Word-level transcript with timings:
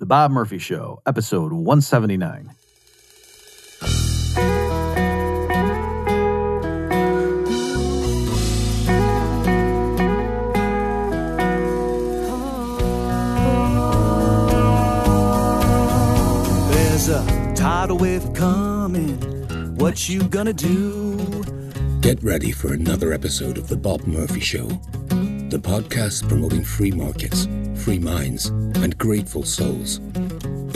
The 0.00 0.06
Bob 0.06 0.30
Murphy 0.30 0.56
Show, 0.56 1.02
episode 1.04 1.52
179. 1.52 2.54
There's 16.70 17.08
a 17.10 17.52
tidal 17.54 17.98
wave 17.98 18.32
coming. 18.32 19.18
What 19.76 20.08
you 20.08 20.22
gonna 20.22 20.54
do? 20.54 21.44
Get 22.00 22.22
ready 22.22 22.52
for 22.52 22.72
another 22.72 23.12
episode 23.12 23.58
of 23.58 23.68
The 23.68 23.76
Bob 23.76 24.06
Murphy 24.06 24.40
Show, 24.40 24.66
the 25.50 25.58
podcast 25.58 26.28
promoting 26.28 26.62
free 26.62 26.92
markets, 26.92 27.48
free 27.74 27.98
minds, 27.98 28.46
and 28.46 28.96
grateful 28.98 29.42
souls. 29.42 30.00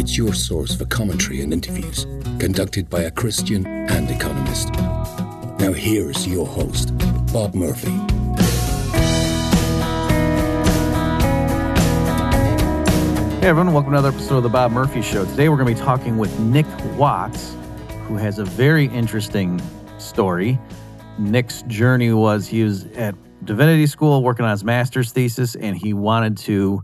It's 0.01 0.17
your 0.17 0.35
source 0.35 0.75
for 0.75 0.85
commentary 0.87 1.43
and 1.43 1.53
interviews 1.53 2.07
conducted 2.41 2.91
by 2.91 3.03
a 3.03 3.11
Christian 3.13 3.65
and 3.69 4.11
economist. 4.11 4.73
Now, 5.61 5.73
here's 5.73 6.27
your 6.27 6.45
host, 6.45 6.93
Bob 7.33 7.55
Murphy. 7.55 7.93
Hey 13.41 13.51
everyone, 13.51 13.73
welcome 13.73 13.93
to 13.93 13.99
another 13.99 14.09
episode 14.09 14.39
of 14.39 14.43
the 14.43 14.49
Bob 14.49 14.73
Murphy 14.73 15.03
Show. 15.03 15.25
Today 15.27 15.49
we're 15.49 15.57
going 15.57 15.73
to 15.73 15.81
be 15.81 15.87
talking 15.87 16.19
with 16.19 16.37
Nick 16.41 16.67
Watts, 16.97 17.55
who 18.09 18.17
has 18.17 18.41
a 18.41 18.45
very 18.45 18.87
interesting 18.87 19.63
story. 19.99 20.59
Nick's 21.17 21.63
journey 21.63 22.13
was 22.13 22.49
he 22.49 22.65
was 22.65 22.87
at 22.97 23.15
divinity 23.45 23.87
school 23.87 24.23
working 24.23 24.45
on 24.45 24.51
his 24.51 24.65
master's 24.65 25.13
thesis, 25.13 25.55
and 25.55 25.77
he 25.77 25.93
wanted 25.93 26.37
to 26.39 26.83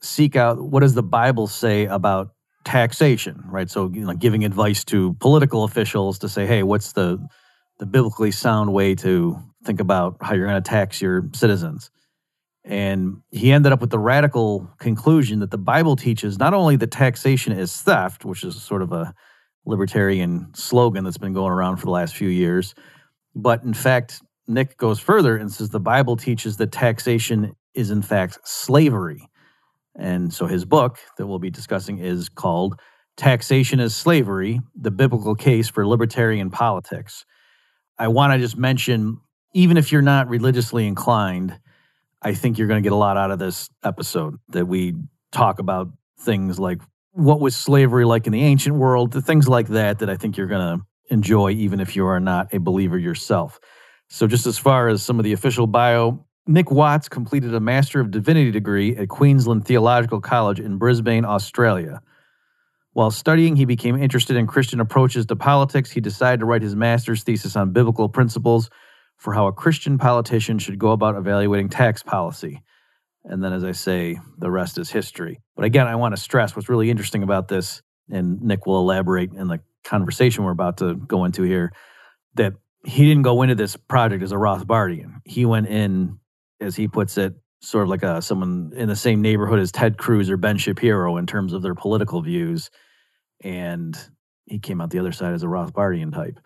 seek 0.00 0.36
out 0.36 0.60
what 0.60 0.80
does 0.80 0.94
the 0.94 1.02
Bible 1.02 1.46
say 1.46 1.86
about 1.86 2.30
taxation, 2.64 3.42
right? 3.46 3.70
So, 3.70 3.90
you 3.92 4.04
know, 4.04 4.14
giving 4.14 4.44
advice 4.44 4.84
to 4.86 5.14
political 5.14 5.64
officials 5.64 6.18
to 6.20 6.28
say, 6.28 6.46
hey, 6.46 6.62
what's 6.62 6.92
the 6.92 7.26
the 7.78 7.86
biblically 7.86 8.32
sound 8.32 8.72
way 8.72 8.94
to 8.96 9.38
think 9.64 9.80
about 9.80 10.16
how 10.20 10.34
you're 10.34 10.48
going 10.48 10.62
to 10.62 10.68
tax 10.68 11.00
your 11.00 11.28
citizens? 11.32 11.90
And 12.64 13.22
he 13.30 13.52
ended 13.52 13.72
up 13.72 13.80
with 13.80 13.90
the 13.90 13.98
radical 13.98 14.68
conclusion 14.78 15.38
that 15.38 15.50
the 15.50 15.58
Bible 15.58 15.96
teaches 15.96 16.38
not 16.38 16.54
only 16.54 16.76
that 16.76 16.90
taxation 16.90 17.52
is 17.52 17.74
theft, 17.80 18.24
which 18.24 18.44
is 18.44 18.60
sort 18.60 18.82
of 18.82 18.92
a 18.92 19.14
libertarian 19.64 20.48
slogan 20.54 21.04
that's 21.04 21.18
been 21.18 21.32
going 21.32 21.52
around 21.52 21.76
for 21.76 21.86
the 21.86 21.92
last 21.92 22.16
few 22.16 22.28
years, 22.28 22.74
but 23.34 23.62
in 23.62 23.74
fact, 23.74 24.20
Nick 24.48 24.76
goes 24.78 24.98
further 24.98 25.36
and 25.36 25.52
says 25.52 25.68
the 25.68 25.78
Bible 25.78 26.16
teaches 26.16 26.56
that 26.56 26.72
taxation 26.72 27.54
is 27.74 27.90
in 27.90 28.02
fact 28.02 28.38
slavery. 28.44 29.28
And 29.94 30.32
so 30.32 30.46
his 30.46 30.64
book 30.64 30.98
that 31.18 31.26
we'll 31.26 31.38
be 31.38 31.50
discussing 31.50 31.98
is 31.98 32.28
called 32.28 32.80
Taxation 33.16 33.80
is 33.80 33.96
Slavery 33.96 34.60
The 34.74 34.92
Biblical 34.92 35.34
Case 35.34 35.68
for 35.68 35.86
Libertarian 35.86 36.50
Politics. 36.50 37.26
I 37.98 38.08
want 38.08 38.32
to 38.32 38.38
just 38.38 38.56
mention, 38.56 39.18
even 39.54 39.76
if 39.76 39.90
you're 39.90 40.02
not 40.02 40.28
religiously 40.28 40.86
inclined, 40.86 41.58
I 42.22 42.34
think 42.34 42.58
you're 42.58 42.68
going 42.68 42.82
to 42.82 42.86
get 42.86 42.92
a 42.92 42.96
lot 42.96 43.16
out 43.16 43.32
of 43.32 43.40
this 43.40 43.68
episode 43.84 44.36
that 44.50 44.66
we 44.66 44.94
talk 45.32 45.58
about 45.58 45.88
things 46.20 46.58
like 46.58 46.80
what 47.12 47.40
was 47.40 47.56
slavery 47.56 48.04
like 48.04 48.26
in 48.26 48.32
the 48.32 48.42
ancient 48.42 48.76
world, 48.76 49.12
the 49.12 49.22
things 49.22 49.48
like 49.48 49.68
that, 49.68 49.98
that 49.98 50.08
I 50.08 50.16
think 50.16 50.36
you're 50.36 50.46
going 50.46 50.78
to 50.78 50.84
enjoy, 51.10 51.50
even 51.50 51.80
if 51.80 51.96
you 51.96 52.06
are 52.06 52.20
not 52.20 52.54
a 52.54 52.60
believer 52.60 52.98
yourself. 52.98 53.58
So, 54.08 54.26
just 54.26 54.46
as 54.46 54.58
far 54.58 54.88
as 54.88 55.02
some 55.02 55.18
of 55.18 55.24
the 55.24 55.32
official 55.32 55.66
bio, 55.66 56.24
Nick 56.46 56.70
Watts 56.70 57.08
completed 57.08 57.54
a 57.54 57.60
Master 57.60 58.00
of 58.00 58.10
Divinity 58.10 58.50
degree 58.50 58.96
at 58.96 59.08
Queensland 59.08 59.66
Theological 59.66 60.20
College 60.20 60.60
in 60.60 60.78
Brisbane, 60.78 61.26
Australia. 61.26 62.00
While 62.94 63.10
studying, 63.10 63.54
he 63.54 63.66
became 63.66 64.02
interested 64.02 64.34
in 64.36 64.46
Christian 64.46 64.80
approaches 64.80 65.26
to 65.26 65.36
politics. 65.36 65.90
He 65.90 66.00
decided 66.00 66.40
to 66.40 66.46
write 66.46 66.62
his 66.62 66.74
master's 66.74 67.22
thesis 67.22 67.54
on 67.54 67.72
biblical 67.72 68.08
principles 68.08 68.70
for 69.18 69.34
how 69.34 69.46
a 69.46 69.52
Christian 69.52 69.98
politician 69.98 70.58
should 70.58 70.78
go 70.78 70.92
about 70.92 71.16
evaluating 71.16 71.68
tax 71.68 72.02
policy. 72.02 72.62
And 73.24 73.44
then, 73.44 73.52
as 73.52 73.62
I 73.62 73.72
say, 73.72 74.18
the 74.38 74.50
rest 74.50 74.78
is 74.78 74.90
history. 74.90 75.40
But 75.54 75.66
again, 75.66 75.86
I 75.86 75.96
want 75.96 76.16
to 76.16 76.20
stress 76.20 76.56
what's 76.56 76.70
really 76.70 76.90
interesting 76.90 77.22
about 77.22 77.48
this, 77.48 77.82
and 78.10 78.40
Nick 78.40 78.64
will 78.64 78.80
elaborate 78.80 79.32
in 79.32 79.48
the 79.48 79.60
conversation 79.84 80.44
we're 80.44 80.52
about 80.52 80.78
to 80.78 80.94
go 80.94 81.24
into 81.26 81.42
here, 81.42 81.72
that 82.36 82.54
he 82.88 83.06
didn't 83.06 83.22
go 83.22 83.42
into 83.42 83.54
this 83.54 83.76
project 83.76 84.22
as 84.22 84.32
a 84.32 84.36
Rothbardian. 84.36 85.20
He 85.24 85.44
went 85.44 85.68
in, 85.68 86.18
as 86.58 86.74
he 86.74 86.88
puts 86.88 87.18
it, 87.18 87.34
sort 87.60 87.82
of 87.82 87.90
like 87.90 88.02
a 88.02 88.22
someone 88.22 88.72
in 88.74 88.88
the 88.88 88.96
same 88.96 89.20
neighborhood 89.20 89.58
as 89.58 89.70
Ted 89.70 89.98
Cruz 89.98 90.30
or 90.30 90.38
Ben 90.38 90.56
Shapiro 90.56 91.18
in 91.18 91.26
terms 91.26 91.52
of 91.52 91.60
their 91.60 91.74
political 91.74 92.22
views, 92.22 92.70
and 93.42 93.98
he 94.46 94.58
came 94.58 94.80
out 94.80 94.88
the 94.88 94.98
other 94.98 95.12
side 95.12 95.34
as 95.34 95.42
a 95.42 95.46
Rothbardian 95.46 96.14
type. 96.14 96.40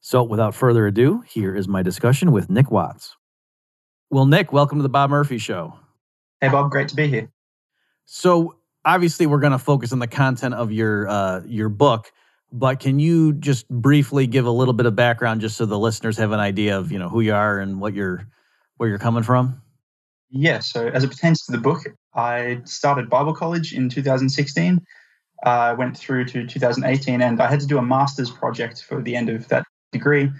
So, 0.00 0.22
without 0.22 0.54
further 0.54 0.86
ado, 0.86 1.22
here 1.26 1.56
is 1.56 1.66
my 1.66 1.82
discussion 1.82 2.30
with 2.30 2.48
Nick 2.48 2.70
Watts. 2.70 3.16
Well, 4.10 4.26
Nick, 4.26 4.52
welcome 4.52 4.78
to 4.78 4.82
the 4.82 4.88
Bob 4.88 5.10
Murphy 5.10 5.38
Show. 5.38 5.74
Hey, 6.40 6.48
Bob, 6.48 6.70
great 6.70 6.88
to 6.88 6.94
be 6.94 7.08
here. 7.08 7.32
So, 8.06 8.54
obviously, 8.84 9.26
we're 9.26 9.40
going 9.40 9.52
to 9.52 9.58
focus 9.58 9.92
on 9.92 9.98
the 9.98 10.06
content 10.06 10.54
of 10.54 10.70
your 10.70 11.08
uh, 11.08 11.42
your 11.46 11.68
book, 11.68 12.12
but 12.52 12.80
can 12.80 12.98
you 12.98 13.32
just 13.32 13.68
briefly 13.68 14.26
give 14.26 14.46
a 14.46 14.50
little 14.50 14.74
bit 14.74 14.86
of 14.86 14.96
background, 14.96 15.40
just 15.40 15.56
so 15.56 15.66
the 15.66 15.78
listeners 15.78 16.16
have 16.18 16.32
an 16.32 16.40
idea 16.40 16.78
of 16.78 16.92
you 16.92 16.98
know 16.98 17.08
who 17.08 17.20
you 17.20 17.34
are 17.34 17.58
and 17.58 17.80
what 17.80 17.94
you're 17.94 18.26
where 18.76 18.88
you're 18.88 18.98
coming 18.98 19.22
from? 19.22 19.62
Yeah. 20.30 20.60
So, 20.60 20.88
as 20.88 21.04
it 21.04 21.10
pertains 21.10 21.44
to 21.46 21.52
the 21.52 21.58
book, 21.58 21.84
I 22.14 22.60
started 22.64 23.10
Bible 23.10 23.34
college 23.34 23.72
in 23.72 23.88
2016. 23.88 24.80
I 25.42 25.70
uh, 25.70 25.76
went 25.76 25.96
through 25.96 26.26
to 26.26 26.46
2018, 26.46 27.22
and 27.22 27.40
I 27.40 27.48
had 27.48 27.60
to 27.60 27.66
do 27.66 27.78
a 27.78 27.82
master's 27.82 28.30
project 28.30 28.82
for 28.82 29.00
the 29.00 29.16
end 29.16 29.30
of 29.30 29.48
that 29.48 29.64
degree. 29.90 30.30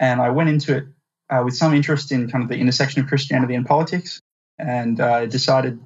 And 0.00 0.20
I 0.20 0.30
went 0.30 0.48
into 0.48 0.76
it 0.76 0.84
uh, 1.28 1.42
with 1.44 1.54
some 1.54 1.74
interest 1.74 2.12
in 2.12 2.30
kind 2.30 2.42
of 2.42 2.48
the 2.48 2.56
intersection 2.56 3.02
of 3.02 3.08
Christianity 3.08 3.54
and 3.54 3.66
politics. 3.66 4.20
And 4.58 5.00
I 5.00 5.24
uh, 5.24 5.26
decided 5.26 5.78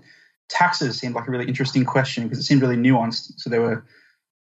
taxes 0.48 0.98
seemed 0.98 1.14
like 1.14 1.26
a 1.26 1.30
really 1.30 1.48
interesting 1.48 1.84
question 1.84 2.24
because 2.24 2.38
it 2.38 2.44
seemed 2.44 2.62
really 2.62 2.76
nuanced. 2.76 3.32
So 3.38 3.50
there 3.50 3.62
were 3.62 3.84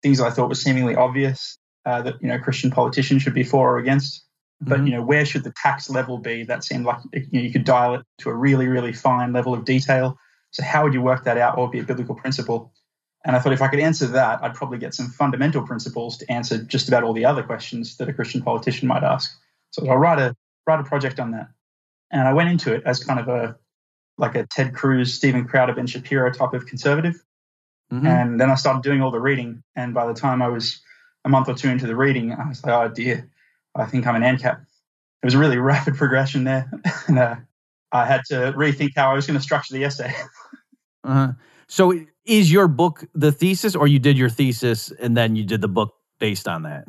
things 0.02 0.20
I 0.20 0.30
thought 0.30 0.48
were 0.48 0.54
seemingly 0.54 0.94
obvious 0.94 1.58
uh, 1.86 2.02
that 2.02 2.20
you 2.20 2.28
know 2.28 2.38
Christian 2.38 2.70
politicians 2.70 3.22
should 3.22 3.34
be 3.34 3.44
for 3.44 3.74
or 3.74 3.78
against. 3.78 4.24
But 4.60 4.78
mm-hmm. 4.78 4.86
you 4.86 4.92
know, 4.94 5.02
where 5.02 5.24
should 5.24 5.44
the 5.44 5.52
tax 5.62 5.88
level 5.88 6.18
be? 6.18 6.44
That 6.44 6.64
seemed 6.64 6.84
like 6.84 7.00
you, 7.12 7.26
know, 7.32 7.40
you 7.40 7.52
could 7.52 7.64
dial 7.64 7.94
it 7.94 8.02
to 8.18 8.30
a 8.30 8.34
really, 8.34 8.66
really 8.66 8.92
fine 8.92 9.32
level 9.32 9.54
of 9.54 9.64
detail. 9.64 10.18
So 10.50 10.62
how 10.62 10.82
would 10.82 10.92
you 10.92 11.02
work 11.02 11.24
that 11.24 11.38
out? 11.38 11.56
What 11.56 11.64
would 11.64 11.72
be 11.72 11.78
a 11.78 11.84
biblical 11.84 12.14
principle? 12.14 12.72
And 13.24 13.36
I 13.36 13.38
thought 13.38 13.52
if 13.52 13.62
I 13.62 13.68
could 13.68 13.80
answer 13.80 14.06
that, 14.08 14.42
I'd 14.42 14.54
probably 14.54 14.78
get 14.78 14.94
some 14.94 15.08
fundamental 15.08 15.66
principles 15.66 16.16
to 16.18 16.30
answer 16.32 16.62
just 16.62 16.88
about 16.88 17.04
all 17.04 17.12
the 17.12 17.24
other 17.24 17.42
questions 17.42 17.96
that 17.98 18.08
a 18.08 18.12
Christian 18.12 18.42
politician 18.42 18.88
might 18.88 19.02
ask. 19.02 19.30
So 19.70 19.88
I'll 19.88 19.98
write 19.98 20.18
a 20.18 20.34
write 20.66 20.80
a 20.80 20.84
project 20.84 21.20
on 21.20 21.30
that. 21.32 21.48
And 22.10 22.26
I 22.26 22.32
went 22.32 22.48
into 22.48 22.74
it 22.74 22.82
as 22.84 23.02
kind 23.02 23.20
of 23.20 23.28
a 23.28 23.56
like 24.18 24.34
a 24.34 24.46
Ted 24.46 24.74
Cruz, 24.74 25.14
Steven 25.14 25.46
Crowder, 25.46 25.74
Ben 25.74 25.86
Shapiro 25.86 26.30
type 26.30 26.52
of 26.52 26.66
conservative. 26.66 27.22
Mm-hmm. 27.92 28.06
And 28.06 28.40
then 28.40 28.50
I 28.50 28.54
started 28.54 28.82
doing 28.82 29.02
all 29.02 29.10
the 29.10 29.20
reading. 29.20 29.62
And 29.74 29.94
by 29.94 30.06
the 30.06 30.14
time 30.14 30.42
I 30.42 30.48
was 30.48 30.80
a 31.24 31.28
month 31.28 31.48
or 31.48 31.54
two 31.54 31.68
into 31.68 31.86
the 31.86 31.96
reading, 31.96 32.32
I 32.32 32.48
was 32.48 32.64
like, 32.64 32.72
oh 32.72 32.92
dear, 32.92 33.28
I 33.74 33.86
think 33.86 34.06
I'm 34.06 34.20
an 34.20 34.22
ANCAP. 34.22 34.60
It 35.22 35.26
was 35.26 35.34
a 35.34 35.38
really 35.38 35.58
rapid 35.58 35.96
progression 35.96 36.44
there. 36.44 36.70
and 37.08 37.18
uh, 37.18 37.36
I 37.92 38.06
had 38.06 38.22
to 38.26 38.52
rethink 38.56 38.92
how 38.96 39.10
I 39.10 39.14
was 39.14 39.26
going 39.26 39.38
to 39.38 39.42
structure 39.42 39.74
the 39.74 39.84
essay. 39.84 40.12
uh-huh. 41.04 41.32
So 41.68 41.94
is 42.24 42.50
your 42.52 42.68
book 42.68 43.04
the 43.14 43.32
thesis, 43.32 43.74
or 43.74 43.86
you 43.86 43.98
did 43.98 44.18
your 44.18 44.28
thesis 44.28 44.90
and 45.00 45.16
then 45.16 45.36
you 45.36 45.44
did 45.44 45.60
the 45.60 45.68
book 45.68 45.94
based 46.18 46.48
on 46.48 46.62
that? 46.64 46.84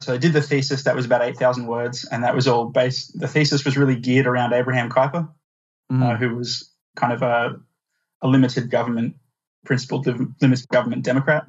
So 0.00 0.14
I 0.14 0.16
did 0.16 0.32
the 0.32 0.42
thesis 0.42 0.82
that 0.82 0.96
was 0.96 1.04
about 1.04 1.22
eight 1.22 1.36
thousand 1.36 1.66
words, 1.66 2.04
and 2.10 2.24
that 2.24 2.34
was 2.34 2.48
all 2.48 2.66
based. 2.66 3.18
The 3.18 3.28
thesis 3.28 3.64
was 3.64 3.76
really 3.76 3.94
geared 3.94 4.26
around 4.26 4.52
Abraham 4.52 4.90
Kuyper, 4.90 5.28
mm-hmm. 5.92 6.02
uh, 6.02 6.16
who 6.16 6.34
was 6.34 6.70
kind 6.96 7.12
of 7.12 7.22
a, 7.22 7.56
a 8.20 8.28
limited 8.28 8.68
government, 8.70 9.14
principled 9.64 10.06
limited 10.40 10.68
government 10.68 11.04
Democrat. 11.04 11.46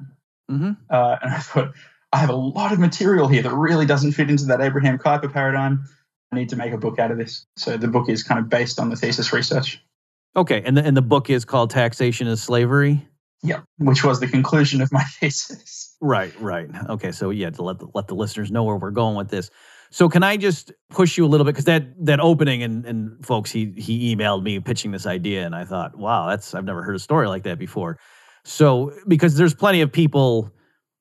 Mm-hmm. 0.50 0.72
Uh, 0.90 1.16
and 1.22 1.34
I 1.34 1.38
thought 1.38 1.74
I 2.12 2.18
have 2.18 2.30
a 2.30 2.36
lot 2.36 2.72
of 2.72 2.78
material 2.78 3.28
here 3.28 3.42
that 3.42 3.52
really 3.52 3.86
doesn't 3.86 4.12
fit 4.12 4.30
into 4.30 4.44
that 4.46 4.60
Abraham 4.60 4.98
Kuyper 4.98 5.32
paradigm. 5.32 5.84
I 6.32 6.36
need 6.36 6.48
to 6.50 6.56
make 6.56 6.72
a 6.72 6.78
book 6.78 6.98
out 6.98 7.10
of 7.10 7.18
this. 7.18 7.46
So 7.56 7.76
the 7.76 7.88
book 7.88 8.08
is 8.08 8.22
kind 8.22 8.38
of 8.38 8.48
based 8.48 8.78
on 8.78 8.90
the 8.90 8.96
thesis 8.96 9.32
research. 9.32 9.82
Okay, 10.36 10.62
and 10.64 10.76
the 10.76 10.84
and 10.84 10.96
the 10.96 11.02
book 11.02 11.30
is 11.30 11.44
called 11.44 11.70
Taxation 11.70 12.26
is 12.26 12.42
Slavery. 12.42 13.06
Yeah, 13.42 13.60
which 13.78 14.02
was 14.02 14.20
the 14.20 14.26
conclusion 14.26 14.80
of 14.80 14.90
my 14.90 15.02
thesis. 15.20 15.96
Right, 16.00 16.32
right. 16.40 16.68
Okay, 16.88 17.12
so 17.12 17.30
yeah, 17.30 17.50
to 17.50 17.62
let 17.62 17.78
the, 17.78 17.88
let 17.94 18.08
the 18.08 18.14
listeners 18.14 18.50
know 18.50 18.64
where 18.64 18.76
we're 18.76 18.90
going 18.90 19.16
with 19.16 19.28
this. 19.28 19.50
So 19.90 20.08
can 20.08 20.22
I 20.22 20.36
just 20.36 20.72
push 20.90 21.16
you 21.16 21.24
a 21.24 21.28
little 21.28 21.44
bit 21.44 21.52
because 21.52 21.66
that 21.66 21.84
that 22.04 22.18
opening 22.18 22.62
and 22.62 22.84
and 22.84 23.24
folks 23.24 23.52
he 23.52 23.72
he 23.76 24.14
emailed 24.14 24.42
me 24.42 24.58
pitching 24.58 24.90
this 24.90 25.06
idea 25.06 25.46
and 25.46 25.54
I 25.54 25.64
thought 25.64 25.96
wow 25.96 26.28
that's 26.28 26.52
I've 26.54 26.64
never 26.64 26.82
heard 26.82 26.96
a 26.96 26.98
story 26.98 27.28
like 27.28 27.44
that 27.44 27.58
before. 27.58 27.98
So 28.44 28.92
because 29.08 29.36
there's 29.36 29.54
plenty 29.54 29.80
of 29.80 29.90
people 29.90 30.50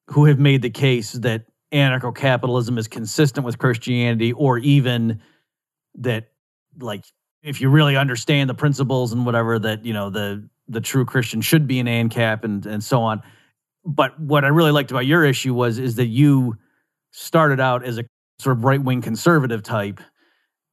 who 0.10 0.25
have 0.25 0.40
made 0.40 0.62
the 0.62 0.69
case 0.69 1.13
that 1.13 1.45
anarcho 1.72 2.16
capitalism 2.16 2.78
is 2.78 2.88
consistent 2.88 3.45
with 3.45 3.57
Christianity 3.57 4.31
or 4.34 4.57
even 4.60 5.22
that 5.95 6.31
like 6.80 7.06
if 7.42 7.60
you 7.60 7.69
really 7.69 7.98
understand 7.98 8.50
the 8.50 8.54
principles 8.54 9.12
and 9.12 9.25
whatever 9.25 9.60
that 9.60 9.86
you 9.86 9.94
know 9.94 10.10
the 10.10 10.48
the 10.68 10.81
true 10.81 11.06
Christian 11.06 11.42
should 11.42 11.68
be 11.68 11.80
an 11.80 11.88
ANCAP 11.88 12.44
and 12.44 12.66
and 12.66 12.84
so 12.84 13.01
on. 13.01 13.22
but 13.86 14.18
what 14.19 14.46
I 14.46 14.48
really 14.48 14.72
liked 14.72 14.92
about 14.92 15.06
your 15.06 15.25
issue 15.25 15.54
was 15.54 15.78
is 15.78 15.96
that 15.96 16.07
you 16.07 16.57
started 17.12 17.60
out 17.60 17.84
as 17.84 17.98
a 17.98 18.06
sort 18.39 18.57
of 18.57 18.63
right 18.63 18.81
wing 18.81 19.01
conservative 19.01 19.62
type, 19.63 20.00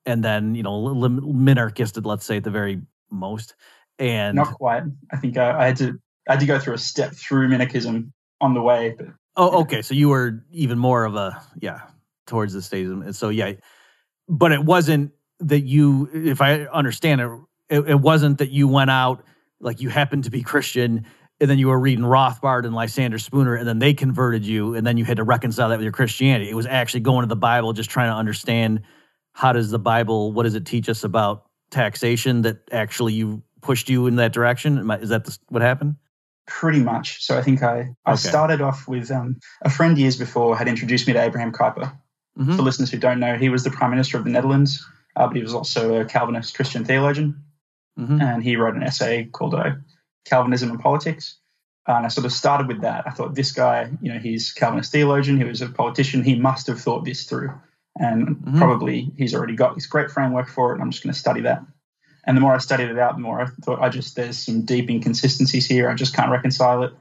and 0.07 0.23
then 0.23 0.55
you 0.55 0.63
know 0.63 0.79
lim- 0.79 1.21
minarchisted, 1.21 2.07
let's 2.07 2.25
say 2.25 2.37
at 2.37 2.45
the 2.45 2.51
very 2.51 2.81
most, 3.11 3.57
and 3.99 4.37
Not 4.37 4.55
quite. 4.55 4.85
I 5.13 5.17
think 5.17 5.37
I, 5.37 5.59
I 5.59 5.67
had 5.67 5.77
to 5.79 6.01
I 6.29 6.33
had 6.33 6.41
to 6.41 6.47
go 6.47 6.59
through 6.59 6.75
a 6.75 6.79
step 6.79 7.13
through 7.13 7.49
minarchism 7.49 8.13
on 8.41 8.55
the 8.55 8.63
way, 8.63 8.95
but 8.97 9.09
oh, 9.37 9.61
okay, 9.63 9.83
so 9.83 9.95
you 9.95 10.09
were 10.09 10.45
even 10.51 10.79
more 10.79 11.05
of 11.05 11.15
a 11.15 11.41
yeah 11.61 11.81
towards 12.27 12.53
the 12.53 12.61
statism, 12.61 13.05
and 13.05 13.15
so 13.15 13.29
yeah, 13.29 13.53
but 14.29 14.53
it 14.53 14.65
wasn't 14.65 15.13
that 15.41 15.61
you, 15.61 16.09
if 16.13 16.41
I 16.41 16.65
understand 16.67 17.21
it, 17.21 17.31
it, 17.71 17.91
it 17.91 18.01
wasn't 18.01 18.39
that 18.39 18.51
you 18.51 18.69
went 18.69 18.91
out 18.91 19.25
like 19.59 19.81
you 19.81 19.89
happened 19.89 20.25
to 20.25 20.31
be 20.31 20.43
Christian 20.43 21.07
and 21.41 21.49
then 21.49 21.59
you 21.59 21.69
were 21.69 21.81
reading 21.81 22.05
Rothbard 22.05 22.67
and 22.67 22.75
Lysander 22.75 23.19
Spooner, 23.19 23.55
and 23.55 23.67
then 23.67 23.79
they 23.79 23.95
converted 23.95 24.45
you, 24.45 24.75
and 24.75 24.87
then 24.87 24.99
you 24.99 25.07
had 25.07 25.17
to 25.17 25.25
reconcile 25.25 25.71
that 25.71 25.79
with 25.79 25.85
your 25.85 25.93
Christianity. 25.93 26.51
It 26.51 26.55
was 26.55 26.67
actually 26.67 27.01
going 27.01 27.23
to 27.23 27.29
the 27.29 27.37
Bible, 27.37 27.73
just 27.73 27.89
trying 27.89 28.11
to 28.11 28.15
understand 28.15 28.83
how 29.33 29.53
does 29.53 29.71
the 29.71 29.79
Bible, 29.79 30.33
what 30.33 30.43
does 30.43 30.55
it 30.55 30.67
teach 30.67 30.89
us 30.89 31.03
about 31.03 31.47
taxation 31.71 32.43
that 32.43 32.59
actually 32.73 33.15
you 33.15 33.43
pushed 33.63 33.89
you 33.89 34.07
in 34.07 34.17
that 34.17 34.35
direction? 34.35 34.91
Is 35.01 35.09
that 35.09 35.39
what 35.49 35.63
happened? 35.63 35.97
Pretty 36.51 36.81
much. 36.81 37.23
So 37.25 37.39
I 37.39 37.43
think 37.43 37.63
I, 37.63 37.95
I 38.05 38.13
Okay. 38.13 38.29
started 38.29 38.61
off 38.61 38.87
with 38.87 39.11
um, 39.11 39.39
a 39.63 39.71
friend 39.71 39.97
years 39.97 40.17
before 40.19 40.57
had 40.57 40.69
introduced 40.69 41.07
me 41.07 41.15
to 41.15 41.23
Abraham 41.23 41.53
Kuyper. 41.53 41.97
Mhm. 42.39 42.57
For 42.57 42.63
listeners 42.63 42.91
who 42.91 42.99
don't 42.99 43.21
know, 43.21 43.37
he 43.37 43.49
was 43.49 43.65
the 43.65 43.71
Prime 43.71 43.91
Minister 43.91 44.19
of 44.19 44.25
the 44.25 44.31
Netherlands, 44.31 44.85
uh, 45.17 45.27
but 45.27 45.37
he 45.37 45.43
was 45.43 45.55
also 45.55 46.01
a 46.01 46.05
Calvinist 46.05 46.55
Christian 46.55 46.85
theologian. 46.85 47.43
Mhm. 47.99 48.21
and 48.23 48.43
he 48.43 48.57
wrote 48.57 48.77
an 48.77 48.83
essay 48.83 49.25
called 49.25 49.55
uh, 49.55 49.73
Calvinism 50.25 50.71
and 50.71 50.81
Politics. 50.81 51.37
Uh, 51.89 51.95
and 51.95 52.07
I 52.07 52.09
sort 52.09 52.25
of 52.25 52.33
started 52.33 52.67
with 52.69 52.81
that. 52.83 53.05
I 53.07 53.11
thought 53.11 53.35
this 53.35 53.53
guy, 53.53 53.91
you 54.01 54.13
know, 54.13 54.19
he's 54.19 54.53
Calvinist 54.53 54.93
theologian, 54.93 55.37
he 55.37 55.45
was 55.45 55.61
a 55.61 55.69
politician, 55.69 56.23
he 56.23 56.37
must 56.37 56.67
have 56.69 56.81
thought 56.81 57.05
this 57.05 57.25
through. 57.25 57.53
And 57.99 58.37
Mhm. 58.37 58.59
probably 58.59 59.13
he's 59.19 59.35
already 59.35 59.57
got 59.57 59.75
this 59.75 59.87
great 59.87 60.11
framework 60.11 60.49
for 60.49 60.71
it, 60.71 60.75
and 60.75 60.83
I'm 60.83 60.91
just 60.91 61.03
going 61.03 61.13
to 61.13 61.19
study 61.19 61.41
that. 61.43 61.63
And 62.25 62.37
the 62.37 62.41
more 62.41 62.55
I 62.55 62.59
studied 62.59 62.91
it 62.91 62.99
out, 62.99 63.15
the 63.17 63.23
more 63.23 63.41
I 63.41 63.47
thought 63.47 63.81
I 63.81 63.89
just, 63.89 64.15
there's 64.17 64.39
some 64.39 64.63
deep 64.63 64.91
inconsistencies 64.91 65.67
here. 65.67 65.89
I 65.89 65.95
just 65.95 66.15
can't 66.15 66.31
reconcile 66.31 66.83
it. 66.83 66.93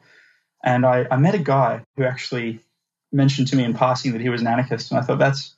And 0.63 0.85
I, 0.85 1.07
I 1.11 1.17
met 1.17 1.35
a 1.35 1.39
guy 1.39 1.83
who 1.97 2.03
actually 2.03 2.59
mentioned 3.11 3.47
to 3.49 3.55
me 3.55 3.63
in 3.63 3.73
passing 3.73 4.11
that 4.13 4.21
he 4.21 4.29
was 4.29 4.41
an 4.41 4.47
anarchist. 4.47 4.91
And 4.91 4.99
I 4.99 5.03
thought 5.03 5.19
that's, 5.19 5.53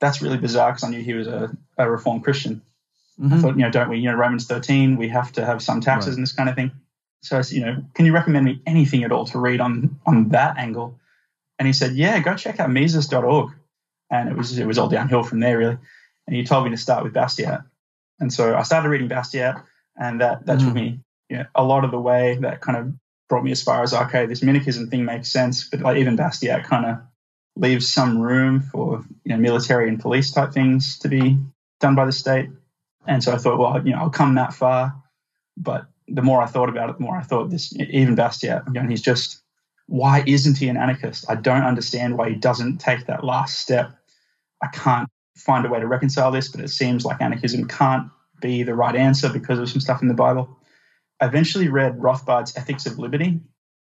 that's 0.00 0.22
really 0.22 0.36
bizarre 0.38 0.70
because 0.72 0.84
I 0.84 0.90
knew 0.90 1.02
he 1.02 1.14
was 1.14 1.26
a, 1.26 1.56
a 1.78 1.90
Reformed 1.90 2.24
Christian. 2.24 2.62
I 3.20 3.24
Mhm. 3.24 3.40
thought, 3.40 3.56
you 3.56 3.62
know, 3.62 3.70
don't 3.70 3.88
we, 3.90 3.98
you 3.98 4.10
know, 4.10 4.16
Romans 4.16 4.46
13, 4.46 4.96
we 4.96 5.08
have 5.08 5.32
to 5.32 5.44
have 5.44 5.62
some 5.62 5.80
taxes 5.80 6.10
Right. 6.10 6.16
and 6.18 6.22
this 6.26 6.32
kind 6.32 6.48
of 6.48 6.54
thing. 6.54 6.70
So 7.22 7.38
I 7.38 7.42
said, 7.42 7.56
you 7.56 7.64
know, 7.64 7.84
can 7.94 8.04
you 8.06 8.12
recommend 8.12 8.44
me 8.44 8.60
anything 8.66 9.04
at 9.04 9.12
all 9.12 9.26
to 9.26 9.38
read 9.38 9.60
on 9.60 9.96
on 10.06 10.30
that 10.30 10.56
angle? 10.58 10.98
And 11.58 11.66
he 11.68 11.72
said, 11.72 11.92
yeah, 11.94 12.18
go 12.20 12.34
check 12.34 12.58
out 12.58 12.70
Mises.org. 12.70 13.50
And 14.10 14.28
it 14.28 14.36
was 14.36 14.58
it 14.58 14.66
was 14.66 14.78
all 14.78 14.88
downhill 14.88 15.22
from 15.22 15.38
there 15.40 15.58
really. 15.58 15.78
And 16.26 16.34
he 16.36 16.42
told 16.44 16.64
me 16.64 16.70
to 16.70 16.76
start 16.76 17.04
with 17.04 17.12
Bastiat. 17.12 17.64
And 18.22 18.32
so 18.32 18.56
I 18.56 18.62
started 18.62 18.88
reading 18.88 19.08
Bastiat, 19.08 19.62
and 19.96 20.20
that 20.20 20.46
that 20.46 20.60
Mhm. 20.60 20.64
took 20.64 20.74
me, 20.74 21.00
you 21.28 21.38
know, 21.38 21.46
a 21.56 21.64
lot 21.64 21.84
of 21.84 21.90
the 21.90 22.00
way. 22.00 22.38
That 22.40 22.60
kind 22.60 22.78
of 22.78 22.94
brought 23.28 23.42
me 23.44 23.50
as 23.50 23.62
far 23.62 23.82
as 23.82 23.92
okay, 23.92 24.26
this 24.26 24.42
minarchism 24.42 24.88
thing 24.88 25.04
makes 25.04 25.28
sense, 25.28 25.68
but 25.68 25.80
like 25.80 25.98
even 25.98 26.16
Bastiat 26.16 26.64
kind 26.64 26.86
of 26.86 26.98
leaves 27.56 27.92
some 27.92 28.18
room 28.18 28.60
for 28.60 29.04
you 29.24 29.30
know 29.34 29.36
military 29.36 29.88
and 29.88 30.00
police 30.00 30.30
type 30.30 30.52
things 30.52 31.00
to 31.00 31.08
be 31.08 31.36
done 31.80 31.96
by 31.96 32.06
the 32.06 32.12
state. 32.12 32.48
And 33.08 33.24
so 33.24 33.32
I 33.32 33.38
thought, 33.38 33.58
well, 33.58 33.84
you 33.84 33.92
know, 33.92 33.98
I'll 33.98 34.10
come 34.10 34.36
that 34.36 34.54
far. 34.54 34.94
But 35.56 35.86
the 36.06 36.22
more 36.22 36.40
I 36.40 36.46
thought 36.46 36.68
about 36.68 36.90
it, 36.90 36.98
the 36.98 37.04
more 37.04 37.16
I 37.16 37.22
thought 37.22 37.50
this, 37.50 37.74
even 37.76 38.14
Bastiat, 38.14 38.62
you 38.68 38.74
know, 38.80 38.88
he's 38.88 39.02
just, 39.02 39.42
why 39.86 40.22
isn't 40.26 40.58
he 40.58 40.68
an 40.68 40.76
anarchist? 40.76 41.26
I 41.28 41.34
don't 41.34 41.64
understand 41.64 42.16
why 42.16 42.30
he 42.30 42.36
doesn't 42.36 42.78
take 42.78 43.06
that 43.06 43.24
last 43.24 43.58
step. 43.58 43.90
I 44.62 44.68
can't 44.68 45.08
find 45.36 45.64
a 45.64 45.68
way 45.68 45.80
to 45.80 45.86
reconcile 45.86 46.30
this, 46.30 46.48
but 46.48 46.60
it 46.60 46.68
seems 46.68 47.04
like 47.04 47.20
anarchism 47.20 47.66
can't 47.66 48.08
be 48.40 48.62
the 48.62 48.74
right 48.74 48.94
answer 48.94 49.28
because 49.28 49.58
of 49.58 49.68
some 49.68 49.80
stuff 49.80 50.02
in 50.02 50.08
the 50.08 50.14
Bible. 50.14 50.58
I 51.20 51.26
eventually 51.26 51.68
read 51.68 52.02
Rothbard's 52.02 52.56
Ethics 52.56 52.86
of 52.86 52.98
Liberty, 52.98 53.40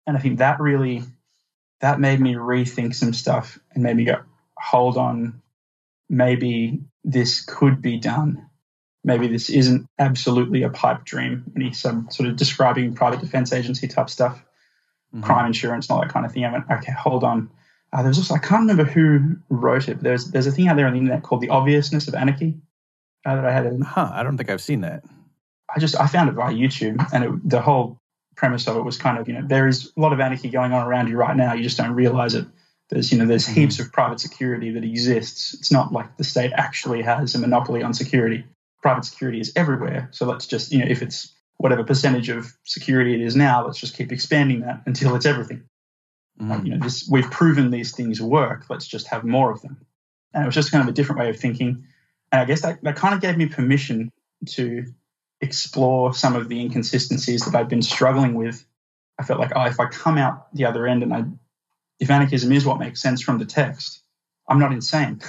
and 0.08 0.18
I 0.18 0.20
think 0.20 0.40
that 0.40 0.60
really 0.60 1.04
that 1.82 2.00
made 2.00 2.22
me 2.22 2.36
rethink 2.36 2.96
some 2.96 3.14
stuff 3.14 3.60
and 3.74 3.84
made 3.84 3.98
me 3.98 4.06
go, 4.06 4.22
hold 4.58 4.98
on, 4.98 5.42
maybe 6.10 6.80
this 7.04 7.42
could 7.42 7.82
be 7.82 7.98
done. 7.98 8.50
Maybe 9.04 9.28
this 9.28 9.50
isn't 9.50 9.88
absolutely 10.00 10.64
a 10.64 10.70
pipe 10.70 11.04
dream. 11.04 11.52
And 11.54 11.64
he's 11.64 11.80
some 11.80 12.10
sort 12.10 12.30
of 12.30 12.38
describing 12.38 12.96
private 12.96 13.20
defense 13.20 13.52
agency 13.54 13.88
type 13.88 14.10
stuff, 14.10 14.44
Mhm. 15.14 15.24
crime 15.24 15.46
insurance, 15.48 15.90
and 15.90 15.96
all 15.96 16.02
that 16.02 16.12
kind 16.12 16.26
of 16.26 16.32
thing. 16.32 16.46
I 16.46 16.52
went, 16.52 16.66
okay, 16.72 16.94
hold 16.94 17.24
on. 17.24 17.50
Uh, 17.96 18.04
there's 18.04 18.18
also 18.18 18.34
I 18.34 18.40
can't 18.40 18.62
remember 18.62 18.84
who 18.84 19.38
wrote 19.50 19.88
it. 19.88 19.96
But 19.96 20.04
there's 20.04 20.26
there's 20.32 20.48
a 20.48 20.52
thing 20.52 20.68
out 20.68 20.76
there 20.76 20.86
on 20.86 20.94
the 20.94 21.00
internet 21.00 21.24
called 21.24 21.40
the 21.42 21.50
obviousness 21.50 22.10
of 22.10 22.16
anarchy 22.16 22.56
uh, 23.26 23.36
that 23.36 23.46
I 23.46 23.52
had. 23.52 23.66
A, 23.66 23.84
Huh, 23.86 24.12
I 24.14 24.22
don't 24.22 24.38
think 24.38 24.50
I've 24.50 24.62
seen 24.62 24.82
that. 24.82 25.06
I 25.74 25.80
just 25.80 26.00
I 26.00 26.08
found 26.08 26.30
it 26.30 26.34
via 26.34 26.54
YouTube, 26.54 27.08
and 27.14 27.24
it, 27.24 27.50
the 27.50 27.62
whole 27.62 27.98
premise 28.36 28.68
of 28.68 28.76
it 28.76 28.84
was 28.84 28.98
kind 28.98 29.18
of 29.18 29.30
you 29.30 29.36
know 29.36 29.48
there 29.48 29.68
is 29.68 29.94
a 29.96 30.02
lot 30.02 30.12
of 30.12 30.20
anarchy 30.20 30.50
going 30.50 30.74
on 30.74 30.86
around 30.86 31.08
you 31.08 31.16
right 31.16 31.38
now. 31.38 31.54
You 31.54 31.64
just 31.64 31.78
don't 31.78 31.94
realize 31.94 32.36
it. 32.36 32.46
There's 32.90 33.14
you 33.14 33.18
know 33.18 33.26
there's 33.26 33.48
heaps 33.48 33.80
of 33.80 33.94
private 33.94 34.20
security 34.20 34.72
that 34.72 34.84
exists. 34.84 35.54
It's 35.54 35.72
not 35.72 35.94
like 35.94 36.18
the 36.18 36.26
state 36.26 36.52
actually 36.54 37.02
has 37.02 37.34
a 37.34 37.40
monopoly 37.40 37.82
on 37.82 37.94
security. 37.94 38.44
Private 38.82 39.06
security 39.06 39.40
is 39.40 39.54
everywhere. 39.56 40.10
So 40.12 40.26
let's 40.26 40.48
just 40.48 40.74
you 40.74 40.80
know 40.80 40.86
if 40.90 41.02
it's 41.02 41.34
whatever 41.58 41.86
percentage 41.86 42.28
of 42.28 42.52
security 42.66 43.16
it 43.16 43.22
is 43.22 43.38
now, 43.38 43.66
let's 43.66 43.80
just 43.80 43.96
keep 43.96 44.12
expanding 44.12 44.60
that 44.62 44.82
until 44.86 45.16
it's 45.16 45.26
everything. 45.26 45.64
Mhm. 46.40 46.66
you 46.66 46.72
know, 46.72 46.84
this 46.84 47.08
we've 47.10 47.30
proven 47.32 47.72
these 47.72 47.96
things 47.96 48.22
work. 48.22 48.66
Let's 48.70 48.88
just 48.88 49.08
have 49.08 49.24
more 49.24 49.52
of 49.52 49.62
them. 49.62 49.78
And 50.34 50.44
it 50.44 50.46
was 50.46 50.56
just 50.56 50.72
kind 50.72 50.82
of 50.82 50.90
a 50.90 50.92
different 50.92 51.20
way 51.20 51.30
of 51.30 51.40
thinking. 51.40 51.86
And 52.32 52.42
I 52.42 52.46
guess 52.46 52.62
that, 52.62 52.84
that 52.84 52.98
kind 52.98 53.14
of 53.16 53.22
gave 53.22 53.38
me 53.38 53.46
permission 53.46 54.12
to 54.50 54.86
explore 55.42 56.14
some 56.14 56.36
of 56.36 56.50
the 56.50 56.60
inconsistencies 56.60 57.46
that 57.46 57.56
I've 57.56 57.70
been 57.70 57.82
struggling 57.82 58.34
with. 58.34 58.66
I 59.18 59.24
felt 59.24 59.40
like, 59.40 59.52
oh, 59.56 59.66
if 59.66 59.80
I 59.80 59.86
come 59.86 60.18
out 60.18 60.54
the 60.54 60.66
other 60.66 60.88
end 60.88 61.04
and 61.04 61.14
I, 61.14 61.24
if 62.00 62.10
anarchism 62.10 62.52
is 62.52 62.66
what 62.66 62.80
makes 62.80 63.02
sense 63.02 63.22
from 63.22 63.38
the 63.38 63.46
text, 63.46 64.02
I'm 64.50 64.60
not 64.60 64.74
insane. 64.74 65.22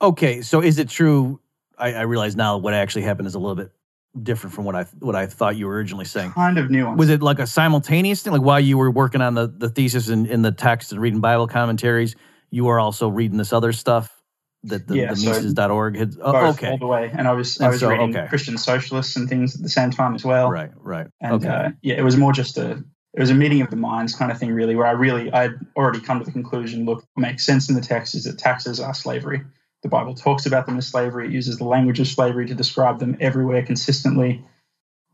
Okay, 0.00 0.40
so 0.42 0.62
is 0.62 0.78
it 0.78 0.88
true? 0.88 1.40
I, 1.76 1.94
I 1.94 2.02
realize 2.02 2.36
now 2.36 2.58
what 2.58 2.74
actually 2.74 3.02
happened 3.02 3.26
is 3.26 3.34
a 3.34 3.38
little 3.40 3.56
bit 3.56 3.72
different 4.20 4.54
from 4.54 4.64
what 4.64 4.74
I 4.74 4.84
what 4.98 5.14
I 5.14 5.26
thought 5.26 5.56
you 5.56 5.66
were 5.66 5.74
originally 5.74 6.04
saying. 6.04 6.32
Kind 6.32 6.58
of 6.58 6.68
nuanced. 6.68 6.96
Was 6.96 7.10
it 7.10 7.22
like 7.22 7.38
a 7.38 7.46
simultaneous 7.46 8.22
thing? 8.22 8.32
Like 8.32 8.42
while 8.42 8.60
you 8.60 8.76
were 8.78 8.90
working 8.90 9.20
on 9.20 9.34
the, 9.34 9.46
the 9.46 9.68
thesis 9.68 10.08
and 10.08 10.26
in 10.26 10.42
the 10.42 10.52
text 10.52 10.92
and 10.92 11.00
reading 11.00 11.20
Bible 11.20 11.46
commentaries, 11.46 12.16
you 12.50 12.64
were 12.64 12.80
also 12.80 13.08
reading 13.08 13.38
this 13.38 13.52
other 13.52 13.72
stuff 13.72 14.20
that 14.64 14.86
the, 14.88 14.96
Yeah, 14.96 15.10
the 15.10 15.16
so 15.16 15.30
Mises.org 15.30 15.96
had. 15.96 16.14
Oh, 16.20 16.50
okay. 16.50 16.70
all 16.70 16.78
the 16.78 16.86
way. 16.86 17.10
And 17.12 17.26
I 17.28 17.32
was 17.32 17.60
I 17.60 17.68
was 17.68 17.80
so, 17.80 17.88
reading 17.88 18.16
okay. 18.16 18.28
Christian 18.28 18.58
socialists 18.58 19.16
and 19.16 19.28
things 19.28 19.54
at 19.54 19.62
the 19.62 19.68
same 19.68 19.90
time 19.90 20.14
as 20.14 20.24
well. 20.24 20.50
Right, 20.50 20.70
right. 20.76 21.06
And 21.20 21.34
okay. 21.34 21.48
uh, 21.48 21.70
yeah, 21.82 21.94
it 21.94 22.02
was 22.02 22.16
more 22.16 22.32
just 22.32 22.58
a 22.58 22.82
it 23.12 23.20
was 23.20 23.30
a 23.30 23.34
meeting 23.34 23.60
of 23.60 23.70
the 23.70 23.76
minds 23.76 24.14
kind 24.14 24.30
of 24.30 24.38
thing, 24.38 24.52
really, 24.52 24.76
where 24.76 24.86
I 24.86 24.92
really 24.92 25.32
I'd 25.32 25.54
already 25.76 26.00
come 26.00 26.18
to 26.18 26.24
the 26.24 26.32
conclusion: 26.32 26.84
look, 26.84 27.04
what 27.14 27.22
makes 27.22 27.44
sense 27.44 27.68
in 27.68 27.74
the 27.74 27.80
text 27.80 28.14
is 28.14 28.24
that 28.24 28.38
taxes 28.38 28.80
are 28.80 28.94
slavery. 28.94 29.42
The 29.82 29.88
Bible 29.88 30.14
talks 30.14 30.46
about 30.46 30.66
them 30.66 30.76
as 30.76 30.86
slavery. 30.86 31.26
It 31.26 31.32
uses 31.32 31.56
the 31.56 31.64
language 31.64 32.00
of 32.00 32.08
slavery 32.08 32.46
to 32.46 32.54
describe 32.54 32.98
them 32.98 33.16
everywhere 33.20 33.64
consistently. 33.64 34.44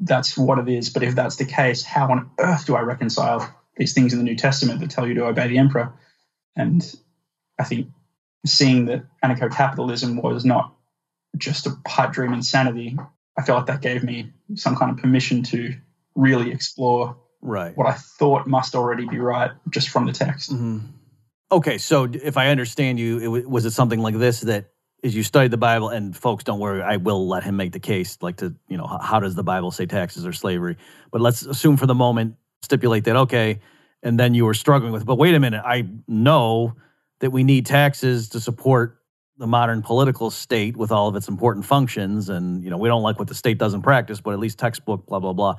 That's 0.00 0.36
what 0.36 0.58
it 0.58 0.68
is. 0.68 0.90
But 0.90 1.04
if 1.04 1.14
that's 1.14 1.36
the 1.36 1.44
case, 1.44 1.82
how 1.82 2.10
on 2.10 2.30
earth 2.38 2.66
do 2.66 2.74
I 2.74 2.80
reconcile 2.80 3.54
these 3.76 3.94
things 3.94 4.12
in 4.12 4.18
the 4.18 4.24
New 4.24 4.36
Testament 4.36 4.80
that 4.80 4.90
tell 4.90 5.06
you 5.06 5.14
to 5.14 5.26
obey 5.26 5.48
the 5.48 5.58
emperor? 5.58 5.92
And 6.56 6.84
I 7.58 7.64
think 7.64 7.88
seeing 8.44 8.86
that 8.86 9.04
anarcho-capitalism 9.24 10.16
was 10.20 10.44
not 10.44 10.74
just 11.36 11.66
a 11.66 11.76
pipe 11.84 12.12
dream 12.12 12.32
insanity, 12.32 12.98
I 13.38 13.42
felt 13.42 13.58
like 13.58 13.66
that 13.66 13.82
gave 13.82 14.02
me 14.02 14.32
some 14.54 14.76
kind 14.76 14.90
of 14.90 14.98
permission 14.98 15.42
to 15.44 15.74
really 16.14 16.50
explore 16.50 17.16
right. 17.40 17.76
what 17.76 17.86
I 17.86 17.92
thought 17.92 18.46
must 18.46 18.74
already 18.74 19.06
be 19.06 19.18
right 19.18 19.50
just 19.70 19.90
from 19.90 20.06
the 20.06 20.12
text. 20.12 20.50
hmm 20.50 20.78
Okay, 21.52 21.78
so 21.78 22.08
if 22.12 22.36
I 22.36 22.48
understand 22.48 22.98
you, 22.98 23.18
it, 23.18 23.28
wa- 23.28 23.48
was 23.48 23.64
it 23.66 23.70
something 23.70 24.00
like 24.00 24.18
this 24.18 24.40
that 24.42 24.70
as 25.04 25.14
you 25.14 25.22
studied 25.22 25.52
the 25.52 25.56
Bible, 25.56 25.90
and 25.90 26.16
folks, 26.16 26.42
don't 26.42 26.58
worry, 26.58 26.82
I 26.82 26.96
will 26.96 27.28
let 27.28 27.44
him 27.44 27.56
make 27.56 27.72
the 27.72 27.78
case, 27.78 28.18
like 28.20 28.38
to, 28.38 28.54
you 28.68 28.76
know, 28.76 28.86
how 28.86 29.20
does 29.20 29.36
the 29.36 29.44
Bible 29.44 29.70
say 29.70 29.86
taxes 29.86 30.26
or 30.26 30.32
slavery? 30.32 30.76
But 31.12 31.20
let's 31.20 31.42
assume 31.42 31.76
for 31.76 31.86
the 31.86 31.94
moment, 31.94 32.34
stipulate 32.62 33.04
that, 33.04 33.14
okay, 33.14 33.60
and 34.02 34.18
then 34.18 34.34
you 34.34 34.44
were 34.44 34.54
struggling 34.54 34.92
with, 34.92 35.06
but 35.06 35.16
wait 35.16 35.34
a 35.34 35.40
minute, 35.40 35.62
I 35.64 35.86
know 36.08 36.74
that 37.20 37.30
we 37.30 37.44
need 37.44 37.66
taxes 37.66 38.30
to 38.30 38.40
support 38.40 38.98
the 39.38 39.46
modern 39.46 39.82
political 39.82 40.30
state 40.30 40.76
with 40.76 40.90
all 40.90 41.08
of 41.08 41.14
its 41.14 41.28
important 41.28 41.64
functions. 41.66 42.28
And, 42.28 42.64
you 42.64 42.70
know, 42.70 42.78
we 42.78 42.88
don't 42.88 43.02
like 43.02 43.18
what 43.18 43.28
the 43.28 43.34
state 43.34 43.58
does 43.58 43.74
in 43.74 43.82
practice, 43.82 44.20
but 44.20 44.32
at 44.32 44.38
least 44.38 44.58
textbook, 44.58 45.06
blah, 45.06 45.20
blah, 45.20 45.34
blah. 45.34 45.56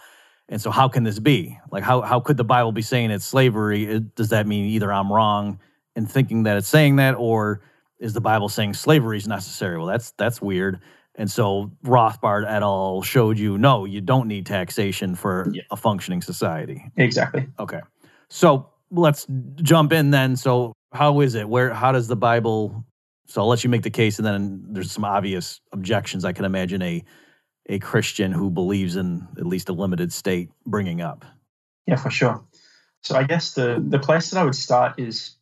And 0.50 0.60
so, 0.60 0.72
how 0.72 0.88
can 0.88 1.04
this 1.04 1.20
be? 1.20 1.58
Like, 1.72 1.84
how, 1.84 2.02
how 2.02 2.20
could 2.20 2.38
the 2.38 2.44
Bible 2.44 2.72
be 2.72 2.82
saying 2.82 3.12
it's 3.12 3.26
slavery? 3.26 3.86
It- 3.86 4.16
does 4.16 4.30
that 4.30 4.48
mean 4.48 4.66
either 4.66 4.92
I'm 4.92 5.12
wrong 5.14 5.60
in 5.98 6.06
thinking 6.06 6.44
that 6.44 6.56
it's 6.58 6.68
saying 6.70 6.96
that, 6.98 7.16
or 7.16 7.62
is 8.00 8.14
the 8.14 8.22
Bible 8.22 8.48
saying 8.48 8.76
slavery 8.76 9.18
is 9.18 9.28
necessary? 9.28 9.78
Well, 9.78 9.88
that's 9.88 10.12
that's 10.12 10.42
weird. 10.42 10.80
And 11.16 11.30
so 11.30 11.72
Rothbard 11.84 12.46
et 12.48 12.62
al. 12.62 13.02
showed 13.02 13.40
you 13.40 13.58
no, 13.58 13.86
you 13.86 14.00
don't 14.02 14.28
need 14.28 14.46
taxation 14.46 15.16
for 15.16 15.50
Yeah. 15.52 15.64
a 15.72 15.76
functioning 15.76 16.22
society. 16.22 16.86
Exactly. 16.96 17.48
Okay. 17.60 17.82
So 18.30 18.70
let's 18.92 19.26
jump 19.64 19.92
in 19.92 20.12
then. 20.12 20.36
So 20.38 20.74
how 20.94 21.20
is 21.22 21.34
it? 21.36 21.50
Where 21.50 21.74
how 21.74 21.92
does 21.92 22.08
the 22.08 22.16
Bible 22.16 22.86
so 23.30 23.42
I'll 23.42 23.48
let 23.48 23.64
you 23.64 23.70
make 23.70 23.82
the 23.84 23.90
case 23.90 24.20
and 24.20 24.26
then 24.26 24.64
there's 24.70 24.92
some 24.92 25.04
obvious 25.04 25.60
objections 25.74 26.24
I 26.24 26.32
can 26.34 26.46
imagine 26.46 26.82
a 26.84 27.04
a 27.70 27.80
Christian 27.80 28.32
who 28.32 28.50
believes 28.52 28.96
in 28.96 29.28
at 29.38 29.46
least 29.46 29.68
a 29.70 29.74
limited 29.74 30.14
state 30.14 30.50
bringing 30.66 31.02
up. 31.02 31.26
Yeah, 31.88 31.98
for 31.98 32.12
sure. 32.12 32.46
So 33.02 33.16
I 33.18 33.24
guess 33.24 33.54
the 33.54 33.84
the 33.86 34.00
place 34.00 34.30
that 34.30 34.40
I 34.40 34.44
would 34.44 34.56
start 34.56 35.00
is 35.00 35.37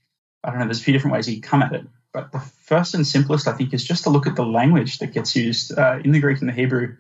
I 0.46 0.52
don't 0.52 0.60
know. 0.60 0.66
There's 0.66 0.82
a 0.82 0.84
few 0.84 0.94
different 0.94 1.14
ways 1.14 1.28
you 1.28 1.42
can 1.42 1.50
come 1.50 1.62
at 1.64 1.74
it, 1.74 1.86
but 2.14 2.32
the 2.32 2.40
first 2.40 2.94
and 2.94 3.06
simplest 3.06 3.48
I 3.48 3.54
think 3.54 3.74
is 3.74 3.84
just 3.84 4.04
to 4.04 4.10
look 4.10 4.28
at 4.28 4.36
the 4.36 4.46
language 4.46 5.00
that 5.00 5.14
gets 5.14 5.36
used 5.36 5.78
uh, 5.78 6.00
in 6.04 6.12
the 6.12 6.20
Greek 6.20 6.40
and 6.40 6.50
the 6.50 6.54
Hebrew 6.54 6.96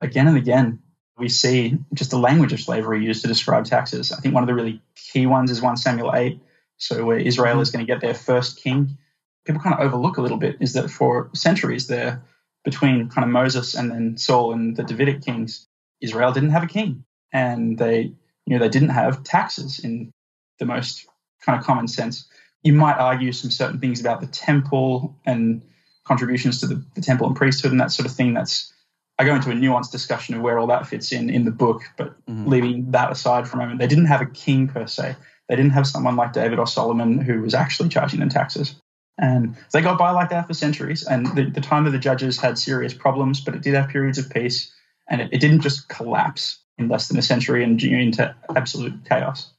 again 0.00 0.26
and 0.26 0.36
again. 0.36 0.80
We 1.18 1.28
see 1.28 1.76
just 1.92 2.10
the 2.10 2.18
language 2.18 2.54
of 2.54 2.60
slavery 2.60 3.04
used 3.04 3.22
to 3.22 3.28
describe 3.28 3.66
taxes. 3.66 4.10
I 4.10 4.20
think 4.20 4.34
one 4.34 4.42
of 4.42 4.46
the 4.46 4.54
really 4.54 4.80
key 4.96 5.26
ones 5.26 5.50
is 5.50 5.60
1 5.60 5.76
Samuel 5.76 6.14
8. 6.14 6.40
So 6.78 7.04
where 7.04 7.18
Israel 7.18 7.60
is 7.60 7.70
going 7.70 7.84
to 7.84 7.92
get 7.92 8.00
their 8.00 8.14
first 8.14 8.62
king. 8.62 8.96
People 9.44 9.60
kind 9.60 9.74
of 9.74 9.80
overlook 9.80 10.16
a 10.16 10.22
little 10.22 10.38
bit 10.38 10.56
is 10.60 10.72
that 10.72 10.90
for 10.90 11.28
centuries 11.34 11.88
there, 11.88 12.22
between 12.64 13.08
kind 13.08 13.24
of 13.24 13.30
Moses 13.30 13.74
and 13.74 13.90
then 13.90 14.16
Saul 14.16 14.52
and 14.52 14.76
the 14.76 14.82
Davidic 14.82 15.22
kings, 15.22 15.66
Israel 16.00 16.32
didn't 16.32 16.50
have 16.50 16.62
a 16.62 16.66
king, 16.66 17.04
and 17.32 17.78
they 17.78 18.12
you 18.46 18.58
know 18.58 18.58
they 18.58 18.68
didn't 18.68 18.90
have 18.90 19.22
taxes 19.24 19.78
in 19.78 20.12
the 20.58 20.66
most 20.66 21.06
kind 21.42 21.58
of 21.58 21.64
common 21.64 21.88
sense. 21.88 22.28
You 22.62 22.72
might 22.72 22.96
argue 22.96 23.32
some 23.32 23.50
certain 23.50 23.80
things 23.80 24.00
about 24.00 24.20
the 24.20 24.26
temple 24.26 25.16
and 25.24 25.62
contributions 26.04 26.60
to 26.60 26.66
the, 26.66 26.84
the 26.94 27.00
temple 27.00 27.26
and 27.26 27.36
priesthood 27.36 27.72
and 27.72 27.80
that 27.80 27.92
sort 27.92 28.06
of 28.06 28.14
thing. 28.14 28.34
That's 28.34 28.72
I 29.18 29.24
go 29.24 29.34
into 29.34 29.50
a 29.50 29.54
nuanced 29.54 29.92
discussion 29.92 30.34
of 30.34 30.40
where 30.40 30.58
all 30.58 30.66
that 30.68 30.86
fits 30.86 31.12
in 31.12 31.30
in 31.30 31.44
the 31.44 31.50
book, 31.50 31.82
but 31.96 32.14
mm-hmm. 32.26 32.48
leaving 32.48 32.90
that 32.92 33.12
aside 33.12 33.46
for 33.46 33.56
a 33.56 33.60
moment, 33.60 33.78
they 33.78 33.86
didn't 33.86 34.06
have 34.06 34.22
a 34.22 34.26
king 34.26 34.66
per 34.66 34.86
se. 34.86 35.16
They 35.48 35.56
didn't 35.56 35.72
have 35.72 35.86
someone 35.86 36.16
like 36.16 36.32
David 36.32 36.58
or 36.58 36.66
Solomon 36.66 37.18
who 37.18 37.42
was 37.42 37.54
actually 37.54 37.88
charging 37.88 38.20
them 38.20 38.28
taxes. 38.28 38.76
And 39.18 39.56
they 39.72 39.82
got 39.82 39.98
by 39.98 40.10
like 40.12 40.30
that 40.30 40.46
for 40.46 40.54
centuries. 40.54 41.02
And 41.02 41.26
the, 41.36 41.50
the 41.50 41.60
time 41.60 41.86
of 41.86 41.92
the 41.92 41.98
judges 41.98 42.38
had 42.38 42.56
serious 42.56 42.94
problems, 42.94 43.40
but 43.40 43.54
it 43.54 43.60
did 43.60 43.74
have 43.74 43.90
periods 43.90 44.16
of 44.16 44.30
peace. 44.30 44.72
And 45.10 45.20
it, 45.20 45.28
it 45.32 45.40
didn't 45.40 45.60
just 45.60 45.88
collapse 45.88 46.58
in 46.78 46.88
less 46.88 47.08
than 47.08 47.18
a 47.18 47.22
century 47.22 47.62
and 47.62 47.82
into 47.82 48.34
absolute 48.56 49.04
chaos. 49.04 49.52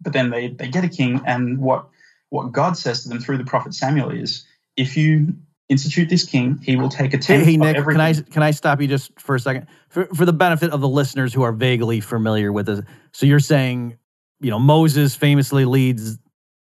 But 0.00 0.12
then 0.12 0.30
they, 0.30 0.48
they 0.48 0.68
get 0.68 0.84
a 0.84 0.88
king, 0.88 1.20
and 1.24 1.58
what 1.58 1.86
what 2.30 2.52
God 2.52 2.76
says 2.76 3.02
to 3.02 3.08
them 3.08 3.20
through 3.20 3.38
the 3.38 3.44
prophet 3.44 3.74
Samuel 3.74 4.10
is, 4.10 4.44
if 4.76 4.96
you 4.96 5.34
institute 5.68 6.08
this 6.08 6.24
king, 6.24 6.58
he 6.62 6.76
will 6.76 6.88
take 6.88 7.12
a 7.14 7.18
tenth 7.18 7.44
hey, 7.44 7.52
hey 7.52 7.56
Nick, 7.56 7.76
Can 7.76 8.00
I 8.00 8.14
can 8.14 8.42
I 8.42 8.50
stop 8.50 8.80
you 8.80 8.86
just 8.86 9.18
for 9.20 9.34
a 9.34 9.40
second 9.40 9.66
for 9.88 10.06
for 10.14 10.24
the 10.24 10.32
benefit 10.32 10.70
of 10.70 10.80
the 10.80 10.88
listeners 10.88 11.32
who 11.32 11.42
are 11.42 11.52
vaguely 11.52 12.00
familiar 12.00 12.52
with 12.52 12.66
this? 12.66 12.80
So 13.12 13.26
you're 13.26 13.40
saying, 13.40 13.98
you 14.40 14.50
know, 14.50 14.58
Moses 14.58 15.14
famously 15.14 15.64
leads 15.64 16.18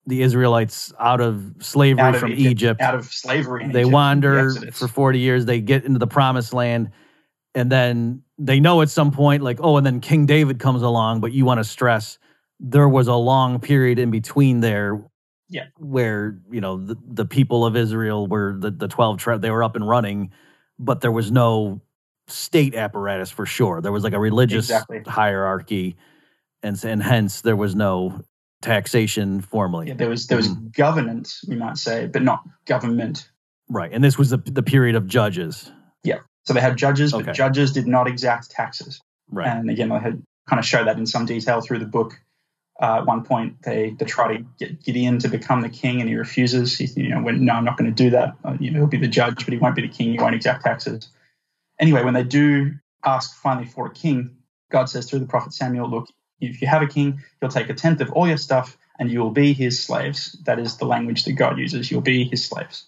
the 0.08 0.22
Israelites 0.22 0.94
out 1.00 1.20
of 1.20 1.56
slavery 1.60 2.02
out 2.02 2.14
of 2.14 2.22
from 2.22 2.32
Egypt, 2.32 2.52
Egypt, 2.52 2.82
out 2.82 2.96
of 2.96 3.06
slavery. 3.06 3.68
they 3.68 3.82
Egypt, 3.82 3.94
wander 3.94 4.54
the 4.54 4.72
for 4.72 4.88
40 4.88 5.20
years. 5.20 5.46
They 5.46 5.62
get 5.62 5.84
into 5.84 6.00
the 6.00 6.08
promised 6.08 6.54
land. 6.54 6.92
And 7.56 7.72
then 7.72 8.22
they 8.38 8.60
know 8.60 8.82
at 8.82 8.90
some 8.90 9.12
point, 9.12 9.42
like, 9.42 9.60
oh, 9.62 9.78
and 9.78 9.86
then 9.86 10.02
King 10.02 10.26
David 10.26 10.60
comes 10.60 10.82
along, 10.82 11.22
but 11.22 11.32
you 11.32 11.46
want 11.46 11.60
to 11.60 11.64
stress 11.64 12.20
there 12.60 12.88
was 12.88 13.08
a 13.08 13.16
long 13.16 13.60
period 13.60 14.00
in 14.00 14.12
between 14.12 14.62
there 14.62 15.04
yeah. 15.56 15.68
where, 15.78 16.38
you 16.52 16.60
know, 16.60 16.78
the, 16.78 16.98
the 17.08 17.26
people 17.26 17.66
of 17.66 17.78
Israel 17.78 18.28
were 18.28 18.58
the, 18.60 18.72
the 18.72 18.90
12 18.90 19.18
tribes, 19.18 19.42
they 19.42 19.52
were 19.52 19.64
up 19.64 19.78
and 19.78 19.88
running, 19.88 20.32
but 20.78 21.00
there 21.00 21.12
was 21.12 21.32
no 21.32 21.82
state 22.28 22.76
apparatus 22.76 23.32
for 23.32 23.46
sure. 23.46 23.80
There 23.80 23.94
was 23.94 24.04
like 24.04 24.14
a 24.14 24.20
religious 24.20 24.66
exactly. 24.66 25.02
hierarchy. 25.08 25.96
And, 26.62 26.84
and 26.84 27.02
hence 27.02 27.40
there 27.42 27.56
was 27.56 27.74
no 27.74 28.22
taxation 28.62 29.40
formally. 29.40 29.88
Yeah, 29.88 29.94
there 29.94 30.10
was 30.10 30.28
there 30.28 30.38
was 30.38 30.50
mm. 30.50 30.76
governance, 30.76 31.44
we 31.48 31.56
might 31.56 31.78
say, 31.78 32.08
but 32.08 32.22
not 32.22 32.42
government. 32.66 33.30
Right, 33.70 33.92
and 33.94 34.04
this 34.04 34.18
was 34.18 34.32
the 34.32 34.38
the 34.38 34.64
period 34.64 34.96
of 34.96 35.08
judges. 35.08 35.72
Yeah, 36.04 36.20
so 36.44 36.54
they 36.54 36.62
had 36.62 36.76
judges, 36.76 37.14
okay. 37.14 37.26
but 37.26 37.36
judges 37.36 37.72
did 37.72 37.88
not 37.88 38.08
exact 38.08 38.52
taxes. 38.52 39.00
Right, 39.30 39.48
and 39.48 39.70
again, 39.70 39.92
I 39.92 40.00
had 40.00 40.22
kind 40.50 40.60
of 40.60 40.66
show 40.66 40.84
that 40.84 40.98
in 40.98 41.06
some 41.06 41.26
detail 41.26 41.62
through 41.62 41.80
the 41.80 41.86
book. 41.86 42.20
Uh, 42.82 42.98
at 42.98 43.06
one 43.06 43.24
point, 43.24 43.62
they 43.64 43.92
they 43.92 44.06
try 44.06 44.36
to 44.36 44.44
get 44.60 44.84
Gideon 44.84 45.20
to 45.20 45.30
become 45.30 45.62
the 45.62 45.70
king, 45.70 46.02
and 46.02 46.10
he 46.10 46.16
refuses. 46.16 46.78
He, 46.78 46.86
you 47.02 47.10
know, 47.10 47.22
when 47.22 47.46
no, 47.46 47.54
I'm 47.54 47.64
not 47.64 47.78
going 47.78 47.94
to 47.94 48.04
do 48.04 48.10
that. 48.10 48.36
Uh, 48.44 48.58
you 48.60 48.72
know, 48.72 48.80
he'll 48.80 48.88
be 48.88 48.98
the 48.98 49.08
judge, 49.08 49.46
but 49.46 49.54
he 49.54 49.58
won't 49.58 49.76
be 49.76 49.82
the 49.82 49.88
king. 49.88 50.12
He 50.12 50.18
won't 50.18 50.36
exact 50.36 50.64
taxes. 50.64 51.08
Anyway, 51.80 52.04
when 52.04 52.14
they 52.14 52.24
do 52.24 52.72
ask 53.06 53.36
finally 53.42 53.66
for 53.66 53.88
a 53.88 53.94
king, 53.94 54.36
God 54.72 54.90
says 54.90 55.10
through 55.10 55.20
the 55.20 55.26
prophet 55.26 55.54
Samuel, 55.54 55.90
"Look, 55.90 56.10
if 56.42 56.62
you 56.62 56.68
have 56.68 56.82
a 56.82 56.88
king, 56.88 57.24
he'll 57.40 57.50
take 57.50 57.70
a 57.70 57.74
tenth 57.74 58.02
of 58.02 58.12
all 58.12 58.28
your 58.28 58.38
stuff 58.38 58.78
and 59.00 59.10
you 59.10 59.20
will 59.20 59.32
be 59.32 59.54
his 59.54 59.82
slaves. 59.82 60.34
That 60.46 60.60
is 60.60 60.78
the 60.78 60.86
language 60.86 61.26
that 61.26 61.34
God 61.34 61.58
uses. 61.58 61.92
You'll 61.92 62.02
be 62.02 62.26
his 62.26 62.46
slaves. 62.46 62.88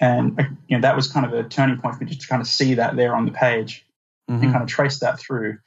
And 0.00 0.38
you 0.68 0.76
know 0.76 0.82
that 0.82 0.96
was 0.96 1.10
kind 1.10 1.24
of 1.26 1.32
a 1.32 1.48
turning 1.48 1.78
point 1.78 1.96
for 1.96 2.04
me 2.04 2.10
just 2.10 2.22
to 2.22 2.28
kind 2.28 2.42
of 2.42 2.48
see 2.48 2.74
that 2.74 2.96
there 2.96 3.14
on 3.14 3.24
the 3.24 3.32
page 3.32 3.86
mm-hmm. 4.28 4.42
and 4.42 4.52
kind 4.52 4.62
of 4.62 4.68
trace 4.68 4.98
that 4.98 5.20
through 5.20 5.58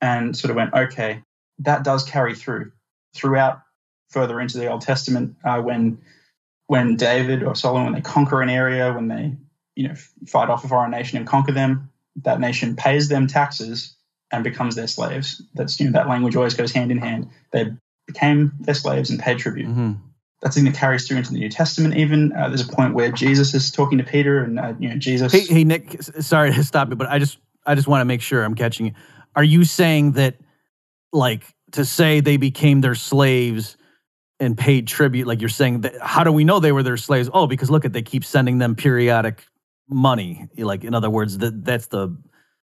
and 0.00 0.36
sort 0.36 0.50
of 0.50 0.56
went, 0.56 0.74
okay, 0.74 1.22
that 1.60 1.84
does 1.84 2.04
carry 2.04 2.34
through 2.34 2.72
throughout 3.14 3.62
further 4.10 4.40
into 4.40 4.58
the 4.58 4.68
Old 4.68 4.82
Testament 4.82 5.36
uh, 5.44 5.60
when 5.60 5.98
when 6.66 6.96
David 6.96 7.42
or 7.42 7.54
Solomon 7.54 7.86
when 7.86 7.94
they 7.94 8.00
conquer 8.00 8.40
an 8.42 8.48
area, 8.48 8.92
when 8.92 9.08
they 9.08 9.36
you 9.74 9.88
know 9.88 9.94
fight 10.26 10.48
off 10.48 10.64
a 10.64 10.68
foreign 10.68 10.90
nation 10.90 11.18
and 11.18 11.26
conquer 11.26 11.52
them, 11.52 11.90
that 12.22 12.40
nation 12.40 12.76
pays 12.76 13.08
them 13.08 13.26
taxes 13.26 13.96
and 14.32 14.44
becomes 14.44 14.74
their 14.74 14.86
slaves. 14.86 15.42
That's 15.54 15.78
you 15.78 15.86
know 15.86 15.92
that 15.92 16.08
language 16.08 16.36
always 16.36 16.54
goes 16.54 16.72
hand 16.72 16.90
in 16.90 16.98
hand. 16.98 17.28
They 17.52 17.72
became 18.06 18.52
their 18.60 18.74
slaves 18.74 19.10
and 19.10 19.18
paid 19.18 19.38
tribute. 19.38 19.68
Mm-hmm. 19.68 19.92
That's 20.42 20.56
something 20.56 20.70
that 20.70 20.78
carries 20.78 21.08
through 21.08 21.18
into 21.18 21.32
the 21.32 21.38
New 21.38 21.48
Testament. 21.48 21.96
Even 21.96 22.32
uh, 22.32 22.48
there's 22.48 22.66
a 22.66 22.70
point 22.70 22.94
where 22.94 23.10
Jesus 23.10 23.54
is 23.54 23.70
talking 23.70 23.98
to 23.98 24.04
Peter, 24.04 24.42
and 24.42 24.58
uh, 24.58 24.74
you 24.78 24.88
know 24.88 24.96
Jesus. 24.96 25.32
Hey, 25.32 25.40
hey, 25.40 25.64
Nick, 25.64 26.02
sorry 26.02 26.52
to 26.52 26.64
stop 26.64 26.90
you, 26.90 26.96
but 26.96 27.08
I 27.08 27.18
just 27.18 27.38
I 27.66 27.74
just 27.74 27.88
want 27.88 28.02
to 28.02 28.04
make 28.04 28.20
sure 28.20 28.44
I'm 28.44 28.54
catching 28.54 28.86
you. 28.86 28.92
Are 29.36 29.44
you 29.44 29.64
saying 29.64 30.12
that, 30.12 30.36
like, 31.12 31.53
to 31.74 31.84
say 31.84 32.20
they 32.20 32.36
became 32.36 32.80
their 32.80 32.94
slaves? 32.94 33.76
and 34.40 34.58
paid 34.58 34.88
tribute 34.88 35.28
like 35.28 35.40
you're 35.40 35.48
saying 35.48 35.82
that 35.82 35.94
how 36.02 36.24
do 36.24 36.32
we 36.32 36.42
know 36.42 36.58
they 36.58 36.72
were 36.72 36.82
their 36.82 36.96
slaves 36.96 37.30
oh 37.32 37.46
because 37.46 37.70
look 37.70 37.84
at 37.84 37.92
they 37.92 38.02
keep 38.02 38.24
sending 38.24 38.58
them 38.58 38.74
periodic 38.74 39.46
money 39.88 40.48
like 40.58 40.82
in 40.82 40.92
other 40.92 41.08
words 41.08 41.38
that 41.38 41.64
that's 41.64 41.86
the 41.86 42.14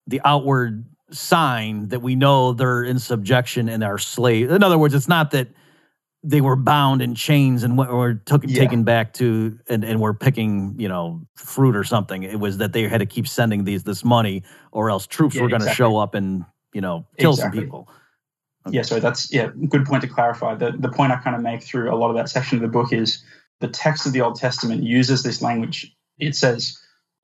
the 0.08 0.20
outward 0.26 0.84
sign 1.12 1.88
that 1.90 2.02
we 2.02 2.16
know 2.16 2.54
they're 2.54 2.84
in 2.84 3.00
subjection 3.00 3.70
and 3.70 3.84
are 3.84 3.98
slaves. 3.98 4.52
In 4.52 4.64
other 4.64 4.78
words, 4.78 4.94
it's 4.94 5.08
not 5.08 5.32
that 5.32 5.50
they 6.22 6.42
were 6.42 6.56
bound 6.56 7.02
in 7.02 7.16
chains 7.16 7.64
and 7.64 7.78
were 7.78 8.16
took, 8.26 8.44
yeah. 8.46 8.60
taken 8.60 8.84
back 8.84 9.14
to 9.14 9.58
and, 9.70 9.86
and 9.86 10.02
were 10.02 10.14
picking 10.14 10.76
you 10.78 10.88
know 10.88 11.22
fruit 11.36 11.76
or 11.76 11.84
something. 11.84 12.24
It 12.24 12.40
was 12.40 12.58
that 12.58 12.74
they 12.74 12.88
had 12.88 13.00
to 13.00 13.06
keep 13.06 13.28
sending 13.28 13.64
these 13.64 13.84
this 13.84 14.04
money 14.04 14.44
or 14.72 14.90
else 14.90 15.08
troops 15.08 15.36
yeah, 15.36 15.44
were 15.44 15.50
going 15.50 15.62
to 15.62 15.68
exactly. 15.68 15.86
show 15.86 15.98
up 15.98 16.16
and 16.16 16.46
you 16.74 16.82
know 16.82 17.08
kill 17.18 17.32
exactly. 17.32 17.60
some 17.60 17.66
people. 17.66 17.90
Yeah, 18.70 18.82
so 18.82 19.00
that's 19.00 19.34
yeah, 19.34 19.50
good 19.70 19.86
point 19.86 20.02
to 20.02 20.08
clarify. 20.08 20.56
The 20.56 20.72
the 20.72 20.90
point 20.90 21.12
I 21.12 21.18
kind 21.18 21.36
of 21.36 21.42
make 21.42 21.64
through 21.64 21.94
a 21.94 21.96
lot 21.96 22.10
of 22.10 22.16
that 22.18 22.30
section 22.30 22.58
of 22.58 22.62
the 22.62 22.68
book 22.68 22.92
is 22.92 23.24
the 23.60 23.68
text 23.68 24.06
of 24.06 24.14
the 24.14 24.22
Old 24.22 24.36
Testament 24.36 24.84
uses 24.84 25.24
this 25.24 25.42
language. 25.42 25.96
It 26.18 26.36
says, 26.36 26.78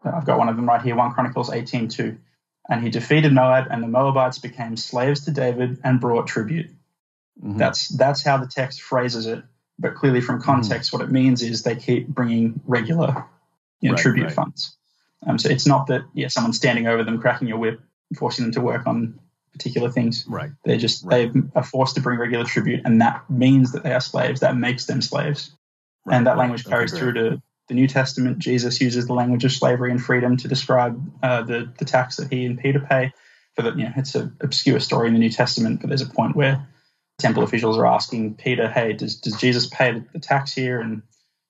I've 0.03 0.25
got 0.25 0.37
one 0.37 0.49
of 0.49 0.55
them 0.55 0.67
right 0.67 0.81
here, 0.81 0.95
1 0.95 1.13
Chronicles 1.13 1.51
18 1.51 1.87
2. 1.89 2.17
And 2.67 2.83
he 2.83 2.89
defeated 2.89 3.31
Moab, 3.31 3.67
and 3.69 3.83
the 3.83 3.87
Moabites 3.87 4.39
became 4.39 4.75
slaves 4.75 5.25
to 5.25 5.31
David 5.31 5.79
and 5.83 5.99
brought 5.99 6.27
tribute. 6.27 6.71
Mm-hmm. 7.39 7.57
That's 7.57 7.89
that's 7.89 8.23
how 8.23 8.37
the 8.37 8.47
text 8.47 8.81
phrases 8.81 9.27
it. 9.27 9.43
But 9.77 9.95
clearly, 9.95 10.21
from 10.21 10.37
mm-hmm. 10.37 10.45
context, 10.45 10.89
mm-hmm. 10.89 10.97
what 10.97 11.09
it 11.09 11.11
means 11.11 11.43
is 11.43 11.61
they 11.61 11.75
keep 11.75 12.07
bringing 12.07 12.59
regular, 12.65 13.25
you 13.81 13.89
know, 13.89 13.93
right, 13.93 14.01
tribute 14.01 14.25
right. 14.25 14.33
funds. 14.33 14.75
Um, 15.27 15.37
so 15.37 15.49
it's 15.49 15.67
not 15.67 15.87
that 15.87 16.05
yeah, 16.13 16.27
someone's 16.27 16.57
standing 16.57 16.87
over 16.87 17.03
them, 17.03 17.19
cracking 17.19 17.47
your 17.47 17.57
whip, 17.57 17.81
forcing 18.17 18.45
them 18.45 18.51
to 18.53 18.61
work 18.61 18.87
on 18.87 19.19
particular 19.55 19.89
things. 19.89 20.25
Right. 20.27 20.51
They're 20.63 20.77
just 20.77 21.05
right. 21.05 21.31
they 21.33 21.41
are 21.55 21.63
forced 21.63 21.95
to 21.95 22.01
bring 22.01 22.19
regular 22.19 22.45
tribute, 22.45 22.81
and 22.85 23.01
that 23.01 23.29
means 23.29 23.71
that 23.71 23.83
they 23.83 23.93
are 23.93 24.01
slaves. 24.01 24.41
That 24.41 24.57
makes 24.57 24.85
them 24.85 25.01
slaves, 25.01 25.55
right. 26.05 26.17
and 26.17 26.27
that 26.27 26.37
language 26.37 26.65
carries 26.65 26.93
okay, 26.93 26.99
through 26.99 27.13
to 27.13 27.41
the 27.67 27.73
New 27.73 27.87
Testament, 27.87 28.37
Jesus 28.39 28.79
uses 28.79 29.07
the 29.07 29.13
language 29.13 29.43
of 29.43 29.51
slavery 29.51 29.89
and 29.91 30.01
freedom 30.01 30.37
to 30.37 30.47
describe 30.47 31.01
uh, 31.23 31.41
the 31.41 31.71
the 31.77 31.85
tax 31.85 32.17
that 32.17 32.31
he 32.31 32.45
and 32.45 32.59
Peter 32.59 32.79
pay. 32.79 33.11
For 33.55 33.61
the, 33.61 33.71
you 33.71 33.85
know, 33.85 33.93
it's 33.95 34.15
an 34.15 34.35
obscure 34.41 34.79
story 34.79 35.07
in 35.07 35.13
the 35.13 35.19
New 35.19 35.29
Testament, 35.29 35.79
but 35.79 35.87
there's 35.87 36.01
a 36.01 36.09
point 36.09 36.35
where 36.35 36.67
temple 37.19 37.43
officials 37.43 37.77
are 37.77 37.87
asking 37.87 38.35
Peter, 38.35 38.69
"Hey, 38.69 38.93
does 38.93 39.15
does 39.15 39.37
Jesus 39.37 39.67
pay 39.67 40.03
the 40.13 40.19
tax 40.19 40.53
here?" 40.53 40.79
And 40.79 41.01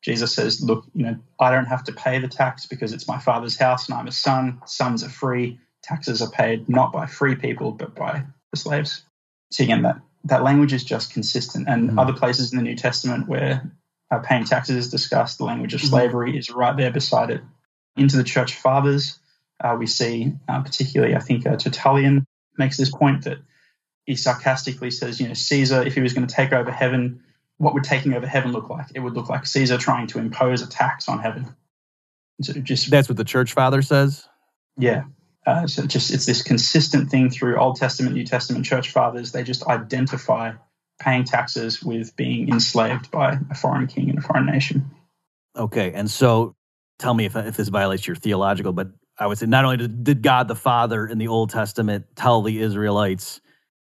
Jesus 0.03 0.33
says, 0.33 0.61
"Look, 0.61 0.85
you 0.93 1.05
know, 1.05 1.17
I 1.39 1.51
don't 1.51 1.65
have 1.65 1.83
to 1.85 1.93
pay 1.93 2.19
the 2.19 2.27
tax 2.27 2.65
because 2.65 2.93
it's 2.93 3.07
my 3.07 3.19
Father's 3.19 3.57
house 3.57 3.89
and 3.89 3.97
I'm 3.97 4.07
a 4.07 4.11
son. 4.11 4.61
Sons 4.65 5.03
are 5.03 5.09
free. 5.09 5.59
Taxes 5.85 6.21
are 6.21 6.29
paid 6.29 6.67
not 6.67 6.91
by 6.91 7.05
free 7.05 7.35
people 7.35 7.71
but 7.71 7.95
by 7.95 8.23
the 8.51 8.57
slaves." 8.57 9.03
So 9.51 9.63
again, 9.63 9.83
that 9.83 10.01
that 10.25 10.43
language 10.43 10.73
is 10.73 10.83
just 10.83 11.13
consistent. 11.13 11.67
And 11.69 11.89
mm-hmm. 11.89 11.99
other 11.99 12.13
places 12.13 12.51
in 12.51 12.57
the 12.57 12.63
New 12.63 12.75
Testament 12.75 13.27
where 13.27 13.71
uh, 14.11 14.19
paying 14.19 14.43
taxes 14.45 14.75
is 14.75 14.89
discussed. 14.89 15.37
The 15.37 15.45
language 15.45 15.73
of 15.73 15.81
mm-hmm. 15.81 15.89
slavery 15.89 16.37
is 16.37 16.49
right 16.49 16.75
there 16.75 16.91
beside 16.91 17.29
it. 17.29 17.41
Into 17.95 18.17
the 18.17 18.23
church 18.23 18.55
fathers, 18.55 19.19
uh, 19.63 19.75
we 19.79 19.87
see, 19.87 20.33
uh, 20.49 20.61
particularly, 20.61 21.15
I 21.15 21.19
think 21.19 21.47
uh, 21.47 21.55
Tertullian 21.55 22.25
makes 22.57 22.75
this 22.77 22.89
point 22.89 23.23
that 23.23 23.37
he 24.05 24.15
sarcastically 24.15 24.91
says, 24.91 25.19
you 25.19 25.27
know, 25.27 25.33
Caesar, 25.33 25.81
if 25.81 25.95
he 25.95 26.01
was 26.01 26.13
going 26.13 26.27
to 26.27 26.33
take 26.33 26.51
over 26.51 26.71
heaven, 26.71 27.23
what 27.57 27.73
would 27.73 27.83
taking 27.83 28.13
over 28.13 28.27
heaven 28.27 28.51
look 28.51 28.69
like? 28.69 28.87
It 28.93 28.99
would 28.99 29.13
look 29.13 29.29
like 29.29 29.45
Caesar 29.47 29.77
trying 29.77 30.07
to 30.07 30.19
impose 30.19 30.61
a 30.61 30.67
tax 30.67 31.07
on 31.07 31.19
heaven. 31.19 31.55
So 32.41 32.53
just 32.53 32.91
That's 32.91 33.07
what 33.07 33.17
the 33.17 33.23
church 33.23 33.53
father 33.53 33.81
says. 33.81 34.27
yeah. 34.77 35.03
Uh, 35.45 35.67
so 35.67 35.85
just 35.85 36.11
it's 36.11 36.25
this 36.25 36.41
consistent 36.41 37.09
thing 37.09 37.29
through 37.29 37.57
Old 37.57 37.75
Testament, 37.75 38.15
New 38.15 38.25
Testament 38.25 38.65
church 38.65 38.91
fathers. 38.91 39.31
They 39.31 39.43
just 39.43 39.65
identify 39.67 40.53
paying 40.99 41.23
taxes 41.23 41.83
with 41.83 42.15
being 42.15 42.49
enslaved 42.49 43.11
by 43.11 43.37
a 43.51 43.55
foreign 43.55 43.87
king 43.87 44.09
and 44.09 44.19
a 44.19 44.21
foreign 44.21 44.45
nation. 44.45 44.89
Okay, 45.55 45.93
and 45.93 46.09
so 46.09 46.55
tell 46.97 47.13
me 47.13 47.25
if 47.25 47.35
if 47.35 47.57
this 47.57 47.67
violates 47.67 48.07
your 48.07 48.15
theological, 48.15 48.73
but 48.73 48.89
I 49.17 49.27
would 49.27 49.37
say 49.37 49.45
not 49.45 49.65
only 49.65 49.77
did, 49.77 50.03
did 50.03 50.21
God 50.21 50.47
the 50.47 50.55
Father 50.55 51.07
in 51.07 51.17
the 51.17 51.27
Old 51.27 51.51
Testament 51.51 52.05
tell 52.15 52.41
the 52.41 52.59
Israelites, 52.59 53.39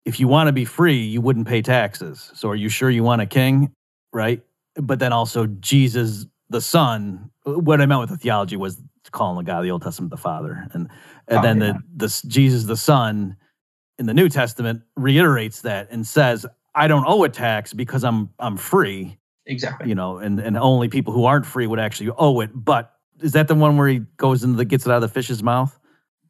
if 0.05 0.21
you 0.21 0.29
want 0.29 0.49
to 0.49 0.53
be 0.53 0.65
free, 0.65 1.01
you 1.01 1.21
wouldn't 1.21 1.47
pay 1.47 1.63
taxes. 1.63 2.31
So 2.35 2.51
are 2.51 2.57
you 2.57 2.69
sure 2.69 2.91
you 2.91 3.03
want 3.03 3.23
a 3.23 3.27
king, 3.27 3.73
right? 4.13 4.43
But 4.75 4.99
then 4.99 5.13
also 5.13 5.47
Jesus 5.47 6.27
the 6.49 6.61
Son. 6.61 7.31
What 7.45 7.81
I 7.81 7.87
meant 7.87 8.01
with 8.01 8.11
the 8.11 8.17
theology 8.17 8.57
was 8.57 8.81
calling 9.11 9.37
the 9.37 9.45
God 9.45 9.59
of 9.59 9.65
the 9.65 9.71
Old 9.71 9.83
Testament 9.83 10.11
the 10.11 10.17
Father, 10.17 10.69
and 10.73 10.89
and 11.29 11.39
Oh, 11.39 11.43
then 11.43 11.61
yeah. 11.61 11.73
the 11.97 12.07
the 12.07 12.23
Jesus 12.29 12.65
the 12.65 12.77
Son 12.77 13.37
in 13.99 14.07
the 14.07 14.15
New 14.15 14.29
Testament 14.29 14.83
reiterates 14.97 15.63
that 15.63 15.89
and 15.91 16.07
says, 16.07 16.45
I 16.75 16.87
don't 16.89 17.05
owe 17.07 17.23
a 17.25 17.29
tax 17.29 17.73
because 17.73 18.05
I'm 18.05 18.31
I'm 18.39 18.57
free 18.57 19.19
Exactly. 19.47 19.89
you 19.89 19.95
know, 19.95 20.19
and 20.19 20.39
and 20.41 20.57
only 20.59 20.89
people 20.89 21.13
who 21.13 21.25
aren't 21.25 21.47
free 21.47 21.67
would 21.67 21.79
actually 21.81 22.11
owe 22.19 22.41
it. 22.41 22.51
But 22.55 22.93
is 23.21 23.33
that 23.33 23.49
the 23.49 23.55
one 23.55 23.77
where 23.77 23.89
he 23.89 24.01
goes 24.19 24.45
into 24.45 24.57
the 24.57 24.65
gets 24.65 24.85
it 24.87 24.91
out 24.91 24.97
of 24.97 25.03
the 25.03 25.09
fish's 25.09 25.43
mouth? 25.43 25.79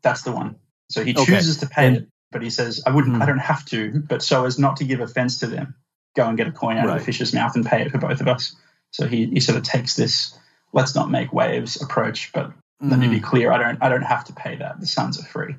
That's 0.03 0.23
the 0.23 0.33
one. 0.33 0.57
So 0.91 1.03
he 1.03 1.13
Okay. 1.13 1.25
chooses 1.25 1.57
to 1.59 1.67
pay 1.67 1.89
And- 1.89 1.97
it, 1.97 2.09
but 2.31 2.43
he 2.43 2.51
says, 2.51 2.81
I 2.87 2.91
wouldn't, 2.91 3.17
Mhm. 3.17 3.23
I 3.23 3.27
don't 3.27 3.39
have 3.39 3.65
to, 3.67 4.05
but 4.09 4.23
so 4.23 4.45
as 4.45 4.59
not 4.59 4.77
to 4.77 4.85
give 4.85 5.01
offense 5.01 5.39
to 5.41 5.47
them, 5.49 5.75
go 6.15 6.29
and 6.29 6.37
get 6.37 6.47
a 6.47 6.53
coin 6.53 6.77
out 6.77 6.89
of 6.89 6.99
the 6.99 7.05
fish's 7.05 7.33
mouth 7.35 7.57
and 7.57 7.67
pay 7.67 7.83
it 7.83 7.91
for 7.91 7.99
both 7.99 8.21
of 8.21 8.29
us. 8.29 8.55
So 8.93 9.09
he, 9.09 9.27
he 9.27 9.41
sort 9.41 9.59
of 9.59 9.65
takes 9.65 9.97
this 9.97 10.39
let's 10.73 10.95
not 10.95 11.11
make 11.11 11.33
waves 11.33 11.81
approach, 11.83 12.31
but 12.33 12.53
let 12.81 12.99
me 12.99 13.09
be 13.09 13.21
Mhm. 13.21 13.23
clear, 13.23 13.53
I 13.53 13.59
don't 13.59 13.83
I 13.83 13.89
don't 13.89 14.03
have 14.03 14.25
to 14.27 14.33
pay 14.33 14.57
that. 14.57 14.81
The 14.81 14.87
sons 14.87 15.19
are 15.21 15.25
free. 15.27 15.57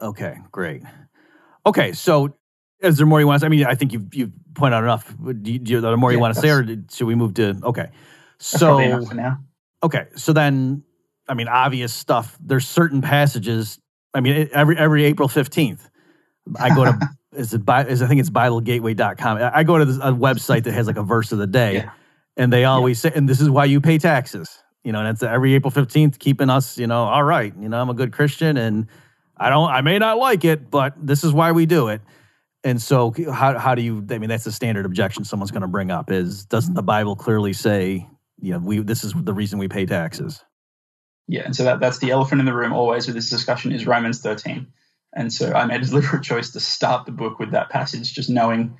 Okay, 0.00 0.38
great. 0.52 0.82
Okay, 1.64 1.92
so 1.92 2.34
is 2.80 2.96
there 2.98 3.06
more 3.06 3.20
you 3.20 3.26
want 3.26 3.36
to 3.36 3.40
say? 3.40 3.46
I 3.46 3.48
mean, 3.48 3.64
I 3.66 3.74
think 3.74 3.92
you've 3.92 4.14
you've 4.14 4.32
pointed 4.54 4.76
out 4.76 4.84
enough. 4.84 5.12
Do 5.24 5.50
you, 5.52 5.58
do 5.58 5.72
you, 5.72 5.80
there 5.80 5.96
more 5.96 6.12
you 6.12 6.18
Yeah, 6.18 6.22
want 6.22 6.34
to 6.34 6.40
say, 6.40 6.50
or 6.50 6.62
did- 6.62 6.90
should 6.92 7.06
we 7.06 7.14
move 7.14 7.34
to? 7.34 7.58
Okay, 7.64 7.90
so 8.38 8.78
enough 8.78 9.08
for 9.08 9.14
now. 9.14 9.38
Okay, 9.82 10.06
so 10.16 10.32
then, 10.32 10.82
I 11.28 11.34
mean, 11.34 11.48
obvious 11.48 11.92
stuff. 11.94 12.36
There's 12.40 12.66
certain 12.66 13.00
passages. 13.00 13.78
I 14.14 14.20
mean, 14.20 14.48
every 14.52 14.76
every 14.76 15.04
April 15.04 15.28
fifteenth, 15.28 15.88
I 16.60 16.74
go 16.74 16.84
to 16.84 16.98
is 17.32 17.54
it 17.54 17.64
Bi- 17.64 17.84
is 17.86 18.02
I 18.02 18.06
think 18.06 18.20
it's 18.20 18.30
BibleGateway.com. 18.30 19.38
I 19.38 19.58
I 19.58 19.62
go 19.64 19.78
to 19.78 19.84
this, 19.86 19.96
a 19.96 20.12
website 20.12 20.64
that 20.64 20.72
has 20.74 20.86
like 20.86 20.96
a 20.98 21.02
verse 21.02 21.32
of 21.32 21.38
the 21.38 21.46
day, 21.46 21.74
Yeah. 21.76 21.90
and 22.36 22.52
they 22.52 22.64
always 22.64 23.00
say, 23.00 23.10
and 23.14 23.26
this 23.28 23.40
is 23.40 23.48
why 23.48 23.64
you 23.64 23.80
pay 23.80 23.96
taxes. 23.98 24.62
You 24.86 24.92
know, 24.92 25.00
and 25.00 25.08
it's 25.08 25.22
every 25.24 25.54
April 25.54 25.72
fifteenth, 25.72 26.20
keeping 26.20 26.48
us, 26.48 26.78
you 26.78 26.86
know, 26.86 27.06
all 27.06 27.24
right. 27.24 27.52
You 27.60 27.68
know, 27.68 27.80
I'm 27.80 27.90
a 27.90 27.94
good 27.94 28.12
Christian, 28.12 28.56
and 28.56 28.86
I 29.36 29.50
don't, 29.50 29.68
I 29.68 29.80
may 29.80 29.98
not 29.98 30.16
like 30.16 30.44
it, 30.44 30.70
but 30.70 30.94
this 30.96 31.24
is 31.24 31.32
why 31.32 31.50
we 31.50 31.66
do 31.66 31.88
it. 31.88 32.02
And 32.62 32.80
so, 32.80 33.12
how 33.32 33.58
how 33.58 33.74
do 33.74 33.82
you? 33.82 34.06
I 34.10 34.18
mean, 34.18 34.28
that's 34.28 34.44
the 34.44 34.52
standard 34.52 34.86
objection 34.86 35.24
someone's 35.24 35.50
going 35.50 35.62
to 35.62 35.66
bring 35.66 35.90
up 35.90 36.12
is 36.12 36.44
doesn't 36.44 36.74
the 36.74 36.84
Bible 36.84 37.16
clearly 37.16 37.52
say, 37.52 38.06
you 38.40 38.52
know, 38.52 38.60
we 38.60 38.78
this 38.78 39.02
is 39.02 39.12
the 39.12 39.34
reason 39.34 39.58
we 39.58 39.66
pay 39.66 39.86
taxes? 39.86 40.44
Yeah, 41.26 41.42
and 41.44 41.56
so 41.56 41.64
that, 41.64 41.80
that's 41.80 41.98
the 41.98 42.12
elephant 42.12 42.38
in 42.38 42.46
the 42.46 42.54
room 42.54 42.72
always 42.72 43.08
with 43.08 43.16
this 43.16 43.28
discussion 43.28 43.72
is 43.72 43.88
Romans 43.88 44.20
13. 44.20 44.68
And 45.16 45.32
so 45.32 45.52
I 45.52 45.64
made 45.66 45.82
a 45.82 45.84
deliberate 45.84 46.22
choice 46.22 46.52
to 46.52 46.60
start 46.60 47.06
the 47.06 47.12
book 47.12 47.40
with 47.40 47.50
that 47.50 47.70
passage, 47.70 48.14
just 48.14 48.30
knowing 48.30 48.78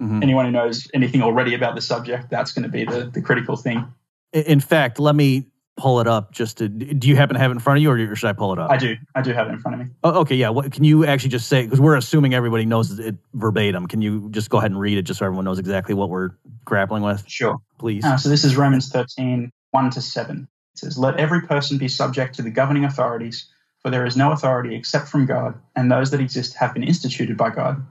Mhm. 0.00 0.22
anyone 0.22 0.46
who 0.46 0.50
knows 0.50 0.88
anything 0.94 1.22
already 1.22 1.54
about 1.54 1.74
the 1.74 1.82
subject, 1.82 2.30
that's 2.30 2.52
going 2.52 2.62
to 2.62 2.68
be 2.70 2.84
the, 2.84 3.10
the 3.12 3.20
critical 3.20 3.56
thing. 3.56 3.92
In 4.34 4.58
fact, 4.60 4.98
let 4.98 5.14
me 5.14 5.46
pull 5.76 6.00
it 6.00 6.06
up. 6.06 6.32
Just 6.32 6.58
to, 6.58 6.68
do 6.68 7.08
you 7.08 7.16
happen 7.16 7.34
to 7.34 7.40
have 7.40 7.50
it 7.50 7.54
in 7.54 7.60
front 7.60 7.78
of 7.78 7.82
you, 7.82 7.90
or 7.90 8.16
should 8.16 8.28
I 8.28 8.32
pull 8.32 8.52
it 8.52 8.58
up? 8.58 8.70
I 8.70 8.76
do. 8.76 8.96
I 9.14 9.22
do 9.22 9.32
have 9.32 9.46
it 9.46 9.50
in 9.52 9.58
front 9.60 9.80
of 9.80 9.86
me. 9.86 9.92
Oh, 10.02 10.20
okay, 10.20 10.34
yeah. 10.34 10.48
What, 10.48 10.72
can 10.72 10.84
you 10.84 11.04
actually 11.06 11.30
just 11.30 11.48
say 11.48 11.62
because 11.62 11.80
we're 11.80 11.96
assuming 11.96 12.34
everybody 12.34 12.64
knows 12.64 12.98
it 12.98 13.16
verbatim? 13.32 13.86
Can 13.86 14.02
you 14.02 14.28
just 14.30 14.50
go 14.50 14.58
ahead 14.58 14.70
and 14.70 14.78
read 14.80 14.98
it 14.98 15.02
just 15.02 15.20
so 15.20 15.26
everyone 15.26 15.44
knows 15.44 15.58
exactly 15.58 15.94
what 15.94 16.10
we're 16.10 16.30
grappling 16.64 17.02
with, 17.02 17.24
Sure. 17.28 17.58
please? 17.78 18.04
Uh, 18.04 18.16
so 18.16 18.28
this 18.28 18.44
is 18.44 18.56
Romans 18.56 18.88
13, 18.88 19.50
1 19.70 19.90
to 19.90 20.02
7. 20.02 20.48
It 20.74 20.78
says, 20.78 20.98
Let 20.98 21.16
every 21.18 21.42
person 21.42 21.78
be 21.78 21.88
subject 21.88 22.34
to 22.36 22.42
the 22.42 22.50
governing 22.50 22.84
authorities, 22.84 23.48
for 23.80 23.90
there 23.90 24.04
is 24.04 24.16
no 24.16 24.32
authority 24.32 24.74
except 24.74 25.08
from 25.08 25.26
God, 25.26 25.54
and 25.76 25.90
those 25.90 26.10
that 26.10 26.20
exist 26.20 26.54
have 26.54 26.74
been 26.74 26.82
instituted 26.82 27.36
by 27.36 27.50
God. 27.50 27.86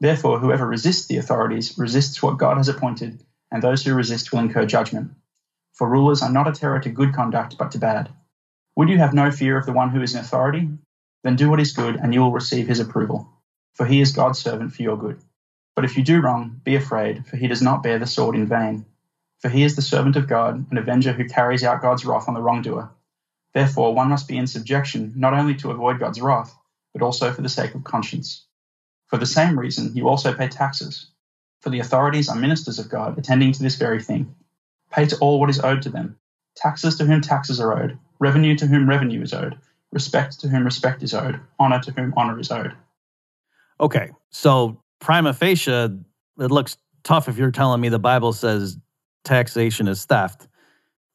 Therefore, 0.00 0.38
whoever 0.38 0.66
resists 0.66 1.06
the 1.06 1.16
authorities 1.16 1.76
resists 1.78 2.22
what 2.22 2.38
God 2.38 2.56
has 2.56 2.68
appointed, 2.68 3.22
and 3.50 3.62
those 3.62 3.84
who 3.84 3.94
resist 3.94 4.32
will 4.32 4.40
incur 4.40 4.66
judgment. 4.66 5.10
For 5.76 5.86
rulers 5.86 6.22
are 6.22 6.32
not 6.32 6.48
a 6.48 6.52
terror 6.52 6.80
to 6.80 6.88
good 6.88 7.12
conduct, 7.12 7.58
but 7.58 7.70
to 7.72 7.78
bad. 7.78 8.10
Would 8.76 8.88
you 8.88 8.96
have 8.96 9.12
no 9.12 9.30
fear 9.30 9.58
of 9.58 9.66
the 9.66 9.74
one 9.74 9.90
who 9.90 10.00
is 10.00 10.14
in 10.14 10.20
authority? 10.20 10.70
Then 11.22 11.36
do 11.36 11.50
what 11.50 11.60
is 11.60 11.72
good, 11.72 11.96
and 11.96 12.14
you 12.14 12.22
will 12.22 12.32
receive 12.32 12.66
his 12.66 12.80
approval. 12.80 13.28
For 13.74 13.84
he 13.84 14.00
is 14.00 14.12
God's 14.12 14.38
servant 14.38 14.72
for 14.72 14.82
your 14.82 14.96
good. 14.96 15.20
But 15.74 15.84
if 15.84 15.98
you 15.98 16.02
do 16.02 16.22
wrong, 16.22 16.62
be 16.64 16.76
afraid, 16.76 17.26
for 17.26 17.36
he 17.36 17.46
does 17.46 17.60
not 17.60 17.82
bear 17.82 17.98
the 17.98 18.06
sword 18.06 18.36
in 18.36 18.46
vain. 18.46 18.86
For 19.40 19.50
he 19.50 19.64
is 19.64 19.76
the 19.76 19.82
servant 19.82 20.16
of 20.16 20.28
God, 20.28 20.70
an 20.70 20.78
avenger 20.78 21.12
who 21.12 21.28
carries 21.28 21.62
out 21.62 21.82
God's 21.82 22.06
wrath 22.06 22.26
on 22.26 22.32
the 22.32 22.40
wrongdoer. 22.40 22.90
Therefore, 23.52 23.94
one 23.94 24.08
must 24.08 24.28
be 24.28 24.38
in 24.38 24.46
subjection, 24.46 25.12
not 25.14 25.34
only 25.34 25.56
to 25.56 25.70
avoid 25.70 26.00
God's 26.00 26.22
wrath, 26.22 26.56
but 26.94 27.02
also 27.02 27.32
for 27.32 27.42
the 27.42 27.50
sake 27.50 27.74
of 27.74 27.84
conscience. 27.84 28.46
For 29.08 29.18
the 29.18 29.26
same 29.26 29.58
reason, 29.58 29.94
you 29.94 30.08
also 30.08 30.32
pay 30.32 30.48
taxes. 30.48 31.10
For 31.60 31.68
the 31.68 31.80
authorities 31.80 32.30
are 32.30 32.36
ministers 32.36 32.78
of 32.78 32.88
God, 32.88 33.18
attending 33.18 33.52
to 33.52 33.62
this 33.62 33.76
very 33.76 34.02
thing. 34.02 34.34
Pay 34.96 35.06
to 35.06 35.18
all 35.18 35.38
what 35.38 35.50
is 35.50 35.60
owed 35.60 35.82
to 35.82 35.90
them 35.90 36.18
taxes 36.56 36.96
to 36.96 37.04
whom 37.04 37.20
taxes 37.20 37.60
are 37.60 37.78
owed, 37.78 37.98
revenue 38.18 38.56
to 38.56 38.66
whom 38.66 38.88
revenue 38.88 39.20
is 39.20 39.34
owed, 39.34 39.58
respect 39.92 40.40
to 40.40 40.48
whom 40.48 40.64
respect 40.64 41.02
is 41.02 41.12
owed, 41.12 41.38
honor 41.58 41.78
to 41.80 41.92
whom 41.92 42.14
honor 42.16 42.40
is 42.40 42.50
owed. 42.50 42.72
Okay, 43.78 44.10
so 44.30 44.80
prima 44.98 45.34
facie, 45.34 45.70
it 45.70 46.50
looks 46.50 46.78
tough 47.04 47.28
if 47.28 47.36
you're 47.36 47.50
telling 47.50 47.80
me 47.80 47.90
the 47.90 47.98
Bible 47.98 48.32
says 48.32 48.78
taxation 49.22 49.86
is 49.86 50.04
theft. 50.06 50.48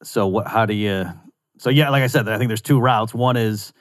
So 0.04 0.28
what? 0.28 0.46
How 0.46 0.64
do 0.64 0.74
you? 0.74 1.06
So 1.58 1.68
yeah, 1.68 1.90
like 1.90 2.04
I 2.04 2.06
said, 2.06 2.28
I 2.28 2.38
think 2.38 2.48
there's 2.48 2.62
two 2.62 2.78
routes. 2.78 3.12
One 3.12 3.36
is 3.36 3.72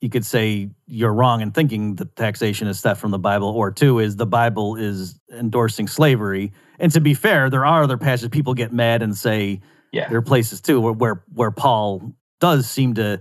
you 0.00 0.08
could 0.10 0.24
say 0.24 0.70
you're 0.86 1.12
wrong 1.12 1.40
in 1.40 1.50
thinking 1.50 1.96
that 1.96 2.14
taxation 2.16 2.68
is 2.68 2.80
theft 2.80 3.00
from 3.00 3.10
the 3.10 3.18
Bible, 3.18 3.48
or 3.48 3.70
two 3.70 3.98
is 3.98 4.16
the 4.16 4.26
Bible 4.26 4.76
is 4.76 5.18
endorsing 5.32 5.88
slavery. 5.88 6.52
And 6.80 6.90
to 6.92 7.00
be 7.00 7.14
fair, 7.14 7.48
there 7.50 7.64
are 7.64 7.82
other 7.84 7.96
passages 7.98 8.30
people 8.30 8.54
get 8.54 8.72
mad 8.72 9.02
and 9.02 9.16
say 9.16 9.60
Yeah. 9.92 10.08
there 10.08 10.18
are 10.18 10.22
places 10.22 10.60
too 10.60 10.80
where 10.80 10.92
where, 10.92 11.24
where 11.32 11.50
Paul 11.50 12.14
does 12.40 12.68
seem 12.68 12.94
to 12.94 13.20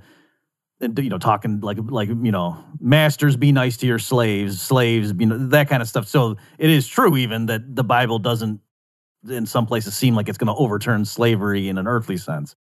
you 0.81 1.09
know 1.09 1.17
talking 1.17 1.59
like 1.59 1.77
like 1.89 2.07
you 2.07 2.31
know 2.31 2.57
masters 2.79 3.35
be 3.35 3.51
nice 3.51 3.75
to 3.77 3.85
your 3.85 3.99
slaves 3.99 4.61
slaves 4.61 5.13
you 5.19 5.25
know 5.25 5.37
that 5.49 5.69
kind 5.69 5.81
of 5.81 5.89
stuff. 5.89 6.07
So 6.07 6.37
it 6.57 6.69
is 6.69 6.87
true 6.87 7.17
even 7.17 7.47
that 7.47 7.75
the 7.75 7.83
bible 7.83 8.17
doesn't 8.17 8.61
in 9.29 9.45
some 9.45 9.65
places 9.65 9.93
seem 9.93 10.15
like 10.15 10.29
it's 10.29 10.37
going 10.37 10.47
to 10.47 10.55
overturn 10.55 11.03
slavery 11.03 11.67
in 11.67 11.77
an 11.77 11.85
earthly 11.85 12.15
sense. 12.15 12.55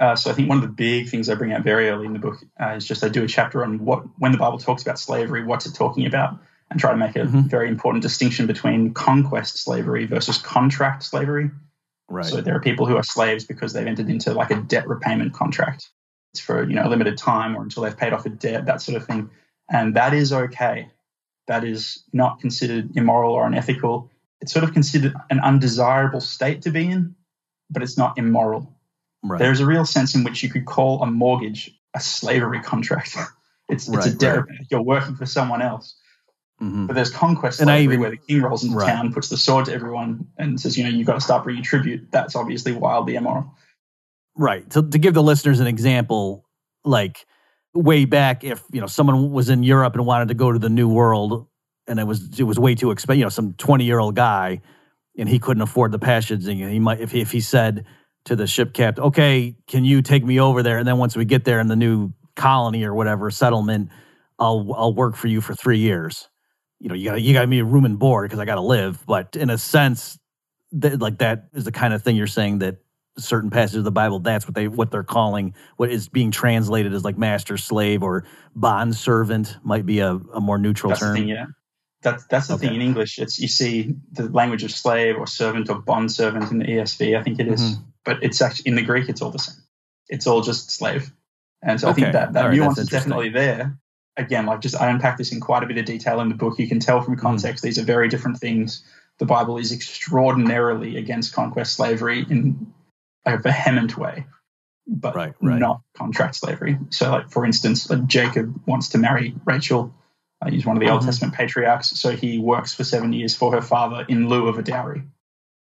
Uh, 0.00 0.16
so 0.16 0.30
I 0.30 0.34
think 0.34 0.48
one 0.48 0.58
of 0.58 0.62
the 0.62 0.68
big 0.68 1.08
things 1.10 1.28
I 1.28 1.34
bring 1.34 1.52
out 1.52 1.62
very 1.62 1.90
early 1.90 2.06
in 2.06 2.14
the 2.14 2.18
book 2.18 2.36
uh, 2.60 2.70
is 2.70 2.86
just 2.86 3.04
I 3.04 3.08
do 3.08 3.22
a 3.22 3.28
chapter 3.28 3.62
on 3.62 3.84
what 3.84 4.04
when 4.18 4.32
the 4.32 4.38
Bible 4.38 4.58
talks 4.58 4.82
about 4.82 4.98
slavery, 4.98 5.44
what's 5.44 5.66
it 5.66 5.74
talking 5.74 6.06
about, 6.06 6.38
and 6.70 6.78
try 6.78 6.90
to 6.92 6.96
make 6.96 7.16
a 7.16 7.20
Mhm. 7.20 7.48
very 7.48 7.68
important 7.68 8.02
distinction 8.02 8.46
between 8.46 8.94
conquest 8.94 9.58
slavery 9.58 10.06
versus 10.06 10.38
contract 10.38 11.02
slavery. 11.02 11.50
right 12.08 12.26
So 12.26 12.40
there 12.40 12.56
are 12.56 12.60
people 12.60 12.86
who 12.86 12.96
are 12.96 13.04
slaves 13.04 13.44
because 13.44 13.72
they've 13.72 13.86
entered 13.86 14.08
into 14.10 14.32
like 14.34 14.50
a 14.50 14.60
debt 14.60 14.88
repayment 14.88 15.32
contract. 15.32 15.88
It's 16.32 16.40
for 16.40 16.64
you 16.68 16.74
know 16.74 16.84
a 16.84 16.88
limited 16.88 17.16
time 17.16 17.56
or 17.56 17.62
until 17.62 17.84
they've 17.84 17.96
paid 17.96 18.12
off 18.12 18.26
a 18.26 18.30
debt, 18.30 18.66
that 18.66 18.82
sort 18.82 18.96
of 18.96 19.06
thing, 19.06 19.30
and 19.70 19.94
that 19.94 20.12
is 20.12 20.32
okay. 20.32 20.88
That 21.46 21.62
is 21.64 22.02
not 22.12 22.40
considered 22.40 22.96
immoral 22.96 23.32
or 23.32 23.46
unethical. 23.46 24.10
It's 24.40 24.52
sort 24.52 24.64
of 24.64 24.72
considered 24.72 25.14
an 25.30 25.38
undesirable 25.40 26.20
state 26.20 26.62
to 26.62 26.70
be 26.70 26.88
in, 26.90 27.14
but 27.70 27.82
it's 27.82 27.96
not 27.98 28.18
immoral. 28.18 28.76
right 29.22 29.38
There's 29.38 29.60
a 29.60 29.66
real 29.66 29.84
sense 29.84 30.14
in 30.16 30.24
which 30.24 30.42
you 30.42 30.48
could 30.48 30.64
call 30.66 31.02
a 31.02 31.06
mortgage 31.06 31.70
a 31.94 32.00
slavery 32.00 32.60
contract. 32.60 33.16
It's, 33.68 33.88
it's 33.88 34.06
a 34.06 34.14
debt. 34.14 34.38
right. 34.38 34.66
You're 34.68 34.82
working 34.82 35.14
for 35.14 35.26
someone 35.26 35.62
else. 35.62 35.94
Mhm. 36.62 36.86
But 36.86 36.94
there's 36.94 37.10
conquest 37.10 37.60
And 37.60 37.68
slavery 37.68 37.94
even- 37.94 38.00
where 38.00 38.10
the 38.10 38.16
king 38.18 38.42
rolls 38.42 38.64
into 38.64 38.76
Right. 38.76 38.86
town, 38.94 39.12
puts 39.12 39.28
the 39.30 39.36
sword 39.36 39.64
to 39.66 39.72
everyone, 39.74 40.26
and 40.36 40.60
says, 40.60 40.76
you 40.76 40.84
know, 40.84 40.90
you've 40.90 41.06
got 41.06 41.14
to 41.14 41.20
start 41.20 41.44
bringing 41.44 41.62
tribute. 41.62 42.08
That's 42.10 42.36
obviously 42.36 42.72
wildly 42.72 43.14
immoral. 43.16 43.54
right 44.36 44.70
to, 44.70 44.82
to 44.88 44.96
give 44.98 45.12
the 45.12 45.22
listeners 45.22 45.58
an 45.58 45.66
example 45.66 46.46
like 46.84 47.26
way 47.74 48.04
back 48.04 48.44
if 48.44 48.62
you 48.72 48.80
know 48.80 48.86
someone 48.86 49.32
was 49.32 49.50
in 49.50 49.62
europe 49.64 49.94
and 49.94 50.06
wanted 50.06 50.28
to 50.28 50.34
go 50.34 50.52
to 50.52 50.58
the 50.58 50.70
new 50.70 50.88
world 50.88 51.46
and 51.88 51.98
it 51.98 52.06
was 52.06 52.38
it 52.38 52.44
was 52.44 52.56
way 52.58 52.74
too 52.76 52.92
expensive 52.92 53.18
you 53.18 53.24
know 53.24 53.28
some 53.28 53.52
20 53.54 53.84
year 53.84 53.98
old 53.98 54.14
guy 54.14 54.60
and 55.18 55.28
he 55.28 55.38
couldn't 55.40 55.62
afford 55.62 55.90
the 55.90 55.98
passage 55.98 56.46
and 56.46 56.58
he 56.72 56.78
might 56.78 57.00
if 57.00 57.10
he, 57.10 57.20
if 57.20 57.32
he 57.32 57.40
said 57.40 57.84
to 58.24 58.36
the 58.36 58.46
ship 58.46 58.72
captain 58.72 59.02
okay 59.04 59.56
can 59.66 59.84
you 59.84 60.00
take 60.00 60.24
me 60.24 60.38
over 60.40 60.62
there 60.62 60.78
and 60.78 60.86
then 60.86 60.96
once 60.96 61.16
we 61.16 61.24
get 61.24 61.44
there 61.44 61.58
in 61.60 61.66
the 61.66 61.76
new 61.76 62.10
colony 62.36 62.84
or 62.84 62.94
whatever 62.94 63.30
settlement 63.32 63.90
i'll 64.38 64.72
i'll 64.74 64.94
work 64.94 65.16
for 65.16 65.26
you 65.26 65.40
for 65.40 65.54
3 65.54 65.78
years 65.80 66.28
you 66.80 66.88
know, 66.88 66.94
you 66.94 67.10
got 67.10 67.20
you 67.22 67.32
got 67.34 67.48
me 67.48 67.60
room 67.62 67.84
and 67.84 67.98
board 67.98 68.28
because 68.28 68.40
I 68.40 68.44
got 68.44 68.56
to 68.56 68.62
live. 68.62 69.04
But 69.06 69.36
in 69.36 69.50
a 69.50 69.58
sense, 69.58 70.18
that 70.72 71.00
like 71.00 71.18
that 71.18 71.48
is 71.52 71.64
the 71.64 71.72
kind 71.72 71.92
of 71.94 72.02
thing 72.02 72.16
you're 72.16 72.26
saying 72.26 72.58
that 72.60 72.78
certain 73.18 73.50
passages 73.50 73.78
of 73.78 73.84
the 73.84 73.92
Bible, 73.92 74.18
that's 74.20 74.46
what 74.46 74.54
they 74.54 74.66
what 74.66 74.90
they're 74.90 75.02
calling 75.04 75.54
what 75.76 75.90
is 75.90 76.08
being 76.08 76.30
translated 76.30 76.94
as 76.94 77.04
like 77.04 77.18
master 77.18 77.56
slave 77.58 78.02
or 78.02 78.24
bond 78.56 78.96
servant 78.96 79.56
might 79.62 79.84
be 79.84 79.98
a, 80.00 80.12
a 80.32 80.40
more 80.40 80.58
neutral 80.58 80.90
that's 80.90 81.00
term. 81.00 81.14
The 81.14 81.20
thing, 81.20 81.28
yeah. 81.28 81.46
That's 82.02 82.24
that's 82.28 82.46
the 82.48 82.54
Okay. 82.54 82.68
thing 82.68 82.76
in 82.76 82.80
English. 82.82 83.18
It's 83.18 83.38
you 83.38 83.48
see 83.48 83.94
the 84.12 84.30
language 84.30 84.64
of 84.64 84.70
slave 84.70 85.16
or 85.18 85.26
servant 85.26 85.68
or 85.68 85.80
bond 85.80 86.10
servant 86.10 86.50
in 86.50 86.60
the 86.60 86.64
ESV. 86.64 87.18
I 87.18 87.22
think 87.22 87.38
it 87.38 87.48
is. 87.48 87.60
Mhm. 87.60 87.84
but 88.06 88.22
it's 88.22 88.40
actually 88.40 88.70
in 88.70 88.76
the 88.76 88.82
Greek. 88.82 89.10
It's 89.10 89.20
all 89.20 89.30
the 89.30 89.38
same. 89.38 89.56
It's 90.08 90.26
all 90.26 90.40
just 90.40 90.70
slave. 90.70 91.12
And 91.62 91.78
so 91.78 91.90
I 91.90 91.92
think 91.92 92.12
that 92.12 92.32
that 92.32 92.46
right, 92.46 92.54
nuance 92.56 92.78
is 92.78 92.88
definitely 92.88 93.28
there. 93.28 93.78
Again, 94.20 94.46
like 94.46 94.60
just 94.60 94.80
I 94.80 94.90
unpack 94.90 95.16
this 95.18 95.32
in 95.32 95.40
quite 95.40 95.62
a 95.62 95.66
bit 95.66 95.78
of 95.78 95.84
detail 95.86 96.20
in 96.20 96.28
the 96.28 96.34
book. 96.34 96.58
You 96.58 96.68
can 96.68 96.78
tell 96.80 97.00
Mm. 97.00 97.04
from 97.06 97.16
context 97.16 97.62
these 97.64 97.78
are 97.78 97.84
very 97.84 98.08
different 98.08 98.38
things. 98.38 98.84
The 99.18 99.26
Bible 99.26 99.58
is 99.58 99.72
extraordinarily 99.72 100.96
against 100.96 101.32
conquest 101.34 101.74
slavery 101.74 102.24
in 102.28 102.72
a 103.26 103.38
vehement 103.38 103.96
way, 103.96 104.26
but 104.86 105.14
Right, 105.14 105.34
right. 105.40 105.58
not 105.58 105.82
contract 105.96 106.36
slavery. 106.36 106.78
So, 106.90 107.10
like 107.10 107.30
for 107.30 107.44
instance, 107.44 107.88
like 107.90 108.06
Jacob 108.06 108.60
wants 108.66 108.88
to 108.90 108.98
marry 108.98 109.34
Rachel. 109.44 109.92
Uh, 110.42 110.50
he's 110.50 110.64
one 110.64 110.76
of 110.76 110.80
the 110.80 110.88
Old 110.88 111.02
Mhm. 111.02 111.06
Testament 111.06 111.34
patriarchs, 111.34 111.98
so 112.00 112.16
he 112.16 112.38
works 112.38 112.74
for 112.74 112.82
seven 112.84 113.12
years 113.12 113.36
for 113.36 113.52
her 113.52 113.60
father 113.62 114.04
in 114.08 114.28
lieu 114.28 114.48
of 114.48 114.58
a 114.58 114.62
dowry. 114.62 115.02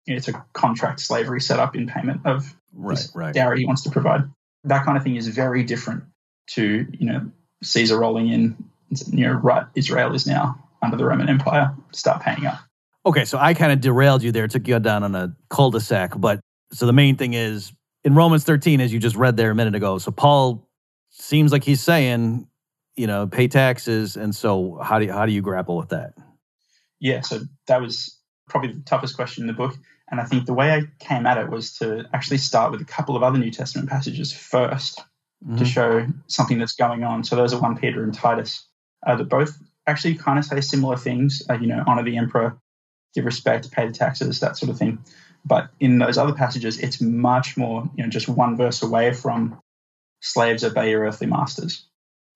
It's 0.06 0.28
a 0.28 0.44
contract 0.52 1.00
slavery 1.00 1.40
set 1.40 1.58
up 1.60 1.74
in 1.76 1.86
payment 1.86 2.22
of 2.24 2.54
Right, 2.72 2.96
this 2.96 3.12
right. 3.14 3.34
dowry 3.34 3.60
he 3.60 3.66
wants 3.66 3.82
to 3.82 3.90
provide. 3.90 4.22
That 4.64 4.84
kind 4.84 4.96
of 4.96 5.04
thing 5.04 5.16
is 5.16 5.28
very 5.28 5.62
different 5.62 6.04
to 6.48 6.86
you 6.92 7.06
know 7.06 7.30
Caesar 7.62 7.98
rolling 7.98 8.28
in. 8.28 8.56
You 9.10 9.26
know, 9.26 9.32
right? 9.32 9.66
Israel 9.74 10.14
is 10.14 10.26
now 10.26 10.62
under 10.80 10.96
the 10.96 11.04
Roman 11.04 11.28
Empire. 11.28 11.74
Start 11.92 12.22
paying 12.22 12.46
up. 12.46 12.60
Okay, 13.04 13.24
so 13.24 13.36
I 13.38 13.54
kind 13.54 13.72
of 13.72 13.80
derailed 13.80 14.22
you 14.22 14.32
there, 14.32 14.46
took 14.48 14.66
you 14.66 14.78
down 14.78 15.02
on 15.02 15.14
a 15.14 15.34
cul-de-sac. 15.50 16.12
But 16.16 16.40
so 16.72 16.86
the 16.86 16.92
main 16.92 17.16
thing 17.16 17.34
is 17.34 17.72
in 18.04 18.14
Romans 18.14 18.44
13, 18.44 18.80
as 18.80 18.92
you 18.92 19.00
just 19.00 19.16
read 19.16 19.36
there 19.36 19.50
a 19.50 19.54
minute 19.54 19.74
ago. 19.74 19.98
So 19.98 20.12
Paul 20.12 20.68
seems 21.10 21.50
like 21.50 21.64
he's 21.64 21.80
saying, 21.80 22.46
you 22.94 23.06
know, 23.06 23.26
pay 23.26 23.48
taxes, 23.48 24.16
and 24.16 24.34
so 24.34 24.78
how 24.82 24.98
do 24.98 25.06
you, 25.06 25.12
how 25.12 25.26
do 25.26 25.32
you 25.32 25.42
grapple 25.42 25.76
with 25.76 25.88
that? 25.88 26.14
Yeah, 27.00 27.20
so 27.20 27.40
that 27.66 27.80
was 27.80 28.18
probably 28.48 28.72
the 28.72 28.82
toughest 28.82 29.16
question 29.16 29.42
in 29.42 29.48
the 29.48 29.52
book. 29.52 29.76
And 30.10 30.20
I 30.20 30.24
think 30.24 30.46
the 30.46 30.54
way 30.54 30.72
I 30.72 30.82
came 31.00 31.26
at 31.26 31.38
it 31.38 31.50
was 31.50 31.74
to 31.78 32.04
actually 32.12 32.38
start 32.38 32.70
with 32.70 32.80
a 32.80 32.84
couple 32.84 33.16
of 33.16 33.22
other 33.22 33.38
New 33.38 33.50
Testament 33.50 33.88
passages 33.88 34.32
first 34.32 35.02
to 35.56 35.64
Mhm. 35.64 35.66
show 35.66 36.06
something 36.26 36.58
that's 36.58 36.74
going 36.74 37.04
on. 37.04 37.24
So 37.24 37.36
those 37.36 37.52
are 37.52 37.60
1 37.60 37.76
Peter 37.76 38.02
and 38.02 38.14
Titus 38.14 38.66
uh, 39.06 39.16
that 39.16 39.28
both 39.28 39.56
actually 39.86 40.14
kind 40.14 40.38
of 40.38 40.44
say 40.44 40.60
similar 40.60 40.96
things, 40.96 41.42
uh, 41.48 41.54
you 41.54 41.66
know, 41.66 41.84
honor 41.86 42.02
the 42.02 42.16
emperor, 42.16 42.58
give 43.14 43.24
respect, 43.24 43.70
pay 43.70 43.86
the 43.86 43.92
taxes, 43.92 44.40
that 44.40 44.56
sort 44.56 44.70
of 44.70 44.78
thing. 44.78 44.98
But 45.44 45.70
in 45.78 45.98
those 45.98 46.18
other 46.18 46.32
passages, 46.32 46.78
it's 46.80 47.00
much 47.00 47.56
more, 47.56 47.88
you 47.96 48.02
know, 48.02 48.10
just 48.10 48.28
one 48.28 48.56
verse 48.56 48.82
away 48.82 49.12
from 49.12 49.60
slaves 50.20 50.64
obey 50.64 50.90
your 50.90 51.02
earthly 51.02 51.26
masters. 51.28 51.86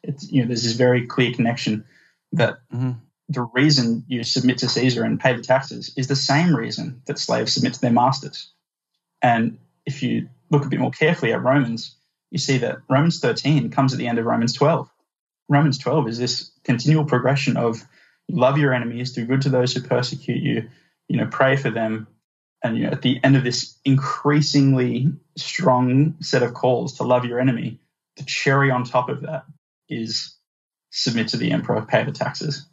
It's, 0.04 0.30
you 0.30 0.42
know, 0.42 0.46
there's 0.48 0.62
this 0.62 0.74
very 0.74 1.06
clear 1.06 1.32
connection 1.32 1.84
that 2.32 2.60
Mhm. 2.72 3.00
the 3.28 3.42
reason 3.42 4.04
you 4.06 4.22
submit 4.22 4.58
to 4.58 4.68
Caesar 4.68 5.02
and 5.04 5.18
pay 5.18 5.34
the 5.34 5.42
taxes 5.42 5.92
is 5.96 6.06
the 6.06 6.16
same 6.16 6.54
reason 6.54 7.02
that 7.06 7.18
slaves 7.18 7.52
submit 7.52 7.74
to 7.74 7.80
their 7.80 7.92
masters. 7.92 8.52
And 9.22 9.58
if 9.86 10.02
you 10.02 10.28
look 10.50 10.64
a 10.64 10.68
bit 10.68 10.80
more 10.80 10.90
carefully 10.90 11.32
at 11.32 11.42
Romans, 11.42 11.96
you 12.30 12.38
see 12.38 12.58
that 12.58 12.78
Romans 12.88 13.20
13 13.20 13.70
comes 13.70 13.92
at 13.92 13.98
the 13.98 14.06
end 14.06 14.18
of 14.18 14.24
Romans 14.24 14.52
12. 14.52 14.90
Romans 15.48 15.78
12 15.78 16.08
is 16.08 16.18
this 16.18 16.52
continual 16.64 17.04
progression 17.04 17.56
of 17.56 17.82
love 18.28 18.58
your 18.58 18.72
enemies, 18.72 19.12
do 19.12 19.24
good 19.26 19.42
to 19.42 19.48
those 19.48 19.74
who 19.74 19.82
persecute 19.82 20.42
you, 20.42 20.68
you 21.08 21.16
know, 21.16 21.26
pray 21.26 21.56
for 21.56 21.70
them. 21.70 22.06
And 22.62 22.76
you 22.76 22.84
know, 22.84 22.90
at 22.90 23.02
the 23.02 23.18
end 23.24 23.36
of 23.36 23.44
this 23.44 23.76
increasingly 23.84 25.08
strong 25.36 26.16
set 26.20 26.42
of 26.42 26.54
calls 26.54 26.98
to 26.98 27.04
love 27.04 27.24
your 27.24 27.40
enemy, 27.40 27.80
the 28.16 28.24
cherry 28.24 28.70
on 28.70 28.84
top 28.84 29.08
of 29.08 29.22
that 29.22 29.44
is 29.88 30.36
submit 30.90 31.28
to 31.28 31.36
the 31.36 31.50
emperor, 31.50 31.82
pay 31.82 32.04
the 32.04 32.12
taxes. 32.12 32.66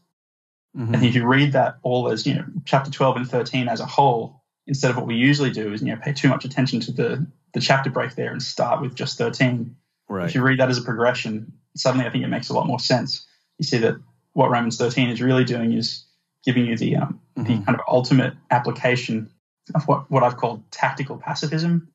Mhm. 0.76 0.94
And 0.94 1.06
if 1.06 1.16
you 1.16 1.26
read 1.26 1.54
that 1.54 1.78
all 1.82 2.10
as, 2.10 2.28
you 2.28 2.36
know, 2.36 2.46
chapter 2.66 2.92
12 2.92 3.18
and 3.18 3.30
13 3.30 3.68
as 3.68 3.80
a 3.80 3.86
whole, 3.86 4.44
instead 4.68 4.92
of 4.92 4.98
what 4.98 5.08
we 5.08 5.16
usually 5.16 5.52
do 5.52 5.74
is, 5.74 5.82
you 5.82 5.88
know, 5.88 6.02
pay 6.02 6.14
too 6.14 6.28
much 6.28 6.46
attention 6.46 6.80
to 6.82 6.92
the, 6.92 7.28
the 7.58 7.62
chapter 7.62 7.90
break 7.90 8.14
there 8.14 8.32
and 8.32 8.42
start 8.42 8.82
with 8.82 8.94
just 8.94 9.18
13. 9.18 9.76
Right. 10.08 10.30
If 10.30 10.36
you 10.36 10.44
read 10.44 10.60
that 10.60 10.70
as 10.70 10.78
a 10.78 10.84
progression, 10.84 11.54
suddenly 11.76 12.06
I 12.06 12.12
think 12.12 12.24
it 12.24 12.28
makes 12.28 12.50
a 12.50 12.54
lot 12.54 12.68
more 12.68 12.80
sense. 12.80 13.26
You 13.58 13.66
see 13.66 13.80
that 13.80 13.96
what 14.34 14.52
Romans 14.52 14.78
13 14.78 15.10
is 15.10 15.24
really 15.24 15.44
doing 15.44 15.74
is 15.74 16.06
giving 16.46 16.68
you 16.68 16.78
the, 16.78 16.98
um, 16.98 17.20
the 17.36 17.42
Mhm. 17.42 17.66
kind 17.66 17.76
of 17.80 17.84
ultimate 17.88 18.36
application 18.52 19.32
of 19.74 19.88
what, 19.88 20.10
what 20.12 20.22
I've 20.22 20.38
called 20.38 20.70
tactical 20.70 21.18
pacifism, 21.18 21.88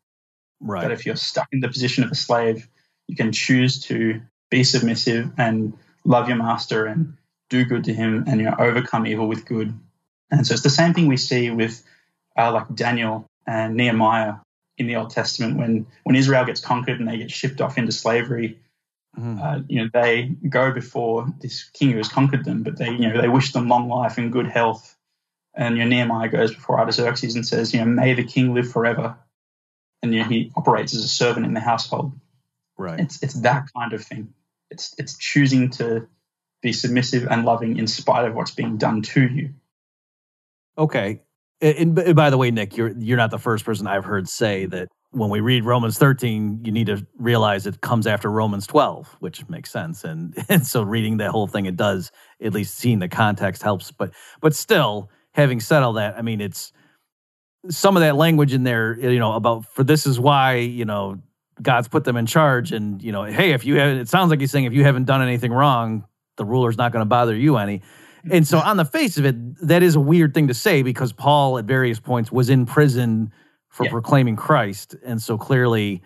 Right. 0.60 0.82
that 0.82 0.90
if 0.90 1.06
you're 1.06 1.14
stuck 1.16 1.46
in 1.52 1.60
the 1.60 1.68
position 1.68 2.02
of 2.02 2.10
a 2.10 2.16
slave, 2.16 2.68
you 3.06 3.14
can 3.14 3.30
choose 3.30 3.82
to 3.84 4.20
be 4.50 4.64
submissive 4.64 5.30
and 5.38 5.74
love 6.04 6.26
your 6.28 6.38
master 6.38 6.86
and 6.86 7.16
do 7.50 7.64
good 7.64 7.84
to 7.84 7.94
him 7.94 8.24
and 8.26 8.40
you 8.40 8.46
know 8.46 8.56
overcome 8.58 9.06
evil 9.06 9.28
with 9.28 9.44
good. 9.44 9.72
And 10.32 10.44
so 10.44 10.54
it's 10.54 10.62
the 10.64 10.70
same 10.70 10.92
thing 10.92 11.06
we 11.06 11.16
see 11.16 11.50
with 11.50 11.82
uh, 12.36 12.50
like 12.52 12.74
Daniel 12.74 13.26
and 13.46 13.76
Nehemiah 13.76 14.34
in 14.78 14.86
the 14.86 14.96
Old 14.96 15.10
Testament 15.10 15.58
when 15.58 15.86
when 16.04 16.16
Israel 16.16 16.44
gets 16.44 16.60
conquered 16.60 16.98
and 16.98 17.08
they 17.08 17.18
get 17.18 17.30
shipped 17.30 17.60
off 17.60 17.78
into 17.78 17.92
slavery. 17.92 18.58
Mhm. 19.18 19.40
Uh, 19.40 19.62
you 19.68 19.82
know 19.82 19.90
they 19.92 20.34
go 20.48 20.72
before 20.72 21.26
this 21.40 21.64
king 21.74 21.90
who 21.90 21.98
has 21.98 22.08
conquered 22.08 22.44
them, 22.44 22.62
but 22.62 22.78
they 22.78 22.90
you 22.90 23.08
know 23.08 23.20
they 23.20 23.28
wish 23.28 23.52
them 23.52 23.68
long 23.68 23.88
life 23.88 24.18
and 24.18 24.32
good 24.32 24.46
health. 24.46 24.96
And 25.54 25.76
you 25.76 25.84
know, 25.84 25.90
Nehemiah 25.90 26.28
goes 26.28 26.54
before 26.54 26.78
Artaxerxes 26.78 27.34
and 27.34 27.46
says, 27.46 27.74
you 27.74 27.80
know, 27.80 27.86
may 27.86 28.14
the 28.14 28.24
king 28.24 28.54
live 28.54 28.70
forever. 28.70 29.18
And 30.02 30.14
you 30.14 30.20
know, 30.22 30.28
he 30.28 30.50
operates 30.56 30.94
as 30.94 31.04
a 31.04 31.08
servant 31.08 31.46
in 31.46 31.54
the 31.54 31.60
household. 31.60 32.12
Right. 32.78 32.98
It's 32.98 33.22
it's 33.22 33.34
that 33.34 33.66
kind 33.76 33.92
of 33.92 34.02
thing. 34.02 34.32
It's 34.70 34.94
it's 34.98 35.16
choosing 35.18 35.70
to 35.72 36.08
be 36.62 36.72
submissive 36.72 37.26
and 37.28 37.44
loving 37.44 37.76
in 37.76 37.86
spite 37.86 38.24
of 38.24 38.34
what's 38.34 38.52
being 38.52 38.78
done 38.78 39.02
to 39.02 39.22
you. 39.22 39.50
Okay. 40.78 41.20
And, 41.62 41.96
and 41.96 42.16
by 42.16 42.28
the 42.28 42.36
way, 42.36 42.50
Nick, 42.50 42.76
you're 42.76 42.90
you're 42.98 43.16
not 43.16 43.30
the 43.30 43.38
first 43.38 43.64
person 43.64 43.86
I've 43.86 44.04
heard 44.04 44.28
say 44.28 44.66
that 44.66 44.88
when 45.12 45.30
we 45.30 45.40
read 45.40 45.64
Romans 45.64 45.96
13, 45.96 46.62
you 46.64 46.72
need 46.72 46.86
to 46.86 47.06
realize 47.18 47.66
it 47.66 47.80
comes 47.82 48.06
after 48.06 48.30
Romans 48.30 48.66
12, 48.66 49.16
which 49.20 49.48
makes 49.48 49.70
sense. 49.70 50.02
And 50.02 50.34
and 50.48 50.66
so 50.66 50.82
reading 50.82 51.18
that 51.18 51.30
whole 51.30 51.46
thing, 51.46 51.66
it 51.66 51.76
does 51.76 52.10
at 52.42 52.52
least 52.52 52.74
seeing 52.74 52.98
the 52.98 53.08
context 53.08 53.62
helps. 53.62 53.92
But 53.92 54.12
but 54.40 54.54
still, 54.54 55.08
having 55.34 55.60
said 55.60 55.84
all 55.84 55.92
that, 55.94 56.18
I 56.18 56.22
mean, 56.22 56.40
it's 56.40 56.72
some 57.70 57.96
of 57.96 58.00
that 58.00 58.16
language 58.16 58.52
in 58.52 58.64
there, 58.64 58.98
you 58.98 59.20
know, 59.20 59.34
about 59.34 59.66
for 59.66 59.84
this 59.84 60.04
is 60.04 60.18
why 60.18 60.56
you 60.56 60.84
know 60.84 61.22
God's 61.60 61.86
put 61.86 62.02
them 62.02 62.16
in 62.16 62.26
charge, 62.26 62.72
and 62.72 63.00
you 63.00 63.12
know, 63.12 63.22
hey, 63.22 63.52
if 63.52 63.64
you 63.64 63.76
have, 63.76 63.96
it 63.98 64.08
sounds 64.08 64.30
like 64.30 64.40
he's 64.40 64.50
saying 64.50 64.64
if 64.64 64.72
you 64.72 64.82
haven't 64.82 65.04
done 65.04 65.22
anything 65.22 65.52
wrong, 65.52 66.04
the 66.36 66.44
ruler's 66.44 66.76
not 66.76 66.90
going 66.90 67.02
to 67.02 67.06
bother 67.08 67.36
you 67.36 67.56
any. 67.56 67.82
And 68.30 68.46
so, 68.46 68.58
on 68.58 68.76
the 68.76 68.84
face 68.84 69.18
of 69.18 69.24
it, 69.24 69.36
that 69.66 69.82
is 69.82 69.94
a 69.96 70.00
weird 70.00 70.32
thing 70.34 70.48
to 70.48 70.54
say 70.54 70.82
because 70.82 71.12
Paul, 71.12 71.58
at 71.58 71.64
various 71.64 71.98
points, 71.98 72.30
was 72.30 72.48
in 72.50 72.66
prison 72.66 73.32
for 73.68 73.84
Yeah. 73.84 73.90
proclaiming 73.90 74.36
Christ, 74.36 74.94
and 75.04 75.20
so 75.20 75.36
clearly, 75.38 76.02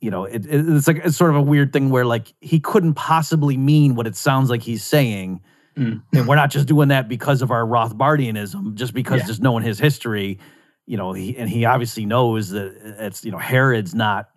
you 0.00 0.10
know, 0.10 0.24
it, 0.24 0.44
it- 0.46 0.68
it's 0.68 0.86
like 0.86 0.98
it's 1.04 1.16
sort 1.16 1.30
of 1.30 1.36
a 1.36 1.42
weird 1.42 1.72
thing 1.72 1.90
where 1.90 2.04
like 2.04 2.34
he 2.40 2.60
couldn't 2.60 2.94
possibly 2.94 3.56
mean 3.56 3.94
what 3.94 4.06
it 4.06 4.16
sounds 4.16 4.50
like 4.50 4.62
he's 4.62 4.82
saying, 4.84 5.40
Mm. 5.76 6.02
and 6.12 6.26
we're 6.26 6.34
not 6.36 6.50
just 6.50 6.66
doing 6.66 6.88
that 6.88 7.08
because 7.08 7.40
of 7.40 7.50
our 7.52 7.64
Rothbardianism, 7.64 8.74
just 8.74 8.92
because 8.94 9.20
Yeah. 9.20 9.26
just 9.26 9.40
knowing 9.42 9.62
his 9.62 9.78
history, 9.78 10.38
you 10.86 10.96
know, 10.96 11.12
he, 11.12 11.36
and 11.36 11.48
he 11.48 11.64
obviously 11.64 12.04
knows 12.04 12.50
that 12.50 12.74
it's 12.98 13.24
you 13.24 13.30
know 13.30 13.38
Herod's 13.38 13.94
not 13.94 14.28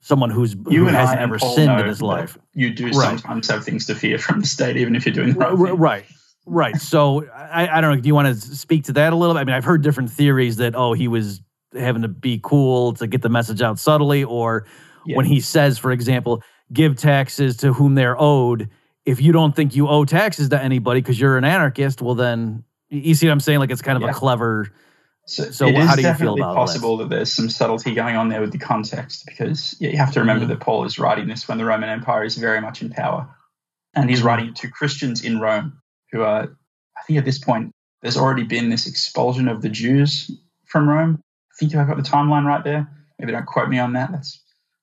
someone 0.00 0.30
who's 0.30 0.54
You 0.70 0.80
who 0.80 0.86
hasn't 0.86 1.18
I 1.20 1.22
ever 1.22 1.38
sinned 1.38 1.80
in 1.80 1.86
his 1.86 2.00
life. 2.02 2.36
You 2.54 2.70
do 2.74 2.86
Right. 2.86 3.18
sometimes 3.18 3.48
have 3.50 3.64
things 3.64 3.86
to 3.86 3.94
fear 3.94 4.18
from 4.18 4.40
the 4.40 4.46
state, 4.46 4.76
even 4.76 4.96
if 4.96 5.04
you're 5.06 5.14
doing 5.14 5.32
the 5.34 5.38
Right, 5.38 5.78
right 5.78 6.04
thing. 6.06 6.16
Right. 6.46 6.76
So 6.76 7.26
I, 7.28 7.78
I 7.78 7.80
don't 7.80 7.94
know. 7.96 8.00
Do 8.00 8.06
you 8.06 8.14
want 8.14 8.28
to 8.28 8.34
speak 8.56 8.84
to 8.84 8.92
that 8.94 9.12
a 9.12 9.16
little 9.16 9.34
bit? 9.34 9.40
I 9.40 9.44
mean, 9.44 9.54
I've 9.54 9.64
heard 9.64 9.82
different 9.82 10.10
theories 10.10 10.56
that 10.56 10.74
oh, 10.74 10.92
he 10.92 11.08
was 11.08 11.40
having 11.74 12.02
to 12.02 12.08
be 12.08 12.40
cool 12.42 12.94
to 12.94 13.06
get 13.06 13.22
the 13.22 13.28
message 13.28 13.60
out 13.62 13.78
subtly, 13.78 14.22
or 14.24 14.66
Yeah. 15.06 15.16
when 15.16 15.26
he 15.26 15.40
says, 15.40 15.78
for 15.78 15.90
example, 15.90 16.42
give 16.72 16.96
taxes 16.96 17.56
to 17.58 17.72
whom 17.72 17.94
they're 17.94 18.20
owed. 18.20 18.68
If 19.04 19.20
you 19.20 19.32
don't 19.32 19.54
think 19.54 19.74
you 19.76 19.88
owe 19.88 20.04
taxes 20.04 20.48
to 20.50 20.62
anybody 20.62 21.00
because 21.00 21.20
you're 21.20 21.36
an 21.36 21.44
anarchist, 21.44 22.00
well 22.00 22.14
then 22.14 22.64
you 22.88 23.14
see 23.14 23.26
what 23.26 23.32
I'm 23.32 23.40
saying? 23.40 23.58
Like 23.58 23.70
it's 23.70 23.82
kind 23.82 23.96
of 23.96 24.02
Yeah. 24.02 24.10
a 24.10 24.14
clever. 24.14 24.70
So, 25.26 25.44
So 25.50 25.66
it 25.66 25.74
how 25.76 25.80
is 25.82 25.88
do 25.96 25.96
you 25.96 26.02
feel 26.02 26.12
definitely 26.36 26.42
possible 26.42 26.96
that 26.98 27.08
there's 27.10 27.32
some 27.32 27.48
subtlety 27.50 27.94
going 27.94 28.14
on 28.16 28.28
there 28.28 28.40
with 28.40 28.52
the 28.52 28.58
context 28.58 29.24
because 29.26 29.74
you 29.80 29.96
have 29.96 30.12
to 30.12 30.20
remember 30.20 30.44
Mhm. 30.44 30.48
that 30.48 30.60
Paul 30.60 30.84
is 30.84 30.98
writing 30.98 31.26
this 31.28 31.48
when 31.48 31.58
the 31.58 31.64
Roman 31.64 31.88
Empire 31.88 32.24
is 32.24 32.36
very 32.36 32.60
much 32.60 32.82
in 32.82 32.90
power. 32.90 33.28
And 33.94 34.08
he's 34.10 34.20
Mhm. 34.20 34.24
writing 34.24 34.46
it 34.48 34.56
to 34.56 34.68
Christians 34.68 35.24
in 35.24 35.40
Rome 35.40 35.80
who 36.14 36.22
are, 36.22 36.56
I 36.96 37.02
think 37.06 37.18
at 37.18 37.24
this 37.24 37.38
point, 37.38 37.72
there's 38.02 38.16
already 38.16 38.44
been 38.44 38.68
this 38.68 38.86
expulsion 38.86 39.48
of 39.48 39.62
the 39.62 39.68
Jews 39.68 40.30
from 40.64 40.88
Rome. 40.88 41.20
I 41.50 41.54
think 41.58 41.74
I've 41.74 41.88
got 41.88 41.96
the 41.96 42.02
timeline 42.02 42.44
right 42.44 42.62
there. 42.62 42.88
Maybe 43.18 43.32
don't 43.32 43.46
quote 43.46 43.68
me 43.68 43.80
on 43.80 43.94
that. 43.94 44.12
That's 44.12 44.40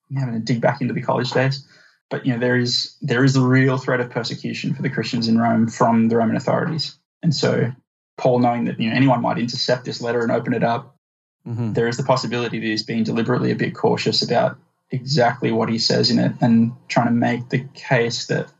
I'm 0.10 0.18
having 0.18 0.34
to 0.34 0.40
dig 0.42 0.60
back 0.62 0.82
into 0.82 0.94
the 0.94 1.02
college 1.02 1.32
days. 1.32 1.66
But 2.10 2.26
you 2.26 2.34
know, 2.34 2.40
there 2.40 2.58
is 2.58 2.98
there 3.02 3.24
is 3.24 3.38
a 3.38 3.42
real 3.42 3.78
threat 3.78 4.02
of 4.02 4.10
persecution 4.10 4.74
for 4.74 4.82
the 4.82 4.90
Christians 4.90 5.30
in 5.30 5.38
Rome 5.38 5.68
from 5.70 6.10
the 6.10 6.18
Roman 6.18 6.36
authorities. 6.36 6.98
And 7.24 7.34
so 7.34 7.72
Paul, 8.18 8.40
knowing 8.40 8.66
that 8.66 8.80
you 8.80 8.90
know 8.90 8.96
anyone 8.96 9.22
might 9.22 9.38
intercept 9.38 9.86
this 9.86 10.02
letter 10.02 10.22
and 10.22 10.32
open 10.32 10.54
it 10.54 10.64
up, 10.64 10.98
Mhm. 11.48 11.74
there 11.74 11.88
is 11.88 11.96
the 11.96 12.04
possibility 12.04 12.60
that 12.60 12.66
he's 12.66 12.84
being 12.84 13.04
deliberately 13.04 13.52
a 13.52 13.56
bit 13.56 13.74
cautious 13.74 14.22
about 14.22 14.58
exactly 14.92 15.52
what 15.52 15.70
he 15.70 15.78
says 15.80 16.12
in 16.12 16.20
it 16.20 16.34
and 16.42 16.74
trying 16.90 17.08
to 17.08 17.14
make 17.14 17.48
the 17.50 17.66
case 17.74 18.26
that 18.28 18.52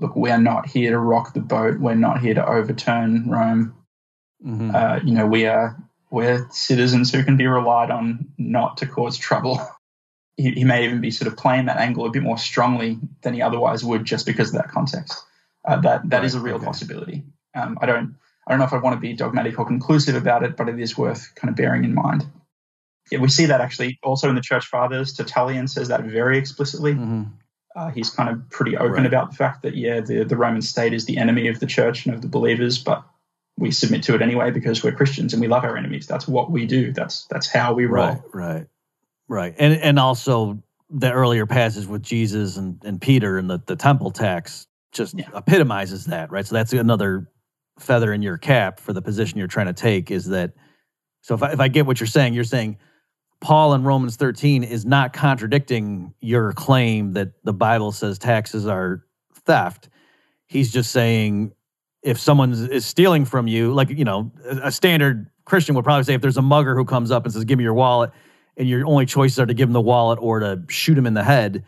look, 0.00 0.16
we're 0.16 0.38
not 0.38 0.66
here 0.66 0.90
to 0.90 0.98
rock 0.98 1.34
the 1.34 1.40
boat, 1.40 1.78
we're 1.78 1.94
not 1.94 2.20
here 2.20 2.34
to 2.34 2.46
overturn 2.46 3.28
Rome. 3.28 3.74
Mhm. 4.44 4.74
Uh, 4.74 5.00
you 5.04 5.12
know, 5.12 5.26
we 5.26 5.46
are 5.46 5.76
we're 6.10 6.48
citizens 6.50 7.12
who 7.12 7.22
can 7.22 7.36
be 7.36 7.46
relied 7.46 7.90
on 7.90 8.26
not 8.36 8.78
to 8.78 8.86
cause 8.86 9.16
trouble. 9.16 9.60
He, 10.36 10.52
he 10.52 10.64
may 10.64 10.86
even 10.86 11.02
be 11.02 11.10
sort 11.10 11.30
of 11.30 11.36
playing 11.36 11.66
that 11.66 11.76
angle 11.76 12.06
a 12.06 12.10
bit 12.10 12.22
more 12.22 12.38
strongly 12.38 12.98
than 13.20 13.34
he 13.34 13.42
otherwise 13.42 13.84
would, 13.84 14.06
just 14.06 14.24
because 14.24 14.48
of 14.48 14.54
that 14.54 14.70
context. 14.70 15.22
Uh, 15.66 15.78
that 15.82 16.08
that 16.08 16.24
is 16.24 16.34
a 16.34 16.40
real 16.40 16.54
okay. 16.54 16.64
possibility. 16.64 17.24
Um, 17.54 17.76
I 17.82 17.84
don't 17.84 18.16
I 18.46 18.50
don't 18.50 18.58
know 18.58 18.64
if 18.64 18.72
I 18.72 18.78
want 18.78 18.96
to 18.96 19.00
be 19.00 19.12
dogmatic 19.12 19.58
or 19.58 19.66
conclusive 19.66 20.14
about 20.14 20.42
it, 20.42 20.56
but 20.56 20.70
it 20.70 20.80
is 20.80 20.96
worth 20.96 21.34
kind 21.34 21.50
of 21.50 21.56
bearing 21.56 21.84
in 21.84 21.92
mind. 21.92 22.26
Yeah, 23.10 23.18
we 23.18 23.28
see 23.28 23.46
that 23.46 23.60
actually 23.60 23.98
also 24.02 24.30
in 24.30 24.34
the 24.34 24.40
Church 24.40 24.64
Fathers. 24.64 25.12
Tertullian 25.12 25.68
says 25.68 25.88
that 25.88 26.04
very 26.04 26.38
explicitly. 26.38 26.94
Mhm. 26.94 27.32
Uh, 27.76 27.90
he's 27.90 28.10
kind 28.10 28.28
of 28.28 28.50
pretty 28.50 28.76
open 28.76 28.92
Right. 28.92 29.06
about 29.06 29.30
the 29.30 29.36
fact 29.36 29.62
that 29.62 29.76
yeah, 29.76 30.00
the 30.00 30.24
the 30.24 30.36
Roman 30.36 30.62
state 30.62 30.92
is 30.92 31.04
the 31.06 31.18
enemy 31.18 31.48
of 31.48 31.60
the 31.60 31.66
church 31.66 32.04
and 32.04 32.14
of 32.14 32.20
the 32.22 32.28
believers, 32.28 32.78
but 32.82 33.04
we 33.56 33.70
submit 33.70 34.02
to 34.04 34.14
it 34.14 34.22
anyway 34.22 34.50
because 34.50 34.82
we're 34.82 34.92
Christians 34.92 35.32
and 35.34 35.40
we 35.40 35.46
love 35.48 35.64
our 35.64 35.76
enemies. 35.76 36.06
That's 36.06 36.26
what 36.26 36.50
we 36.50 36.66
do. 36.66 36.92
That's 36.92 37.26
that's 37.26 37.46
how 37.46 37.74
we 37.74 37.86
roll. 37.86 38.06
Right, 38.06 38.20
right, 38.34 38.66
right, 39.28 39.54
and 39.58 39.74
and 39.74 39.98
also 39.98 40.62
the 40.90 41.12
earlier 41.12 41.46
passage 41.46 41.86
with 41.86 42.02
Jesus 42.02 42.56
and, 42.56 42.82
and 42.84 43.00
Peter 43.00 43.38
and 43.38 43.48
the, 43.48 43.62
the 43.66 43.76
temple 43.76 44.10
tax 44.10 44.66
just 44.90 45.16
Yeah. 45.16 45.28
epitomizes 45.36 46.06
that, 46.06 46.32
right? 46.32 46.44
So 46.44 46.56
that's 46.56 46.72
another 46.72 47.28
feather 47.78 48.12
in 48.12 48.22
your 48.22 48.36
cap 48.38 48.80
for 48.80 48.92
the 48.92 49.00
position 49.00 49.38
you're 49.38 49.46
trying 49.46 49.66
to 49.68 49.72
take. 49.72 50.10
Is 50.10 50.26
that 50.26 50.54
so? 51.22 51.34
If 51.36 51.42
I, 51.44 51.52
if 51.52 51.60
I 51.60 51.68
get 51.68 51.86
what 51.86 52.00
you're 52.00 52.08
saying, 52.08 52.34
you're 52.34 52.42
saying 52.42 52.78
Paul 53.40 53.74
in 53.74 53.84
Romans 53.84 54.16
13 54.16 54.62
is 54.64 54.84
not 54.84 55.12
contradicting 55.12 56.12
your 56.20 56.52
claim 56.52 57.12
that 57.14 57.32
the 57.44 57.52
Bible 57.52 57.90
says 57.92 58.18
taxes 58.18 58.66
are 58.66 59.04
theft. 59.46 59.88
He's 60.46 60.70
just 60.70 60.90
saying 60.92 61.52
if 62.02 62.18
someone 62.18 62.52
is 62.52 62.84
stealing 62.84 63.24
from 63.24 63.46
you, 63.46 63.72
like 63.72 63.90
you 63.90 64.04
know, 64.04 64.30
a 64.44 64.70
standard 64.72 65.30
Christian 65.44 65.74
would 65.74 65.84
probably 65.84 66.04
say, 66.04 66.14
if 66.14 66.20
there's 66.20 66.36
a 66.36 66.42
mugger 66.42 66.74
who 66.76 66.84
comes 66.84 67.10
up 67.10 67.24
and 67.24 67.32
says, 67.32 67.44
"Give 67.44 67.58
me 67.58 67.64
your 67.64 67.74
wallet," 67.74 68.10
and 68.56 68.68
your 68.68 68.86
only 68.86 69.06
choices 69.06 69.38
are 69.38 69.46
to 69.46 69.54
give 69.54 69.68
him 69.68 69.72
the 69.72 69.80
wallet 69.80 70.18
or 70.20 70.40
to 70.40 70.62
shoot 70.68 70.96
him 70.96 71.06
in 71.06 71.14
the 71.14 71.24
head, 71.24 71.64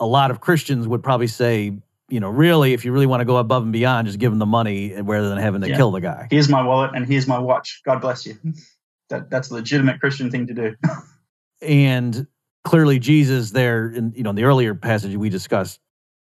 a 0.00 0.06
lot 0.06 0.30
of 0.30 0.40
Christians 0.40 0.86
would 0.86 1.02
probably 1.02 1.26
say, 1.26 1.72
you 2.08 2.20
know, 2.20 2.28
really, 2.30 2.72
if 2.74 2.84
you 2.84 2.92
really 2.92 3.06
want 3.06 3.20
to 3.20 3.24
go 3.24 3.36
above 3.36 3.62
and 3.62 3.72
beyond, 3.72 4.06
just 4.06 4.18
give 4.18 4.32
him 4.32 4.38
the 4.38 4.46
money 4.46 4.94
rather 5.00 5.28
than 5.28 5.38
having 5.38 5.60
to 5.62 5.68
Yeah. 5.68 5.76
kill 5.76 5.90
the 5.90 6.00
guy. 6.00 6.28
Here's 6.30 6.48
my 6.48 6.62
wallet 6.62 6.92
and 6.94 7.06
here's 7.06 7.26
my 7.26 7.38
watch. 7.38 7.80
God 7.84 8.00
bless 8.00 8.24
you. 8.26 8.36
That 9.10 9.30
that's 9.30 9.50
a 9.50 9.54
legitimate 9.54 10.00
Christian 10.00 10.30
thing 10.30 10.46
to 10.48 10.54
do. 10.54 10.76
and 11.62 12.26
clearly 12.64 12.98
jesus 13.00 13.50
there 13.50 13.88
in 13.90 14.12
you 14.14 14.22
know 14.22 14.30
in 14.30 14.36
the 14.36 14.44
earlier 14.44 14.74
passage 14.74 15.16
we 15.16 15.28
discussed 15.28 15.80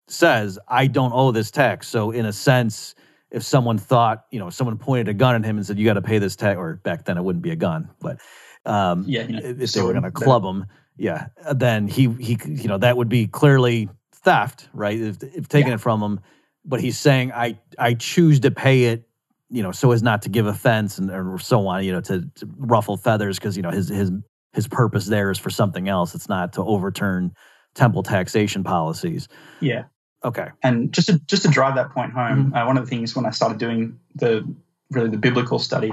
says 0.08 0.58
i 0.68 0.86
don't 0.86 1.12
owe 1.14 1.30
this 1.30 1.50
tax 1.50 1.88
so 1.88 2.10
in 2.10 2.26
a 2.26 2.32
sense 2.32 2.94
if 3.30 3.42
someone 3.42 3.78
thought 3.78 4.24
you 4.30 4.38
know 4.38 4.50
someone 4.50 4.76
pointed 4.76 5.08
a 5.08 5.14
gun 5.14 5.34
at 5.34 5.44
him 5.44 5.56
and 5.56 5.64
said 5.66 5.78
you 5.78 5.84
got 5.84 5.94
to 5.94 6.02
pay 6.02 6.18
this 6.18 6.36
tax 6.36 6.58
or 6.58 6.74
back 6.84 7.04
then 7.06 7.16
it 7.16 7.22
wouldn't 7.24 7.42
be 7.42 7.50
a 7.52 7.56
gun 7.56 7.88
but 8.00 8.18
um 8.66 9.04
Yeah, 9.06 9.22
you 9.22 9.32
know, 9.34 9.40
if 9.42 9.72
they 9.72 9.80
were 9.80 9.92
going 9.92 10.02
to 10.04 10.10
that- 10.10 10.12
club 10.12 10.44
him 10.44 10.66
yeah 10.98 11.28
then 11.54 11.88
he 11.88 12.08
he 12.20 12.38
you 12.46 12.68
know 12.68 12.78
that 12.78 12.96
would 12.98 13.08
be 13.08 13.26
clearly 13.26 13.88
theft 14.12 14.68
right 14.74 14.98
if, 15.00 15.22
if 15.22 15.48
taking 15.48 15.68
Yeah. 15.68 15.74
it 15.74 15.80
from 15.80 16.02
him 16.02 16.20
but 16.66 16.80
he's 16.80 16.98
saying 16.98 17.32
i 17.32 17.58
i 17.78 17.94
choose 17.94 18.40
to 18.40 18.50
pay 18.50 18.84
it 18.84 19.08
you 19.54 19.62
know 19.62 19.72
so 19.72 19.92
as 19.92 20.02
not 20.02 20.20
to 20.22 20.28
give 20.28 20.46
offense 20.46 20.98
and 20.98 21.10
or 21.10 21.38
so 21.38 21.66
on 21.66 21.84
you 21.84 21.92
know 21.92 22.00
to, 22.00 22.22
to 22.34 22.48
ruffle 22.58 22.96
feathers 22.96 23.38
because 23.38 23.56
you 23.56 23.62
know 23.62 23.70
his 23.70 23.88
his 23.88 24.10
his 24.52 24.66
purpose 24.68 25.06
there 25.06 25.30
is 25.30 25.38
for 25.38 25.50
something 25.50 25.88
else 25.88 26.14
it's 26.14 26.28
not 26.28 26.52
to 26.52 26.62
overturn 26.62 27.32
temple 27.74 28.02
taxation 28.02 28.64
policies 28.64 29.28
Yeah. 29.60 29.84
okay 30.24 30.48
And 30.62 30.92
just 30.92 31.08
to 31.08 31.18
just 31.26 31.42
to 31.42 31.48
drive 31.48 31.74
that 31.76 31.90
point 31.90 32.12
home, 32.12 32.46
Mm-hmm. 32.46 32.54
uh, 32.56 32.66
one 32.66 32.76
of 32.78 32.84
the 32.84 32.90
things 32.90 33.14
when 33.16 33.26
I 33.26 33.30
started 33.30 33.58
doing 33.58 33.98
the 34.16 34.42
really 34.90 35.10
the 35.10 35.18
biblical 35.28 35.58
study, 35.58 35.92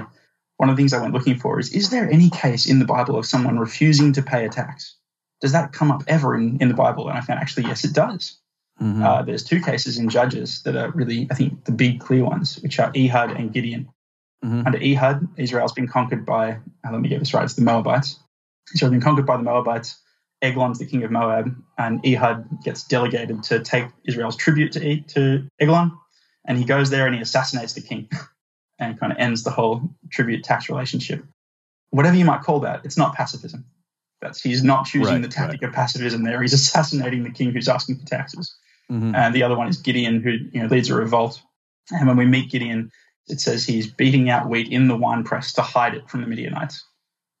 one 0.58 0.68
of 0.70 0.76
the 0.76 0.80
things 0.80 0.92
I 0.92 1.00
went 1.00 1.14
looking 1.14 1.38
for 1.38 1.58
is 1.60 1.72
is 1.72 1.90
there 1.90 2.10
any 2.10 2.30
case 2.30 2.66
in 2.70 2.78
the 2.78 2.84
Bible 2.96 3.16
of 3.16 3.26
someone 3.26 3.58
refusing 3.58 4.12
to 4.14 4.22
pay 4.22 4.44
a 4.44 4.48
tax? 4.48 4.96
Does 5.40 5.52
that 5.52 5.72
come 5.72 5.90
up 5.90 6.02
ever 6.06 6.34
in, 6.34 6.58
in 6.60 6.68
the 6.68 6.74
Bible? 6.74 7.08
And 7.08 7.18
I 7.18 7.20
found 7.20 7.40
actually 7.40 7.66
yes, 7.66 7.84
it 7.84 7.92
does. 7.94 8.38
Mhm. 8.80 9.04
Uh, 9.04 9.22
there's 9.22 9.44
two 9.44 9.60
cases 9.60 9.98
in 9.98 10.08
Judges 10.08 10.62
that 10.62 10.76
are 10.76 10.90
really, 10.90 11.28
I 11.30 11.34
think, 11.34 11.64
the 11.64 11.72
big 11.72 12.00
clear 12.00 12.24
ones, 12.24 12.58
which 12.62 12.78
are 12.78 12.90
Ehud 12.96 13.30
and 13.32 13.52
Gideon. 13.52 13.88
Mhm. 14.44 14.66
Under 14.66 14.78
Ehud, 14.82 15.28
Israel's 15.36 15.72
been 15.72 15.86
conquered 15.86 16.26
by, 16.26 16.52
uh, 16.84 16.90
let 16.90 17.00
me 17.00 17.08
get 17.08 17.20
this 17.20 17.32
right, 17.32 17.44
it's 17.44 17.54
the 17.54 17.62
Moabites. 17.62 18.18
Israel's 18.74 18.90
been 18.92 19.00
conquered 19.00 19.26
by 19.26 19.36
the 19.36 19.42
Moabites. 19.42 19.98
Eglon's 20.40 20.78
the 20.80 20.86
king 20.86 21.04
of 21.04 21.10
Moab, 21.12 21.54
and 21.78 22.04
Ehud 22.04 22.62
gets 22.64 22.82
delegated 22.82 23.44
to 23.44 23.60
take 23.60 23.86
Israel's 24.04 24.34
tribute 24.34 24.72
to, 24.72 24.84
E- 24.84 25.04
to 25.08 25.46
Eglon. 25.60 25.92
And 26.44 26.58
he 26.58 26.64
goes 26.64 26.90
there 26.90 27.06
and 27.06 27.14
he 27.14 27.20
assassinates 27.20 27.74
the 27.74 27.80
king 27.80 28.08
and 28.80 28.98
kind 28.98 29.12
of 29.12 29.18
ends 29.18 29.44
the 29.44 29.52
whole 29.52 29.88
tribute 30.10 30.42
tax 30.42 30.68
relationship. 30.68 31.24
Whatever 31.90 32.16
you 32.16 32.24
might 32.24 32.42
call 32.42 32.60
that, 32.60 32.84
it's 32.84 32.96
not 32.96 33.14
pacifism. 33.14 33.64
That's 34.20 34.40
he's 34.40 34.64
not 34.64 34.86
choosing 34.86 35.14
Right, 35.14 35.22
the 35.22 35.28
tactic 35.28 35.62
of 35.62 35.72
pacifism 35.72 36.24
there. 36.24 36.42
He's 36.42 36.52
assassinating 36.60 37.22
the 37.22 37.30
king 37.30 37.52
who's 37.52 37.68
asking 37.68 37.98
for 37.98 38.06
taxes 38.06 38.56
Mhm. 38.92 39.14
and 39.16 39.34
the 39.34 39.42
other 39.42 39.56
one 39.56 39.68
is 39.68 39.78
Gideon, 39.78 40.20
who 40.20 40.30
you 40.30 40.62
know 40.62 40.66
leads 40.68 40.90
a 40.90 40.94
revolt. 40.94 41.40
And 41.90 42.06
when 42.06 42.16
we 42.16 42.26
meet 42.26 42.50
Gideon, 42.50 42.90
it 43.28 43.40
says 43.40 43.64
he's 43.64 43.86
beating 43.86 44.30
out 44.30 44.48
wheat 44.48 44.70
in 44.70 44.88
the 44.88 44.96
wine 44.96 45.24
press 45.24 45.52
to 45.54 45.62
hide 45.62 45.94
it 45.94 46.08
from 46.08 46.20
the 46.20 46.26
Midianites. 46.26 46.84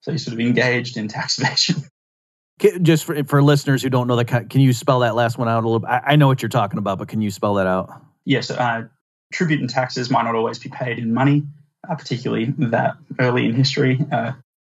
So 0.00 0.12
he's 0.12 0.24
sort 0.24 0.34
of 0.34 0.40
engaged 0.40 0.96
in 0.96 1.08
tax 1.08 1.38
evasion. 1.38 1.84
Just 2.82 3.04
for, 3.04 3.24
for 3.24 3.42
listeners 3.42 3.82
who 3.82 3.90
don't 3.90 4.06
know 4.06 4.14
that 4.14 4.26
can 4.48 4.60
you 4.60 4.72
spell 4.72 5.00
that 5.00 5.16
last 5.16 5.36
one 5.36 5.48
out 5.48 5.64
a 5.64 5.66
little 5.66 5.80
bit 5.80 5.90
I, 5.90 6.02
I 6.08 6.16
know 6.16 6.28
what 6.28 6.42
you're 6.42 6.48
talking 6.48 6.78
about 6.78 6.98
but 6.98 7.08
can 7.08 7.20
you 7.20 7.30
spell 7.30 7.54
that 7.54 7.66
out 7.66 7.90
yes, 8.24 8.50
uh, 8.50 8.84
tribute 9.32 9.60
and 9.60 9.68
taxes 9.68 10.10
might 10.10 10.22
not 10.22 10.34
always 10.34 10.58
be 10.58 10.68
paid 10.68 10.98
in 10.98 11.12
money, 11.12 11.42
uh, 11.88 11.94
particularly 11.94 12.54
that 12.58 12.94
early 13.18 13.46
in 13.46 13.54
history. 13.54 13.98
Uh, 14.12 14.32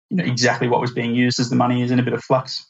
you 0.09 0.17
know 0.17 0.23
exactly 0.23 0.67
what 0.67 0.81
was 0.81 0.91
being 0.91 1.15
used 1.15 1.39
as 1.39 1.49
the 1.49 1.55
money 1.55 1.81
is 1.81 1.91
in 1.91 1.99
a 1.99 2.03
bit 2.03 2.13
of 2.13 2.23
flux. 2.23 2.65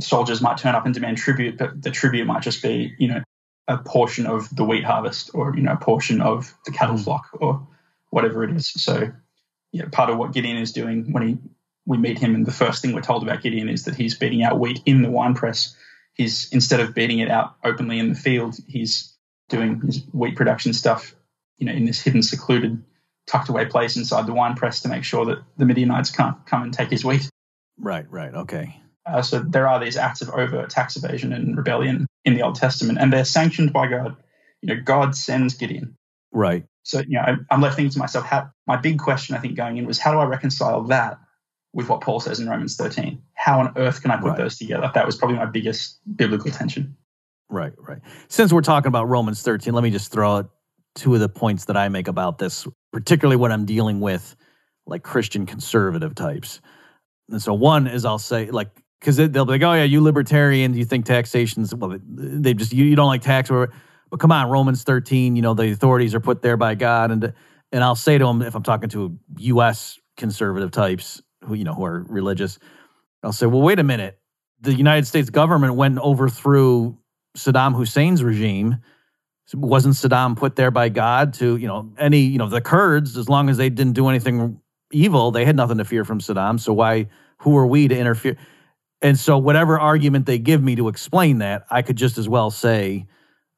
Soldiers 0.00 0.40
might 0.40 0.58
turn 0.58 0.74
up 0.74 0.84
and 0.84 0.94
demand 0.94 1.18
tribute, 1.18 1.58
but 1.58 1.80
the 1.82 1.90
tribute 1.90 2.26
might 2.26 2.42
just 2.42 2.62
be 2.62 2.94
you 2.98 3.08
know 3.08 3.22
a 3.68 3.78
portion 3.78 4.26
of 4.26 4.48
the 4.56 4.64
wheat 4.64 4.84
harvest 4.84 5.30
or 5.34 5.54
you 5.56 5.62
know 5.62 5.72
a 5.72 5.76
portion 5.76 6.20
of 6.20 6.52
the 6.64 6.72
cattle 6.72 6.96
Mhm. 6.96 7.04
flock 7.04 7.28
or 7.34 7.66
whatever 8.10 8.42
it 8.42 8.50
is. 8.56 8.66
So 8.68 9.12
yeah, 9.72 9.84
part 9.92 10.10
of 10.10 10.16
what 10.18 10.32
Gideon 10.32 10.56
is 10.56 10.72
doing 10.72 11.12
when 11.12 11.22
he 11.28 11.38
we 11.86 11.96
meet 11.98 12.18
him, 12.18 12.34
and 12.34 12.44
the 12.44 12.52
first 12.52 12.82
thing 12.82 12.92
we're 12.94 13.00
told 13.00 13.22
about 13.22 13.40
Gideon 13.42 13.68
is 13.68 13.84
that 13.84 13.94
he's 13.94 14.14
beating 14.18 14.42
out 14.42 14.58
wheat 14.60 14.82
in 14.84 15.02
the 15.02 15.10
wine 15.10 15.34
press. 15.34 15.74
He's 16.14 16.50
instead 16.52 16.80
of 16.80 16.94
beating 16.94 17.20
it 17.20 17.30
out 17.30 17.56
openly 17.64 17.98
in 17.98 18.08
the 18.08 18.14
field, 18.14 18.56
he's 18.66 19.14
doing 19.48 19.80
his 19.80 20.04
wheat 20.12 20.36
production 20.36 20.72
stuff, 20.74 21.14
you 21.58 21.66
know, 21.66 21.72
in 21.72 21.86
this 21.86 22.00
hidden, 22.02 22.22
secluded, 22.22 22.82
tucked 23.26 23.48
away 23.48 23.64
place 23.64 23.96
inside 23.96 24.26
the 24.26 24.34
wine 24.34 24.54
press 24.54 24.80
to 24.82 24.88
make 24.88 25.04
sure 25.04 25.24
that 25.26 25.38
the 25.56 25.64
Midianites 25.64 26.10
can't 26.10 26.44
come 26.44 26.62
and 26.62 26.72
take 26.74 26.90
his 26.90 27.04
wheat. 27.04 27.28
right 27.78 28.10
right 28.10 28.34
okay 28.34 28.80
Uh, 29.06 29.22
so 29.22 29.38
there 29.40 29.66
are 29.68 29.78
these 29.80 29.96
acts 29.96 30.20
of 30.20 30.28
overt 30.30 30.68
tax 30.68 30.96
evasion 30.96 31.32
and 31.32 31.56
rebellion 31.56 32.06
in 32.24 32.34
the 32.34 32.42
Old 32.42 32.56
Testament, 32.56 32.98
and 33.00 33.12
they're 33.12 33.24
sanctioned 33.24 33.72
by 33.72 33.86
God. 33.86 34.16
You 34.62 34.74
know, 34.74 34.80
God 34.82 35.14
sends 35.16 35.54
Gideon. 35.54 35.96
right 36.32 36.64
So, 36.82 37.00
you 37.00 37.18
know, 37.18 37.20
I- 37.20 37.36
I'm 37.54 37.60
left 37.60 37.76
thinking 37.76 37.92
to 37.92 37.98
myself, 37.98 38.24
how, 38.24 38.50
my 38.66 38.76
big 38.76 38.98
question, 38.98 39.34
I 39.36 39.38
think, 39.38 39.56
going 39.56 39.76
in 39.76 39.86
was 39.86 39.98
how 39.98 40.12
do 40.12 40.18
I 40.18 40.24
reconcile 40.24 40.82
that 40.84 41.18
with 41.74 41.88
what 41.88 42.00
Paul 42.00 42.18
says 42.20 42.40
in 42.40 42.48
Romans 42.48 42.76
13? 42.76 43.20
How 43.34 43.60
on 43.60 43.72
earth 43.76 44.00
can 44.02 44.10
I 44.10 44.16
put 44.16 44.28
Right. 44.28 44.36
those 44.38 44.56
together? 44.58 44.90
That 44.94 45.04
was 45.06 45.16
probably 45.16 45.36
my 45.36 45.44
biggest 45.46 45.98
biblical 46.16 46.50
tension. 46.50 46.96
Right, 47.50 47.72
right. 47.78 48.00
Since 48.28 48.52
we're 48.52 48.62
talking 48.62 48.88
about 48.88 49.08
Romans 49.08 49.42
13, 49.42 49.74
let 49.74 49.82
me 49.84 49.90
just 49.90 50.10
throw 50.10 50.36
out 50.38 50.50
two 50.94 51.14
of 51.14 51.20
the 51.20 51.28
points 51.28 51.66
that 51.66 51.76
I 51.76 51.88
make 51.88 52.08
about 52.08 52.38
this, 52.38 52.66
particularly 52.92 53.36
when 53.36 53.52
I'm 53.52 53.64
dealing 53.64 54.00
with 54.00 54.34
like 54.86 55.02
Christian 55.02 55.46
conservative 55.46 56.14
types. 56.14 56.60
And 57.30 57.40
so 57.40 57.52
one 57.54 57.86
is 57.86 58.04
I'll 58.04 58.18
say 58.18 58.50
like 58.50 58.70
because 59.00 59.16
they'll 59.16 59.44
be 59.44 59.52
like, 59.52 59.62
oh 59.62 59.74
yeah, 59.74 59.84
you 59.84 60.00
libertarians, 60.00 60.76
you 60.76 60.84
think 60.84 61.06
taxation's 61.06 61.74
well, 61.74 61.98
they 62.04 62.54
just 62.54 62.72
you, 62.72 62.84
you 62.84 62.96
don't 62.96 63.06
like 63.06 63.22
tax, 63.22 63.50
or 63.50 63.70
but 64.10 64.20
come 64.20 64.32
on, 64.32 64.48
Romans 64.50 64.82
13, 64.82 65.36
you 65.36 65.42
know 65.42 65.54
the 65.54 65.70
authorities 65.70 66.14
are 66.14 66.20
put 66.20 66.42
there 66.42 66.56
by 66.56 66.74
God, 66.74 67.10
and 67.10 67.32
and 67.72 67.84
I'll 67.84 67.94
say 67.94 68.18
to 68.18 68.24
them 68.24 68.42
if 68.42 68.54
I'm 68.54 68.62
talking 68.62 68.88
to 68.90 69.18
U.S. 69.38 69.98
conservative 70.16 70.70
types 70.70 71.22
who 71.44 71.54
you 71.54 71.64
know 71.64 71.74
who 71.74 71.84
are 71.84 72.04
religious, 72.08 72.58
I'll 73.22 73.32
say, 73.32 73.46
well, 73.46 73.62
wait 73.62 73.78
a 73.78 73.84
minute, 73.84 74.18
the 74.60 74.74
United 74.74 75.06
States 75.06 75.30
government 75.30 75.74
went 75.74 75.92
and 75.92 76.00
overthrew 76.00 76.96
Saddam 77.36 77.74
Hussein's 77.74 78.22
regime. 78.22 78.78
Wasn't 79.54 79.94
Saddam 79.94 80.36
put 80.36 80.56
there 80.56 80.70
by 80.70 80.90
God 80.90 81.32
to, 81.34 81.56
you 81.56 81.66
know, 81.66 81.90
any, 81.98 82.20
you 82.20 82.36
know, 82.36 82.48
the 82.48 82.60
Kurds, 82.60 83.16
as 83.16 83.28
long 83.28 83.48
as 83.48 83.56
they 83.56 83.70
didn't 83.70 83.94
do 83.94 84.08
anything 84.08 84.60
evil, 84.92 85.30
they 85.30 85.44
had 85.44 85.56
nothing 85.56 85.78
to 85.78 85.84
fear 85.84 86.04
from 86.04 86.20
Saddam. 86.20 86.60
So 86.60 86.72
why, 86.72 87.06
who 87.38 87.56
are 87.56 87.66
we 87.66 87.88
to 87.88 87.96
interfere? 87.96 88.36
And 89.00 89.18
so, 89.18 89.38
whatever 89.38 89.78
argument 89.78 90.26
they 90.26 90.38
give 90.38 90.62
me 90.62 90.76
to 90.76 90.88
explain 90.88 91.38
that, 91.38 91.64
I 91.70 91.82
could 91.82 91.96
just 91.96 92.18
as 92.18 92.28
well 92.28 92.50
say, 92.50 93.06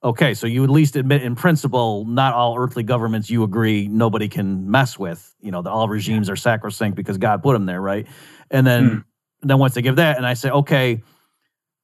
Okay, 0.03 0.33
so 0.33 0.47
you 0.47 0.65
at 0.65 0.71
least 0.71 0.97
admit 0.97 1.23
in 1.23 1.35
principle, 1.35 2.07
not 2.07 2.33
all 2.33 2.57
earthly 2.57 2.83
governments 2.83 3.29
you 3.29 3.43
agree 3.43 3.87
nobody 3.87 4.29
can 4.29 4.71
mess 4.71 4.99
with. 4.99 5.35
You 5.43 5.51
know, 5.51 5.61
that 5.61 5.71
all 5.71 5.89
regimes 5.89 6.31
are 6.31 6.37
sacrosanct 6.37 6.97
because 6.97 7.19
God 7.19 7.43
put 7.43 7.53
them 7.53 7.67
there, 7.67 7.83
right? 7.83 8.07
And 8.51 8.67
then, 8.67 9.05
Hmm. 9.43 9.49
then 9.49 9.59
once 9.59 9.75
they 9.75 9.83
give 9.83 9.97
that, 9.97 10.17
and 10.17 10.27
I 10.27 10.33
say, 10.35 10.49
okay, 10.49 11.03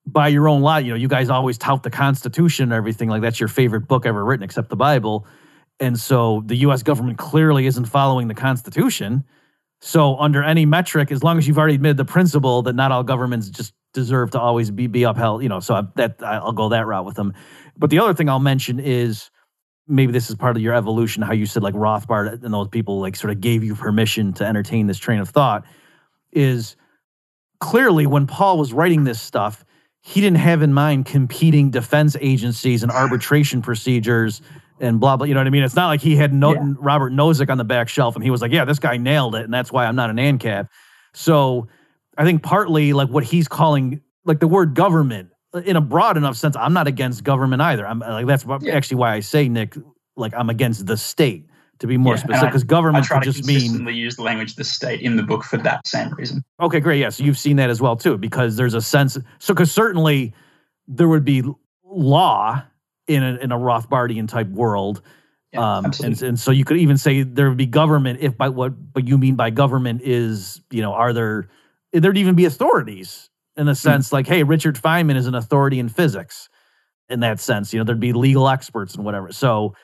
by 0.07 0.29
your 0.29 0.49
own 0.49 0.63
law, 0.63 0.79
you 0.79 0.91
know, 0.91 0.97
you 0.97 1.09
guys 1.09 1.29
always 1.29 1.59
tout 1.59 1.83
the 1.83 1.91
Constitution 1.91 2.65
and 2.65 2.73
everything 2.73 3.11
like 3.11 3.21
that's 3.21 3.39
your 3.39 3.49
favorite 3.49 3.87
book 3.87 4.07
ever 4.07 4.25
written, 4.25 4.45
except 4.45 4.71
the 4.71 4.77
Bible. 4.77 5.27
And 5.79 5.99
so 5.99 6.43
the 6.47 6.57
U.S. 6.57 6.83
government 6.83 7.19
clearly 7.19 7.67
isn't 7.67 7.85
following 7.85 8.29
the 8.29 8.35
Constitution. 8.35 9.25
So 9.81 10.17
under 10.17 10.43
any 10.43 10.67
metric, 10.67 11.13
as 11.13 11.23
long 11.23 11.39
as 11.39 11.47
you've 11.47 11.59
already 11.59 11.75
admitted 11.75 11.97
the 11.97 12.05
principle 12.05 12.63
that 12.63 12.75
not 12.75 12.93
all 12.93 13.03
governments 13.03 13.49
just 13.49 13.75
deserve 13.93 14.31
to 14.31 14.41
always 14.41 14.71
be 14.71 14.87
be 14.87 15.03
upheld, 15.03 15.43
you 15.43 15.49
know, 15.49 15.61
so 15.61 15.75
I, 15.75 15.83
that 15.97 16.23
I'll 16.23 16.53
go 16.53 16.69
that 16.71 16.87
route 16.87 17.05
with 17.05 17.17
them. 17.17 17.35
But 17.77 17.91
the 17.91 17.99
other 17.99 18.15
thing 18.15 18.29
I'll 18.29 18.39
mention 18.39 18.81
is 18.81 19.31
maybe 19.87 20.13
this 20.13 20.31
is 20.31 20.37
part 20.37 20.57
of 20.57 20.63
your 20.63 20.75
evolution, 20.75 21.23
how 21.23 21.33
you 21.33 21.47
said 21.47 21.63
like 21.63 21.75
Rothbard 21.75 22.43
and 22.43 22.53
those 22.55 22.69
people 22.69 23.01
like 23.01 23.17
sort 23.17 23.31
of 23.31 23.41
gave 23.41 23.63
you 23.63 23.75
permission 23.75 24.33
to 24.35 24.45
entertain 24.45 24.87
this 24.87 24.99
train 24.99 25.21
of 25.21 25.29
thought. 25.29 25.65
Is 26.33 26.77
clearly 27.61 28.07
when 28.07 28.27
Paul 28.27 28.59
was 28.59 28.73
writing 28.73 29.05
this 29.05 29.21
stuff, 29.21 29.65
he 30.01 30.21
didn't 30.21 30.39
have 30.39 30.63
in 30.63 30.73
mind 30.73 31.07
competing 31.07 31.71
defense 31.71 32.17
agencies 32.21 32.83
and 32.83 32.93
arbitration 32.93 33.63
procedures 33.63 34.41
and 34.81 35.01
blah 35.01 35.17
blah. 35.17 35.27
You 35.27 35.35
know 35.35 35.41
what 35.41 35.47
I 35.47 35.51
mean? 35.51 35.63
It's 35.63 35.75
not 35.77 35.89
like 35.89 36.01
he 36.01 36.17
had 36.17 36.33
no, 36.33 36.55
Yeah. 36.55 36.73
Robert 36.79 37.13
Nozick 37.13 37.51
on 37.51 37.59
the 37.59 37.65
back 37.65 37.89
shelf 37.89 38.15
and 38.15 38.25
he 38.25 38.31
was 38.31 38.43
like, 38.43 38.53
"Yeah, 38.53 38.65
this 38.65 38.79
guy 38.79 38.97
nailed 38.97 39.35
it," 39.35 39.45
and 39.45 39.53
that's 39.55 39.73
why 39.73 39.87
I'm 39.87 39.97
not 39.97 40.11
an 40.11 40.17
ANCAP. 40.17 40.69
So 41.15 41.69
I 42.19 42.25
think 42.25 42.43
partly 42.43 42.93
like 42.93 43.09
what 43.09 43.25
he's 43.25 43.49
calling 43.49 44.01
like 44.25 44.41
the 44.41 44.49
word 44.49 44.75
government 44.75 45.31
uh, 45.55 45.59
in 45.61 45.77
a 45.77 45.81
broad 45.81 46.17
enough 46.17 46.37
sense. 46.37 46.57
I'm 46.57 46.73
not 46.73 46.87
against 46.87 47.25
government 47.25 47.63
either. 47.63 47.87
I'm 47.87 48.03
uh, 48.03 48.11
like 48.13 48.27
that's 48.27 48.45
Yeah. 48.61 48.75
actually 48.75 48.97
why 48.99 49.15
I 49.15 49.21
say 49.21 49.49
Nick 49.49 49.77
like 50.17 50.33
I'm 50.35 50.51
against 50.51 50.87
the 50.87 50.97
state 50.97 51.47
to 51.79 51.87
be 51.87 51.97
more 51.99 52.15
Yeah, 52.15 52.21
specific 52.21 52.43
I- 52.43 52.47
because 52.47 52.63
I 52.63 52.67
government 52.67 53.05
try 53.05 53.19
could 53.19 53.25
to 53.25 53.33
just 53.33 53.47
mean 53.47 53.57
consistently 53.57 53.95
use 53.95 54.17
the 54.17 54.23
language 54.23 54.55
the 54.57 54.65
state 54.65 55.01
in 55.03 55.17
the 55.17 55.23
book 55.23 55.45
for 55.45 55.59
that 55.59 55.87
same 55.87 56.11
reason. 56.15 56.43
Okay, 56.61 56.81
great. 56.81 56.99
Yes, 57.01 57.21
you've 57.21 57.37
seen 57.39 57.57
that 57.57 57.69
as 57.69 57.83
well 57.83 57.97
too, 57.97 58.17
because 58.17 58.57
there's 58.57 58.73
a 58.73 58.81
sense. 58.81 59.19
So, 59.39 59.53
because 59.53 59.71
certainly 59.71 60.33
there 60.89 61.07
would 61.09 61.25
be 61.25 61.43
law 61.85 62.63
in 63.07 63.23
a, 63.23 63.37
in 63.37 63.53
a 63.53 63.57
Rothbardian 63.57 64.29
type 64.29 64.49
world, 64.49 65.03
Yeah, 65.53 65.79
um, 65.79 65.93
and 66.03 66.21
and 66.23 66.39
so 66.41 66.51
you 66.51 66.65
could 66.65 66.77
even 66.77 66.99
say 66.99 67.23
there 67.23 67.49
would 67.49 67.59
be 67.59 67.67
government 67.67 68.21
if 68.21 68.37
by 68.37 68.49
what 68.49 68.73
what 68.93 69.07
you 69.07 69.17
mean 69.17 69.37
by 69.37 69.51
government 69.51 70.03
is 70.03 70.61
you 70.71 70.83
know 70.83 70.93
are 70.93 71.13
there 71.13 71.49
there'd 71.93 72.19
even 72.19 72.35
be 72.35 72.45
authorities 72.45 73.31
in 73.57 73.69
a 73.69 73.75
sense 73.75 74.13
like 74.13 74.27
hey 74.27 74.43
Richard 74.43 74.77
Feynman 74.77 75.17
is 75.17 75.27
an 75.27 75.35
authority 75.35 75.79
in 75.79 75.89
physics 75.89 76.49
in 77.09 77.21
that 77.21 77.41
sense 77.41 77.73
you 77.73 77.79
know 77.79 77.85
there'd 77.85 78.01
be 78.01 78.13
legal 78.13 78.49
experts 78.49 78.95
and 78.97 79.05
whatever. 79.05 79.33
So 79.33 79.75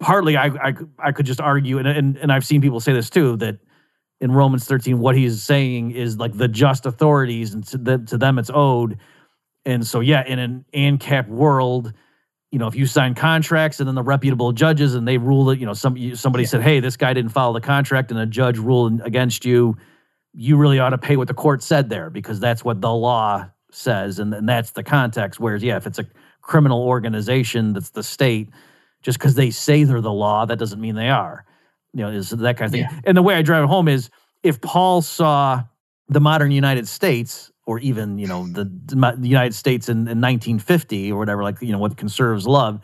partly 0.00 0.36
I 0.36 0.46
I, 0.46 0.74
I 0.98 1.12
could 1.12 1.26
just 1.26 1.40
argue 1.40 1.78
and, 1.78 1.88
and 1.88 2.16
and 2.18 2.32
I've 2.32 2.44
seen 2.44 2.60
people 2.60 2.80
say 2.80 2.92
this 2.92 3.08
too 3.08 3.36
that 3.36 3.58
in 4.20 4.32
Romans 4.32 4.64
13 4.64 4.98
what 4.98 5.16
he's 5.16 5.42
saying 5.42 5.92
is 5.92 6.18
like 6.18 6.36
the 6.36 6.48
just 6.48 6.86
authorities 6.86 7.54
and 7.54 7.64
to, 7.68 7.78
the, 7.78 7.98
to 7.98 8.18
them 8.18 8.38
it's 8.38 8.50
owed. 8.52 8.98
And 9.64 9.86
so 9.86 10.00
yeah 10.00 10.24
in 10.26 10.38
an 10.38 10.64
ANCAP 10.74 11.28
world 11.28 11.94
you 12.50 12.58
know, 12.58 12.66
if 12.66 12.74
you 12.74 12.86
sign 12.86 13.14
contracts 13.14 13.78
and 13.78 13.86
then 13.86 13.94
the 13.94 14.02
reputable 14.02 14.52
judges 14.52 14.94
and 14.94 15.06
they 15.06 15.18
rule 15.18 15.44
that, 15.46 15.58
you 15.58 15.66
know, 15.66 15.74
some 15.74 16.14
somebody 16.14 16.44
Yeah. 16.44 16.48
said, 16.48 16.62
"Hey, 16.62 16.80
this 16.80 16.96
guy 16.96 17.12
didn't 17.12 17.32
follow 17.32 17.52
the 17.52 17.60
contract," 17.60 18.10
and 18.10 18.18
a 18.18 18.26
judge 18.26 18.58
ruled 18.58 19.00
against 19.02 19.44
you, 19.44 19.76
you 20.32 20.56
really 20.56 20.78
ought 20.78 20.90
to 20.90 20.98
pay 20.98 21.16
what 21.16 21.28
the 21.28 21.34
court 21.34 21.62
said 21.62 21.90
there 21.90 22.10
because 22.10 22.40
that's 22.40 22.64
what 22.64 22.80
the 22.80 22.92
law 22.92 23.46
says, 23.70 24.18
and, 24.18 24.32
and 24.32 24.48
that's 24.48 24.70
the 24.70 24.82
context. 24.82 25.38
Whereas, 25.40 25.62
yeah, 25.62 25.76
if 25.76 25.86
it's 25.86 25.98
a 25.98 26.06
criminal 26.40 26.82
organization 26.82 27.74
that's 27.74 27.90
the 27.90 28.02
state, 28.02 28.48
just 29.02 29.18
because 29.18 29.34
they 29.34 29.50
say 29.50 29.84
they're 29.84 30.00
the 30.00 30.12
law, 30.12 30.46
that 30.46 30.58
doesn't 30.58 30.80
mean 30.80 30.94
they 30.94 31.10
are. 31.10 31.44
You 31.92 32.02
know, 32.04 32.10
is 32.10 32.30
that 32.30 32.56
kind 32.56 32.66
of 32.66 32.72
thing. 32.72 32.80
Yeah. 32.82 33.00
And 33.04 33.16
the 33.16 33.22
way 33.22 33.34
I 33.34 33.42
drive 33.42 33.64
it 33.64 33.66
home 33.66 33.88
is 33.88 34.08
if 34.42 34.60
Paul 34.60 35.02
saw 35.02 35.62
the 36.08 36.20
modern 36.20 36.50
United 36.50 36.88
States, 36.88 37.50
or 37.68 37.78
even 37.80 38.18
you 38.18 38.26
know 38.26 38.46
the, 38.46 38.64
the 38.64 39.28
United 39.28 39.54
States 39.54 39.90
in, 39.90 39.98
in 39.98 40.22
1950 40.22 41.12
or 41.12 41.18
whatever, 41.18 41.42
like 41.42 41.60
you 41.60 41.70
know 41.70 41.78
what 41.78 41.98
conservatives 41.98 42.46
love, 42.46 42.80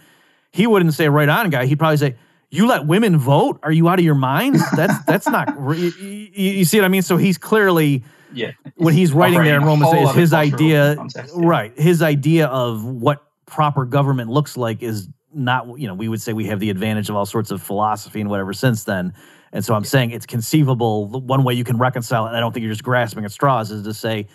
he 0.53 0.67
wouldn't 0.67 0.93
say 0.93 1.09
right 1.09 1.29
on, 1.29 1.49
guy. 1.49 1.65
He'd 1.65 1.79
probably 1.79 1.97
say, 1.97 2.17
"You 2.51 2.67
let 2.67 2.87
women 2.87 3.17
vote? 3.17 3.59
Are 3.63 3.73
you 3.73 3.89
out 3.89 3.99
of 3.99 4.05
your 4.05 4.15
mind? 4.15 4.57
That's 4.77 5.03
that's 5.07 5.27
not. 5.27 5.57
You, 5.59 5.91
you 6.37 6.65
see 6.67 6.79
what 6.79 6.85
I 6.85 6.89
mean? 6.89 7.01
So 7.01 7.17
he's 7.17 7.39
clearly 7.39 8.05
Yeah. 8.35 8.51
when 8.77 8.93
he's 8.93 9.15
writing 9.15 9.43
there 9.43 9.57
in 9.57 9.65
Romans 9.65 10.11
is 10.11 10.15
his 10.15 10.33
idea, 10.35 10.97
context, 10.97 11.35
yeah. 11.35 11.49
right? 11.49 11.79
His 11.79 12.03
idea 12.03 12.47
of 12.49 12.85
what 12.85 13.25
proper 13.47 13.87
government 13.87 14.29
looks 14.29 14.55
like 14.55 14.83
is 14.83 15.09
not. 15.33 15.81
You 15.81 15.89
know, 15.89 15.95
we 15.95 16.09
would 16.09 16.21
say 16.21 16.35
we 16.35 16.45
have 16.49 16.61
the 16.61 16.69
advantage 16.69 17.09
of 17.09 17.17
all 17.17 17.25
sorts 17.25 17.51
of 17.51 17.63
philosophy 17.63 18.21
and 18.21 18.29
whatever 18.29 18.53
since 18.53 18.85
then. 18.85 19.15
And 19.55 19.65
so 19.65 19.73
I'm 19.75 19.85
saying 19.85 20.11
it's 20.11 20.27
conceivable. 20.27 21.07
One 21.09 21.43
way 21.43 21.55
you 21.55 21.65
can 21.65 21.79
reconcile 21.79 22.27
it, 22.27 22.29
and 22.29 22.37
I 22.37 22.41
don't 22.41 22.53
think 22.53 22.65
you're 22.65 22.73
just 22.73 22.85
grasping 22.85 23.25
at 23.25 23.33
straws, 23.33 23.71
is 23.71 23.85
to 23.85 23.95
say, 23.95 24.27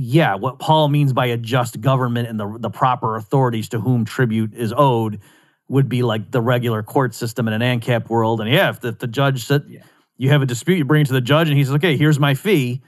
yeah, 0.00 0.36
what 0.36 0.58
Paul 0.60 0.88
means 0.88 1.12
by 1.12 1.26
a 1.26 1.36
just 1.36 1.80
government 1.80 2.28
and 2.28 2.38
the 2.38 2.56
the 2.58 2.70
proper 2.70 3.16
authorities 3.16 3.68
to 3.70 3.80
whom 3.80 4.04
tribute 4.04 4.54
is 4.54 4.72
owed 4.76 5.20
would 5.68 5.88
be 5.88 6.02
like 6.02 6.30
the 6.30 6.40
regular 6.40 6.82
court 6.82 7.14
system 7.14 7.48
in 7.48 7.60
an 7.60 7.80
ANCAP 7.80 8.08
world. 8.08 8.40
And 8.40 8.48
yeah, 8.48 8.70
if 8.70 8.80
the, 8.80 8.88
if 8.88 8.98
the 9.00 9.06
judge 9.08 9.44
said 9.44 9.64
Yeah. 9.68 9.82
you 10.16 10.30
have 10.30 10.40
a 10.40 10.46
dispute, 10.46 10.76
you 10.76 10.84
bring 10.84 11.02
it 11.02 11.06
to 11.08 11.12
the 11.12 11.20
judge, 11.20 11.48
and 11.48 11.58
he 11.58 11.64
says, 11.64 11.74
okay, 11.74 11.96
here's 11.96 12.18
my 12.18 12.34
fee. 12.34 12.80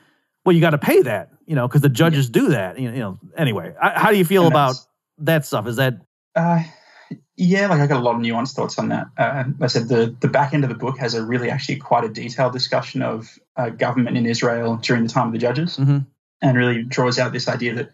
Well, 0.44 0.54
you 0.54 0.60
got 0.60 0.70
to 0.70 0.78
pay 0.78 1.02
that, 1.02 1.30
you 1.46 1.54
know, 1.56 1.66
because 1.68 1.82
the 1.82 1.88
judges 1.90 2.30
do 2.30 2.48
that. 2.50 2.78
You 2.78 2.92
know. 2.92 3.18
Anyway, 3.36 3.74
I, 3.82 3.98
how 3.98 4.10
do 4.10 4.16
you 4.16 4.24
feel 4.24 4.46
about 4.46 4.76
that 5.18 5.44
stuff? 5.44 5.66
Is 5.66 5.76
that 5.76 5.94
Uh, 6.34 6.62
yeah, 7.36 7.66
like 7.66 7.80
I 7.80 7.86
got 7.86 7.98
a 7.98 8.04
lot 8.04 8.14
of 8.14 8.22
nuanced 8.22 8.54
thoughts 8.54 8.78
on 8.78 8.88
that. 8.90 9.06
Uh, 9.18 9.44
I 9.60 9.66
said 9.66 9.88
the 9.88 10.14
the 10.20 10.28
back 10.28 10.54
end 10.54 10.62
of 10.64 10.70
the 10.70 10.76
book 10.76 10.96
has 10.98 11.14
a 11.14 11.22
really 11.24 11.50
actually 11.50 11.76
quite 11.76 12.04
a 12.04 12.08
detailed 12.08 12.52
discussion 12.52 13.02
of 13.02 13.38
uh, 13.56 13.70
government 13.70 14.16
in 14.16 14.26
Israel 14.26 14.76
during 14.76 15.02
the 15.02 15.08
time 15.08 15.26
of 15.26 15.32
the 15.32 15.38
judges, 15.38 15.76
Mhm. 15.76 16.06
And 16.42 16.56
really 16.56 16.82
draws 16.82 17.18
out 17.18 17.32
this 17.32 17.48
idea 17.48 17.74
that 17.74 17.90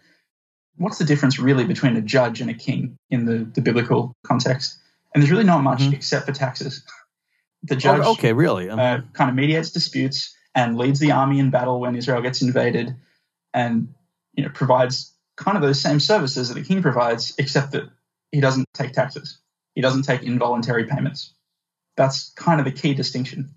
what's 0.77 0.97
the 0.97 1.05
difference 1.05 1.39
really 1.39 1.65
between 1.65 1.95
a 1.97 2.01
judge 2.01 2.41
and 2.41 2.49
a 2.49 2.53
king 2.53 2.97
in 3.09 3.25
the 3.25 3.49
the 3.55 3.61
biblical 3.61 4.13
context? 4.25 4.77
And 5.13 5.21
there's 5.21 5.31
really 5.31 5.43
not 5.43 5.63
much 5.63 5.81
Mhm. 5.81 5.93
except 5.93 6.25
for 6.25 6.33
taxes. 6.33 6.83
The 7.63 7.75
judge 7.75 8.01
oh, 8.05 8.11
okay? 8.11 8.33
Really? 8.33 8.69
Um, 8.69 8.79
uh, 8.79 8.99
kind 9.13 9.31
of 9.31 9.35
mediates 9.35 9.71
disputes 9.71 10.35
and 10.53 10.77
leads 10.77 10.99
the 10.99 11.11
army 11.11 11.39
in 11.39 11.49
battle 11.49 11.79
when 11.79 11.95
Israel 11.95 12.21
gets 12.21 12.41
invaded, 12.43 12.95
and 13.53 13.93
you 14.35 14.43
know 14.43 14.49
provides 14.53 15.11
kind 15.37 15.57
of 15.57 15.63
those 15.63 15.81
same 15.81 15.99
services 15.99 16.49
that 16.49 16.53
the 16.53 16.63
king 16.63 16.83
provides, 16.83 17.33
except 17.39 17.71
that 17.71 17.89
he 18.31 18.41
doesn't 18.41 18.65
take 18.75 18.93
taxes. 18.93 19.39
He 19.73 19.81
doesn't 19.81 20.03
take 20.03 20.21
involuntary 20.21 20.85
payments. 20.85 21.33
That's 21.97 22.31
kind 22.35 22.59
of 22.59 22.65
the 22.65 22.71
key 22.71 22.93
distinction. 22.93 23.49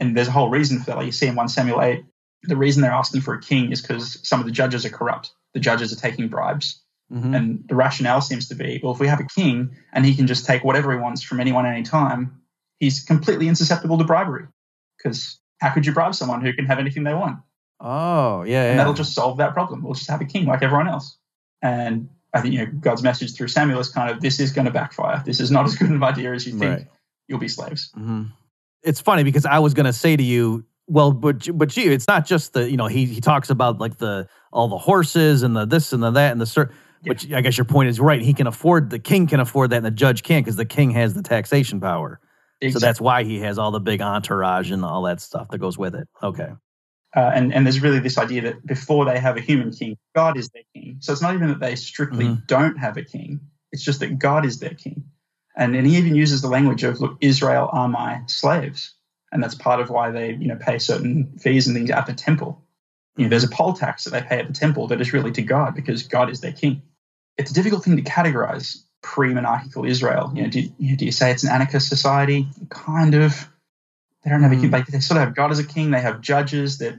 And 0.00 0.16
there's 0.16 0.28
a 0.28 0.32
whole 0.32 0.48
reason 0.48 0.78
for 0.78 0.86
that. 0.86 0.96
Like 0.96 1.06
you 1.06 1.12
see 1.12 1.26
in 1.26 1.34
1 1.36 1.48
Samuel 1.48 1.82
8, 1.82 2.04
the 2.46 2.56
reason 2.56 2.82
they're 2.82 2.90
asking 2.92 3.20
for 3.22 3.34
a 3.34 3.40
king 3.40 3.72
is 3.72 3.80
because 3.82 4.18
some 4.26 4.40
of 4.40 4.46
the 4.46 4.52
judges 4.52 4.84
are 4.84 4.90
corrupt. 4.90 5.32
The 5.54 5.60
judges 5.60 5.92
are 5.92 5.96
taking 6.00 6.28
bribes. 6.28 6.80
mhm. 7.12 7.36
And 7.36 7.64
the 7.68 7.74
rationale 7.74 8.20
seems 8.22 8.48
to 8.48 8.54
be 8.54 8.80
well, 8.82 8.92
if 8.92 8.98
we 9.00 9.06
have 9.08 9.20
a 9.20 9.24
king 9.24 9.76
and 9.92 10.04
he 10.06 10.14
can 10.14 10.26
just 10.26 10.46
take 10.46 10.64
whatever 10.64 10.90
he 10.92 10.98
wants 10.98 11.22
from 11.22 11.38
anyone 11.40 11.66
anytime, 11.66 12.40
he's 12.80 13.02
completely 13.04 13.46
insusceptible 13.46 13.98
to 13.98 14.04
bribery. 14.04 14.46
Because 14.96 15.38
how 15.60 15.70
could 15.72 15.84
you 15.86 15.92
bribe 15.92 16.14
someone 16.14 16.40
who 16.40 16.52
can 16.54 16.66
have 16.66 16.78
anything 16.78 17.04
they 17.04 17.14
want? 17.14 17.38
Oh, 17.80 18.42
yeah, 18.44 18.62
And 18.62 18.70
yeah. 18.72 18.76
that'll 18.78 18.94
just 18.94 19.14
solve 19.14 19.36
that 19.38 19.52
problem. 19.52 19.82
We'll 19.82 19.94
just 19.94 20.08
have 20.10 20.20
a 20.22 20.24
king 20.24 20.46
like 20.46 20.62
everyone 20.62 20.88
else. 20.88 21.18
And 21.60 22.08
I 22.32 22.40
think 22.40 22.54
you 22.54 22.60
know 22.64 22.72
God's 22.80 23.02
message 23.02 23.34
through 23.36 23.48
Samuel 23.48 23.80
is 23.80 23.88
kind 23.90 24.10
of 24.10 24.20
this 24.20 24.40
is 24.40 24.52
going 24.52 24.64
to 24.66 24.70
backfire. 24.72 25.22
This 25.24 25.40
is 25.40 25.50
not 25.50 25.66
as 25.66 25.74
good 25.76 25.90
an 25.90 26.02
idea 26.02 26.32
as 26.32 26.46
you 26.46 26.58
think. 26.58 26.78
Right. 26.78 26.86
You'll 27.28 27.38
be 27.38 27.48
slaves. 27.48 27.90
hmm 27.94 28.24
It's 28.82 29.00
funny 29.00 29.24
because 29.24 29.44
I 29.46 29.58
was 29.60 29.74
going 29.74 29.86
to 29.86 29.92
say 29.92 30.16
to 30.16 30.22
you, 30.22 30.64
well, 30.86 31.12
but 31.12 31.48
but 31.56 31.68
gee, 31.68 31.84
it's 31.84 32.08
not 32.08 32.26
just 32.26 32.52
the 32.52 32.70
you 32.70 32.76
know 32.76 32.86
he 32.86 33.06
he 33.06 33.20
talks 33.20 33.50
about 33.50 33.78
like 33.78 33.98
the 33.98 34.28
all 34.52 34.68
the 34.68 34.78
horses 34.78 35.42
and 35.42 35.56
the 35.56 35.64
this 35.64 35.92
and 35.92 36.02
the 36.02 36.10
that 36.10 36.32
and 36.32 36.40
the 36.40 36.46
cer- 36.46 36.70
But 37.06 37.26
I 37.32 37.40
guess 37.40 37.56
your 37.58 37.64
point 37.64 37.88
is 37.88 38.00
right. 38.00 38.20
He 38.22 38.34
can 38.34 38.46
afford 38.46 38.90
the 38.90 38.98
king 38.98 39.26
can 39.26 39.40
afford 39.40 39.70
that, 39.70 39.76
and 39.76 39.86
the 39.86 39.90
judge 39.90 40.22
can't 40.22 40.44
because 40.44 40.56
the 40.56 40.64
king 40.64 40.90
has 40.90 41.14
the 41.14 41.22
taxation 41.22 41.80
power. 41.80 42.20
So 42.70 42.78
that's 42.78 43.00
why 43.00 43.24
he 43.24 43.40
has 43.40 43.58
all 43.58 43.70
the 43.70 43.80
big 43.80 44.00
entourage 44.00 44.70
and 44.70 44.84
all 44.84 45.02
that 45.02 45.20
stuff 45.20 45.48
that 45.50 45.58
goes 45.58 45.76
with 45.76 45.94
it. 45.94 46.08
Okay. 46.22 46.48
Uh, 47.14 47.30
and, 47.34 47.52
and 47.54 47.66
there's 47.66 47.80
really 47.80 48.00
this 48.00 48.18
idea 48.18 48.42
that 48.42 48.66
before 48.66 49.04
they 49.04 49.18
have 49.20 49.36
a 49.36 49.40
human 49.40 49.70
king, 49.70 49.96
God 50.16 50.36
is 50.36 50.48
their 50.50 50.62
king. 50.74 50.96
So 51.00 51.12
it's 51.12 51.22
not 51.22 51.34
even 51.34 51.48
that 51.48 51.60
they 51.60 51.76
strictly 51.76 52.24
Mhm. 52.26 52.46
don't 52.46 52.76
have 52.78 52.96
a 52.96 53.04
king, 53.04 53.40
it's 53.70 53.84
just 53.84 54.00
that 54.00 54.18
God 54.18 54.44
is 54.44 54.58
their 54.58 54.74
king. 54.74 55.04
And, 55.56 55.76
and 55.76 55.86
he 55.86 55.96
even 55.96 56.14
uses 56.16 56.42
the 56.42 56.48
language 56.48 56.82
of, 56.82 57.00
look, 57.00 57.16
Israel 57.20 57.68
are 57.72 57.88
my 57.88 58.22
slaves. 58.26 58.93
And 59.34 59.42
that's 59.42 59.56
part 59.56 59.80
of 59.80 59.90
why 59.90 60.12
they 60.12 60.32
you 60.32 60.46
know, 60.46 60.56
pay 60.56 60.78
certain 60.78 61.36
fees 61.38 61.66
and 61.66 61.76
things 61.76 61.90
at 61.90 62.06
the 62.06 62.14
temple. 62.14 62.62
You 63.16 63.24
know, 63.24 63.30
there's 63.30 63.44
a 63.44 63.48
poll 63.48 63.74
tax 63.74 64.04
that 64.04 64.10
they 64.10 64.22
pay 64.22 64.38
at 64.38 64.46
the 64.46 64.54
temple 64.54 64.86
that 64.88 65.00
is 65.00 65.12
really 65.12 65.32
to 65.32 65.42
God 65.42 65.74
because 65.74 66.04
God 66.04 66.30
is 66.30 66.40
their 66.40 66.52
king. 66.52 66.82
It's 67.36 67.50
a 67.50 67.54
difficult 67.54 67.84
thing 67.84 67.96
to 67.96 68.02
categorize 68.02 68.82
pre-monarchical 69.02 69.84
Israel. 69.84 70.32
You 70.34 70.44
know, 70.44 70.48
do, 70.48 70.60
you 70.78 70.90
know, 70.92 70.96
do 70.96 71.04
you 71.04 71.12
say 71.12 71.30
it's 71.32 71.42
an 71.42 71.50
anarchist 71.50 71.88
society? 71.88 72.46
Kind 72.70 73.14
of. 73.14 73.48
They 74.22 74.30
don't 74.30 74.42
have 74.42 74.52
a 74.52 74.56
king. 74.56 74.70
Mm. 74.70 74.72
Like 74.72 74.86
they 74.86 75.00
sort 75.00 75.20
of 75.20 75.26
have 75.26 75.36
God 75.36 75.50
as 75.50 75.58
a 75.58 75.66
king. 75.66 75.90
They 75.90 76.00
have 76.00 76.20
judges 76.20 76.78
that 76.78 76.94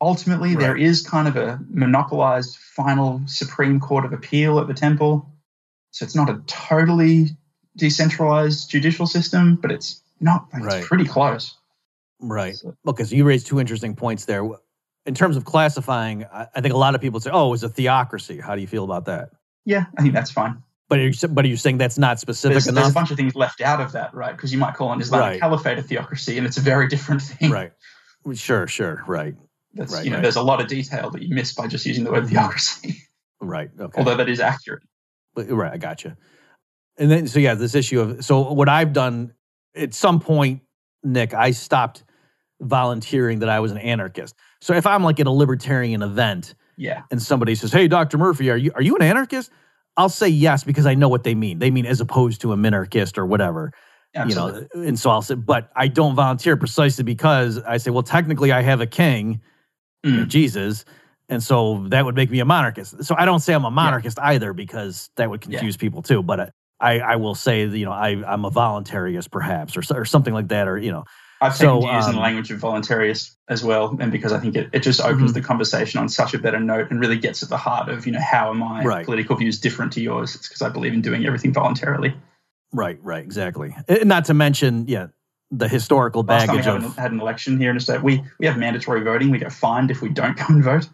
ultimately 0.00 0.54
there 0.54 0.72
Right. 0.74 0.82
is 0.82 1.02
kind 1.02 1.28
of 1.28 1.36
a 1.36 1.60
monopolized 1.68 2.56
final 2.56 3.20
supreme 3.26 3.80
court 3.80 4.04
of 4.04 4.12
appeal 4.12 4.58
at 4.60 4.68
the 4.68 4.74
temple. 4.74 5.28
So 5.90 6.04
it's 6.04 6.14
not 6.14 6.30
a 6.30 6.40
totally 6.46 7.36
decentralized 7.76 8.70
judicial 8.70 9.06
system, 9.06 9.56
but 9.56 9.70
it's 9.70 10.00
not. 10.20 10.46
Like, 10.52 10.62
Right. 10.64 10.78
It's 10.78 10.88
pretty 10.88 11.04
close. 11.06 11.56
Right. 12.22 12.54
So- 12.56 12.74
Okay, 12.86 13.04
so 13.04 13.14
you 13.14 13.24
raised 13.24 13.46
two 13.46 13.60
interesting 13.60 13.94
points 13.94 14.24
there. 14.24 14.48
In 15.04 15.14
terms 15.14 15.36
of 15.36 15.44
classifying, 15.44 16.24
I 16.32 16.60
think 16.60 16.72
a 16.72 16.76
lot 16.78 16.94
of 16.94 17.00
people 17.00 17.18
say, 17.18 17.30
"Oh, 17.32 17.52
it's 17.54 17.64
a 17.64 17.68
theocracy." 17.68 18.38
How 18.40 18.54
do 18.54 18.60
you 18.60 18.68
feel 18.68 18.84
about 18.84 19.04
that? 19.06 19.30
Yeah, 19.64 19.86
I 19.98 20.02
think 20.02 20.14
that's 20.14 20.30
fine. 20.30 20.62
But 20.88 21.00
are 21.00 21.08
you, 21.08 21.28
but 21.28 21.44
are 21.44 21.48
you 21.48 21.56
saying 21.56 21.78
that's 21.78 21.98
not 21.98 22.20
specific 22.20 22.52
There's, 22.54 22.66
there's 22.66 22.90
a 22.90 22.92
bunch 22.92 23.10
of 23.10 23.16
things 23.16 23.34
left 23.34 23.60
out 23.60 23.80
of 23.80 23.92
that, 23.92 24.14
right? 24.14 24.30
Because 24.36 24.52
you 24.52 24.58
might 24.58 24.74
call 24.74 24.92
an 24.92 25.00
Islamic 25.00 25.24
Right. 25.26 25.40
caliphate 25.40 25.78
a 25.78 25.82
theocracy, 25.82 26.38
and 26.38 26.46
it's 26.46 26.56
a 26.58 26.60
very 26.60 26.86
different 26.86 27.22
thing. 27.22 27.50
right. 27.50 27.72
Sure. 28.34 28.66
Sure. 28.68 29.02
Right. 29.08 29.34
That's 29.74 29.92
Right, 29.92 30.04
you 30.04 30.10
know, 30.10 30.16
right. 30.18 30.22
there's 30.22 30.36
a 30.36 30.42
lot 30.42 30.60
of 30.60 30.68
detail 30.68 31.10
that 31.10 31.22
you 31.22 31.34
miss 31.34 31.52
by 31.54 31.66
just 31.66 31.84
using 31.86 32.04
the 32.04 32.12
word 32.12 32.28
theocracy, 32.28 32.96
Right. 33.40 33.70
Okay. 33.80 33.98
although 33.98 34.16
that 34.16 34.28
is 34.28 34.38
accurate. 34.38 34.82
Right, 35.34 35.72
I 35.72 35.78
gotcha. 35.78 36.16
And 36.98 37.10
then, 37.10 37.26
so 37.26 37.38
yeah, 37.40 37.54
this 37.54 37.74
issue 37.74 37.98
of 38.00 38.22
so 38.24 38.52
what 38.52 38.68
I've 38.68 38.92
done 38.92 39.32
at 39.74 39.94
some 39.94 40.20
point, 40.20 40.60
Nick, 41.02 41.32
I 41.32 41.50
stopped 41.52 42.04
volunteering 42.62 43.40
that 43.40 43.48
I 43.48 43.60
was 43.60 43.72
an 43.72 43.78
anarchist. 43.78 44.34
So 44.60 44.74
if 44.74 44.86
I'm 44.86 45.02
like 45.04 45.20
at 45.20 45.26
a 45.26 45.30
libertarian 45.30 46.02
event 46.02 46.54
Yeah, 46.76 47.02
and 47.10 47.20
somebody 47.20 47.54
says, 47.54 47.72
"Hey, 47.72 47.88
Dr. 47.88 48.18
Murphy, 48.18 48.50
are 48.50 48.56
you 48.56 48.72
are 48.74 48.82
you 48.82 48.96
an 48.96 49.02
anarchist?" 49.02 49.50
I'll 49.96 50.08
say 50.08 50.28
yes 50.28 50.64
because 50.64 50.86
I 50.86 50.94
know 50.94 51.08
what 51.10 51.22
they 51.22 51.34
mean. 51.34 51.58
They 51.58 51.70
mean 51.70 51.84
as 51.84 52.00
opposed 52.00 52.40
to 52.42 52.52
a 52.52 52.56
minarchist 52.56 53.18
or 53.18 53.26
whatever, 53.26 53.72
absolutely. 54.14 54.60
you 54.74 54.82
know. 54.82 54.88
And 54.88 54.98
so 54.98 55.10
I'll 55.10 55.20
say, 55.20 55.34
but 55.34 55.70
I 55.76 55.86
don't 55.88 56.14
volunteer 56.14 56.56
precisely 56.56 57.04
because 57.04 57.58
I 57.58 57.76
say, 57.76 57.90
well, 57.90 58.02
technically, 58.02 58.52
I 58.52 58.62
have 58.62 58.80
a 58.80 58.86
king, 58.86 59.42
you 60.02 60.12
know, 60.12 60.24
Mm. 60.24 60.28
Jesus. 60.28 60.86
And 61.28 61.42
so 61.42 61.86
that 61.88 62.04
would 62.06 62.14
make 62.14 62.30
me 62.30 62.40
a 62.40 62.44
monarchist. 62.46 63.04
So 63.04 63.14
I 63.18 63.26
don't 63.26 63.40
say 63.40 63.52
I'm 63.52 63.64
a 63.66 63.70
monarchist 63.70 64.18
either 64.18 64.54
because 64.54 65.10
that 65.16 65.28
would 65.28 65.44
Yeah. 65.46 65.58
confuse 65.58 65.76
people 65.76 66.00
too. 66.00 66.22
But 66.22 66.52
I, 66.80 66.98
I 67.00 67.16
will 67.16 67.34
say, 67.34 67.66
you 67.66 67.84
know, 67.84 67.92
I, 67.92 68.08
I'm 68.26 68.44
a 68.46 68.50
voluntarist 68.50 69.30
perhaps 69.30 69.76
or, 69.76 69.82
or 69.94 70.04
something 70.06 70.32
like 70.34 70.48
that. 70.48 70.68
Or, 70.68 70.78
you 70.78 70.90
know, 70.90 71.04
I've 71.42 71.56
So, 71.56 71.80
taken 71.80 71.88
to 71.90 71.96
using 71.96 72.10
um, 72.10 72.14
the 72.16 72.20
language 72.22 72.50
of 72.52 72.60
voluntarist 72.60 73.34
as 73.48 73.64
well, 73.64 73.96
and 74.00 74.10
because 74.12 74.32
I 74.32 74.38
think 74.38 74.54
it, 74.56 74.70
it 74.72 74.82
just 74.82 75.00
opens 75.00 75.32
Mhm. 75.32 75.34
the 75.34 75.40
conversation 75.42 75.98
on 76.00 76.08
such 76.08 76.32
a 76.34 76.38
better 76.38 76.60
note 76.60 76.90
and 76.90 77.00
really 77.00 77.18
gets 77.18 77.42
at 77.42 77.48
the 77.48 77.56
heart 77.56 77.88
of 77.88 78.06
you 78.06 78.12
know 78.12 78.20
how 78.20 78.48
are 78.50 78.54
my 78.54 78.84
Right. 78.84 79.04
political 79.04 79.36
views 79.36 79.58
different 79.60 79.92
to 79.94 80.00
yours? 80.00 80.34
It's 80.36 80.48
because 80.48 80.62
I 80.62 80.68
believe 80.68 80.92
in 80.94 81.02
doing 81.02 81.26
everything 81.26 81.52
voluntarily. 81.52 82.14
right, 82.72 82.98
right, 83.02 83.22
exactly. 83.24 83.76
Not 84.04 84.24
to 84.26 84.34
mention, 84.34 84.86
yeah, 84.88 85.08
the 85.50 85.68
historical 85.68 86.22
Last 86.22 86.46
time 86.46 86.56
we 86.56 86.62
baggage 86.62 86.82
had 86.82 86.90
of, 86.90 86.96
had 86.96 87.12
an 87.12 87.20
election 87.20 87.58
here 87.58 87.70
in 87.70 87.76
Australia, 87.76 88.02
we 88.02 88.24
we 88.38 88.46
have 88.46 88.56
mandatory 88.56 89.02
voting. 89.02 89.30
We 89.30 89.38
get 89.38 89.52
fined 89.52 89.90
if 89.90 90.00
we 90.00 90.08
don't 90.08 90.36
go 90.38 90.44
and 90.48 90.62
vote. 90.64 90.88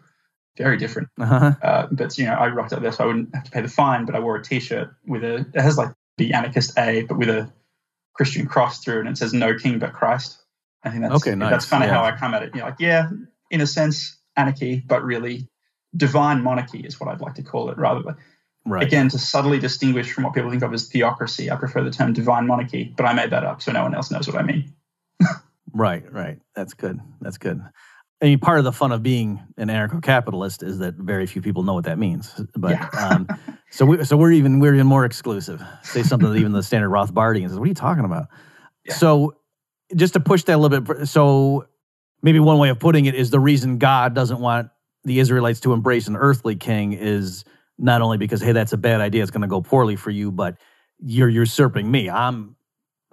Very 0.57 0.75
different. 0.77 1.07
uh-huh, 1.21 1.53
Uh, 1.61 1.87
but 1.91 2.17
you 2.17 2.25
know, 2.25 2.33
I 2.33 2.47
rocked 2.49 2.73
up 2.73 2.81
there, 2.81 2.91
so 2.91 3.05
I 3.05 3.07
wouldn't 3.07 3.33
have 3.33 3.45
to 3.45 3.51
pay 3.51 3.61
the 3.61 3.69
fine. 3.69 4.05
But 4.05 4.15
I 4.15 4.19
wore 4.19 4.35
a 4.35 4.43
T-shirt 4.43 4.89
with 5.07 5.23
a 5.23 5.45
it 5.53 5.61
has 5.61 5.77
like 5.77 5.93
the 6.17 6.33
anarchist 6.33 6.77
A, 6.77 7.03
but 7.03 7.17
with 7.17 7.29
a 7.29 7.49
Christian 8.13 8.45
cross 8.45 8.83
through 8.83 8.95
it, 8.97 8.99
and 9.01 9.09
it 9.09 9.17
says 9.17 9.31
"No 9.33 9.53
King 9.55 9.79
but 9.79 9.93
Christ." 9.93 10.38
I 10.83 10.89
think 10.89 11.01
that's 11.03 11.15
Okay, 11.15 11.35
nice, 11.35 11.51
That's 11.51 11.65
kind 11.69 11.83
of 11.83 11.89
yeah. 11.89 11.95
how 11.95 12.03
I 12.03 12.11
come 12.15 12.33
at 12.33 12.43
it. 12.43 12.51
You 12.53 12.61
know, 12.61 12.67
like 12.67 12.79
yeah, 12.79 13.09
in 13.51 13.61
a 13.61 13.67
sense, 13.67 14.17
anarchy, 14.37 14.83
but 14.87 15.03
really 15.03 15.47
divine 15.95 16.41
monarchy 16.43 16.79
is 16.79 16.99
what 16.99 17.09
I'd 17.09 17.21
like 17.21 17.33
to 17.35 17.43
call 17.43 17.69
it. 17.69 17.77
Rather 17.77 18.01
than 18.01 18.15
right. 18.65 18.83
again 18.83 19.09
to 19.09 19.19
subtly 19.19 19.59
distinguish 19.59 20.11
from 20.11 20.23
what 20.23 20.33
people 20.33 20.49
think 20.49 20.63
of 20.63 20.73
as 20.73 20.87
theocracy, 20.87 21.51
I 21.51 21.55
prefer 21.55 21.83
the 21.83 21.91
term 21.91 22.13
divine 22.13 22.47
monarchy. 22.47 22.93
But 22.95 23.05
I 23.05 23.13
made 23.13 23.31
that 23.31 23.43
up, 23.43 23.61
so 23.61 23.71
no 23.71 23.83
one 23.83 23.93
else 23.95 24.09
knows 24.11 24.27
what 24.27 24.37
I 24.37 24.43
mean. 24.43 24.73
Right, 25.71 26.11
right. 26.11 26.39
That's 26.55 26.73
good. 26.73 26.99
That's 27.21 27.37
good. 27.37 27.61
I 28.21 28.25
mean, 28.25 28.39
part 28.39 28.57
of 28.57 28.65
the 28.65 28.71
fun 28.71 28.91
of 28.91 29.03
being 29.03 29.39
an 29.57 29.69
anarcho-capitalist 29.69 30.63
is 30.63 30.79
that 30.79 30.95
very 30.95 31.27
few 31.27 31.43
people 31.43 31.61
know 31.61 31.75
what 31.75 31.85
that 31.85 31.99
means. 31.99 32.33
But 32.55 32.71
Yeah. 32.71 32.89
um, 32.97 33.27
so 33.69 33.85
we 33.85 34.03
so 34.03 34.17
we're 34.17 34.31
even 34.31 34.59
we're 34.59 34.73
even 34.73 34.87
more 34.87 35.05
exclusive. 35.05 35.63
Say 35.83 36.01
something 36.01 36.27
that 36.27 36.37
even 36.37 36.53
the 36.53 36.63
standard 36.63 36.89
Rothbardian 36.89 37.47
says, 37.49 37.57
"What 37.59 37.65
are 37.65 37.67
you 37.67 37.75
talking 37.75 38.03
about?" 38.03 38.29
Yeah. 38.83 38.95
So 38.95 39.35
just 39.95 40.13
to 40.13 40.19
push 40.19 40.43
that 40.43 40.55
a 40.55 40.57
little 40.57 40.79
bit, 40.81 41.07
so 41.07 41.67
maybe 42.21 42.39
one 42.39 42.57
way 42.57 42.69
of 42.69 42.79
putting 42.79 43.05
it 43.05 43.15
is 43.15 43.29
the 43.29 43.39
reason 43.39 43.77
God 43.77 44.13
doesn't 44.13 44.39
want 44.39 44.69
the 45.03 45.19
Israelites 45.19 45.59
to 45.61 45.73
embrace 45.73 46.07
an 46.07 46.15
earthly 46.15 46.55
king 46.55 46.93
is 46.93 47.45
not 47.77 48.01
only 48.01 48.17
because 48.17 48.41
hey 48.41 48.51
that's 48.51 48.73
a 48.73 48.77
bad 48.77 49.01
idea, 49.01 49.21
it's 49.21 49.31
going 49.31 49.41
to 49.41 49.47
go 49.47 49.61
poorly 49.61 49.95
for 49.95 50.11
you, 50.11 50.31
but 50.31 50.57
you're 50.99 51.29
usurping 51.29 51.89
me. 51.89 52.09
I'm 52.09 52.55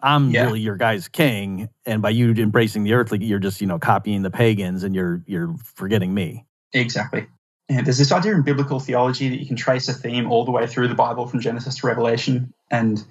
I'm 0.02 0.30
Yeah. 0.30 0.44
really 0.44 0.60
your 0.60 0.76
guy's 0.76 1.08
king, 1.08 1.68
and 1.86 2.02
by 2.02 2.10
you 2.10 2.32
embracing 2.32 2.84
the 2.84 2.92
earthly, 2.92 3.24
you're 3.24 3.38
just 3.38 3.60
you 3.60 3.66
know 3.66 3.78
copying 3.78 4.22
the 4.22 4.30
pagans, 4.30 4.82
and 4.82 4.94
you're 4.94 5.22
you're 5.26 5.54
forgetting 5.64 6.12
me. 6.12 6.44
Exactly. 6.72 7.26
Yeah, 7.68 7.82
there's 7.82 7.98
this 7.98 8.12
idea 8.12 8.34
in 8.34 8.42
biblical 8.42 8.78
theology 8.78 9.28
that 9.28 9.40
you 9.40 9.46
can 9.46 9.56
trace 9.56 9.88
a 9.88 9.92
theme 9.92 10.30
all 10.30 10.44
the 10.44 10.52
way 10.52 10.66
through 10.66 10.88
the 10.88 10.94
Bible 10.94 11.26
from 11.26 11.40
Genesis 11.40 11.76
to 11.78 11.86
Revelation, 11.86 12.52
and 12.70 13.02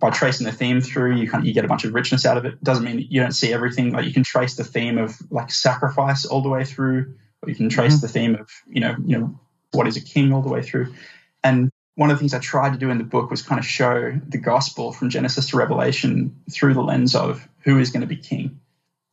by 0.00 0.10
tracing 0.10 0.46
the 0.46 0.52
theme 0.52 0.80
through, 0.80 1.16
you 1.16 1.28
kind 1.28 1.42
of, 1.42 1.46
you 1.46 1.52
get 1.52 1.64
a 1.64 1.68
bunch 1.68 1.84
of 1.84 1.92
richness 1.92 2.24
out 2.24 2.36
of 2.36 2.44
it. 2.44 2.62
Doesn't 2.62 2.84
mean 2.84 3.06
you 3.10 3.20
don't 3.20 3.32
see 3.32 3.52
everything. 3.52 3.92
Like 3.92 4.06
you 4.06 4.12
can 4.12 4.22
trace 4.22 4.54
the 4.54 4.64
theme 4.64 4.98
of 4.98 5.16
like 5.30 5.50
sacrifice 5.50 6.24
all 6.24 6.40
the 6.40 6.48
way 6.48 6.64
through, 6.64 7.14
or 7.42 7.48
you 7.48 7.54
can 7.54 7.68
trace 7.68 7.94
mm-hmm. 7.94 8.02
the 8.02 8.08
theme 8.08 8.34
of 8.36 8.50
you 8.68 8.80
know 8.80 8.94
you 9.04 9.18
know 9.18 9.40
what 9.72 9.86
is 9.86 9.96
a 9.96 10.00
king 10.00 10.32
all 10.32 10.42
the 10.42 10.48
way 10.48 10.62
through. 10.62 10.94
And 11.42 11.70
one 11.98 12.10
of 12.10 12.16
the 12.16 12.20
things 12.20 12.32
I 12.32 12.38
tried 12.38 12.74
to 12.74 12.78
do 12.78 12.90
in 12.90 12.98
the 12.98 13.04
book 13.04 13.28
was 13.28 13.42
kind 13.42 13.58
of 13.58 13.66
show 13.66 14.12
the 14.28 14.38
gospel 14.38 14.92
from 14.92 15.10
Genesis 15.10 15.48
to 15.48 15.56
Revelation 15.56 16.36
through 16.50 16.74
the 16.74 16.80
lens 16.80 17.16
of 17.16 17.46
who 17.64 17.78
is 17.78 17.90
going 17.90 18.02
to 18.02 18.06
be 18.06 18.16
king. 18.16 18.60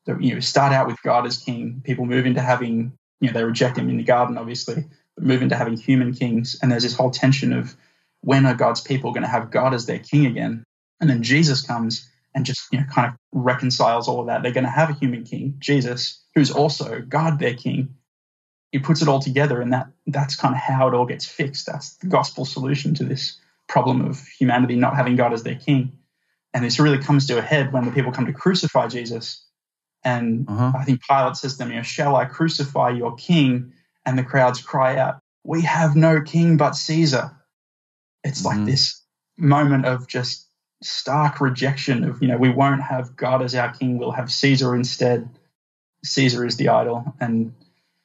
So, 0.05 0.17
you 0.19 0.35
know, 0.35 0.39
start 0.39 0.71
out 0.71 0.85
with 0.85 1.01
God 1.01 1.25
as 1.25 1.39
king. 1.39 1.81
People 1.83 2.05
move 2.05 2.27
into 2.27 2.41
having, 2.41 2.93
you 3.19 3.27
know, 3.27 3.33
they 3.33 3.43
reject 3.43 3.77
him 3.77 3.89
in 3.89 3.97
the 3.97 4.03
garden, 4.03 4.37
obviously, 4.37 4.85
but 5.15 5.23
move 5.23 5.41
into 5.41 5.55
having 5.55 5.77
human 5.77 6.13
kings. 6.13 6.59
And 6.61 6.71
there's 6.71 6.83
this 6.83 6.95
whole 6.95 7.09
tension 7.09 7.53
of 7.53 7.75
when 8.21 8.45
are 8.45 8.53
God's 8.53 8.81
people 8.81 9.13
going 9.13 9.23
to 9.23 9.29
have 9.29 9.49
God 9.49 9.73
as 9.73 9.87
their 9.87 9.99
king 9.99 10.27
again? 10.27 10.63
And 10.99 11.09
then 11.09 11.23
Jesus 11.23 11.61
comes 11.61 12.09
and 12.33 12.45
just, 12.45 12.61
you 12.71 12.79
know, 12.79 12.85
kind 12.85 13.07
of 13.07 13.13
reconciles 13.31 14.07
all 14.07 14.21
of 14.21 14.27
that. 14.27 14.43
They're 14.43 14.51
going 14.51 14.65
to 14.65 14.69
have 14.69 14.89
a 14.89 14.93
human 14.93 15.23
king, 15.23 15.55
Jesus, 15.59 16.23
who's 16.35 16.51
also 16.51 17.01
God 17.01 17.39
their 17.39 17.53
king. 17.53 17.95
He 18.71 18.79
puts 18.79 19.01
it 19.01 19.07
all 19.07 19.19
together, 19.19 19.61
and 19.61 19.71
that 19.73 19.87
that's 20.07 20.35
kind 20.35 20.53
of 20.53 20.59
how 20.59 20.87
it 20.89 20.93
all 20.93 21.05
gets 21.05 21.25
fixed. 21.25 21.65
That's 21.65 21.95
the 21.97 22.07
gospel 22.07 22.43
solution 22.45 22.93
to 22.95 23.05
this 23.05 23.39
problem 23.67 24.01
of 24.05 24.21
humanity 24.39 24.75
not 24.75 24.95
having 24.95 25.15
God 25.15 25.33
as 25.33 25.43
their 25.43 25.55
king. 25.55 25.93
And 26.53 26.63
this 26.63 26.79
really 26.79 26.99
comes 26.99 27.27
to 27.27 27.37
a 27.37 27.41
head 27.41 27.71
when 27.73 27.85
the 27.85 27.91
people 27.91 28.11
come 28.11 28.25
to 28.25 28.33
crucify 28.33 28.87
Jesus. 28.87 29.45
And 30.03 30.47
Uh-huh. 30.49 30.73
I 30.77 30.83
think 30.85 31.01
Pilate 31.07 31.35
says 31.37 31.53
to 31.53 31.57
them, 31.59 31.69
you 31.69 31.77
know, 31.77 31.83
Shall 31.83 32.15
I 32.15 32.25
crucify 32.25 32.89
your 32.91 33.15
king? 33.15 33.73
And 34.05 34.17
the 34.17 34.23
crowds 34.23 34.61
cry 34.61 34.97
out, 34.97 35.19
We 35.43 35.61
have 35.61 35.95
no 35.95 36.21
king 36.21 36.57
but 36.57 36.75
Caesar. 36.75 37.31
It's 38.23 38.41
Mhm. 38.41 38.45
like 38.45 38.65
this 38.65 39.01
moment 39.37 39.85
of 39.85 40.07
just 40.07 40.44
stark 40.85 41.41
rejection 41.41 42.03
of, 42.03 42.21
you 42.21 42.27
know, 42.27 42.37
we 42.37 42.49
won't 42.49 42.81
have 42.81 43.15
God 43.15 43.41
as 43.41 43.55
our 43.55 43.73
king, 43.73 43.97
we'll 43.97 44.11
have 44.11 44.31
Caesar 44.31 44.75
instead. 44.75 45.27
Caesar 46.03 46.45
is 46.45 46.57
the 46.57 46.69
idol. 46.69 47.13
And 47.19 47.53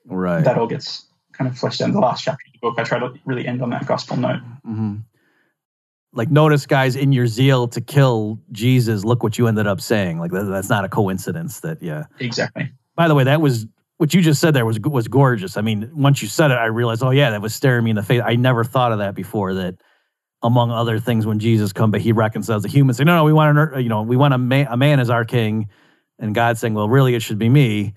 Right. 0.07 0.43
that 0.43 0.59
all 0.59 0.67
gets 0.67 1.07
kind 1.33 1.51
of 1.51 1.57
fleshed 1.59 1.81
out 1.81 1.89
in 1.89 1.95
the 1.95 2.01
last 2.01 2.25
chapter 2.25 2.43
of 2.47 2.53
the 2.53 2.59
book. 2.61 2.79
I 2.79 2.85
try 2.85 2.99
to 2.99 3.13
really 3.25 3.47
end 3.47 3.63
on 3.63 3.71
that 3.71 3.87
gospel 3.87 4.17
note. 4.17 4.41
hmm 4.65 4.97
Like, 6.13 6.31
notice, 6.31 6.67
guys, 6.67 6.97
in 6.97 7.13
your 7.13 7.27
zeal 7.27 7.69
to 7.69 7.81
kill 7.81 8.41
Jesus, 8.51 9.05
look 9.05 9.23
what 9.23 9.39
you 9.39 9.47
ended 9.47 9.67
up 9.67 9.81
saying. 9.81 10.19
Like, 10.19 10.33
that, 10.33 10.45
that's 10.45 10.69
not 10.69 10.85
a 10.85 10.89
coincidence. 10.89 11.61
That, 11.61 11.83
yeah. 11.83 12.05
Exactly. 12.19 12.73
By 12.97 13.07
the 13.07 13.15
way, 13.15 13.25
that 13.25 13.41
was 13.41 13.67
what 13.99 14.13
you 14.15 14.21
just 14.23 14.41
said. 14.41 14.55
There 14.55 14.67
was 14.67 14.81
was 14.81 15.07
gorgeous. 15.09 15.57
I 15.57 15.61
mean, 15.61 15.91
once 15.95 16.21
you 16.23 16.29
said 16.29 16.51
it, 16.51 16.55
I 16.55 16.65
realized, 16.67 17.03
oh 17.03 17.11
yeah, 17.11 17.31
that 17.31 17.41
was 17.43 17.55
staring 17.55 17.85
me 17.85 17.91
in 17.91 17.97
the 17.97 18.03
face. 18.03 18.23
I 18.25 18.35
never 18.35 18.65
thought 18.65 18.93
of 18.93 18.99
that 18.99 19.15
before. 19.15 19.55
That 19.55 19.77
among 20.43 20.71
other 20.71 20.99
things, 20.99 21.27
when 21.27 21.39
Jesus 21.39 21.73
come, 21.73 21.91
but 21.91 22.01
he 22.01 22.13
reconciles 22.13 22.63
the 22.63 22.69
humans. 22.69 22.97
Say, 22.99 23.05
no, 23.05 23.15
no, 23.17 23.25
we 23.25 23.33
want 23.33 23.57
an, 23.59 23.83
you 23.83 23.89
know, 23.89 24.03
we 24.03 24.17
want 24.17 24.33
a 24.35 24.39
man, 24.39 24.67
a 24.71 24.77
man 24.77 24.99
as 25.01 25.11
our 25.11 25.25
king, 25.25 25.69
and 26.19 26.35
God 26.35 26.57
saying, 26.59 26.75
well, 26.75 26.89
really, 26.89 27.15
it 27.15 27.21
should 27.21 27.39
be 27.39 27.49
me. 27.49 27.95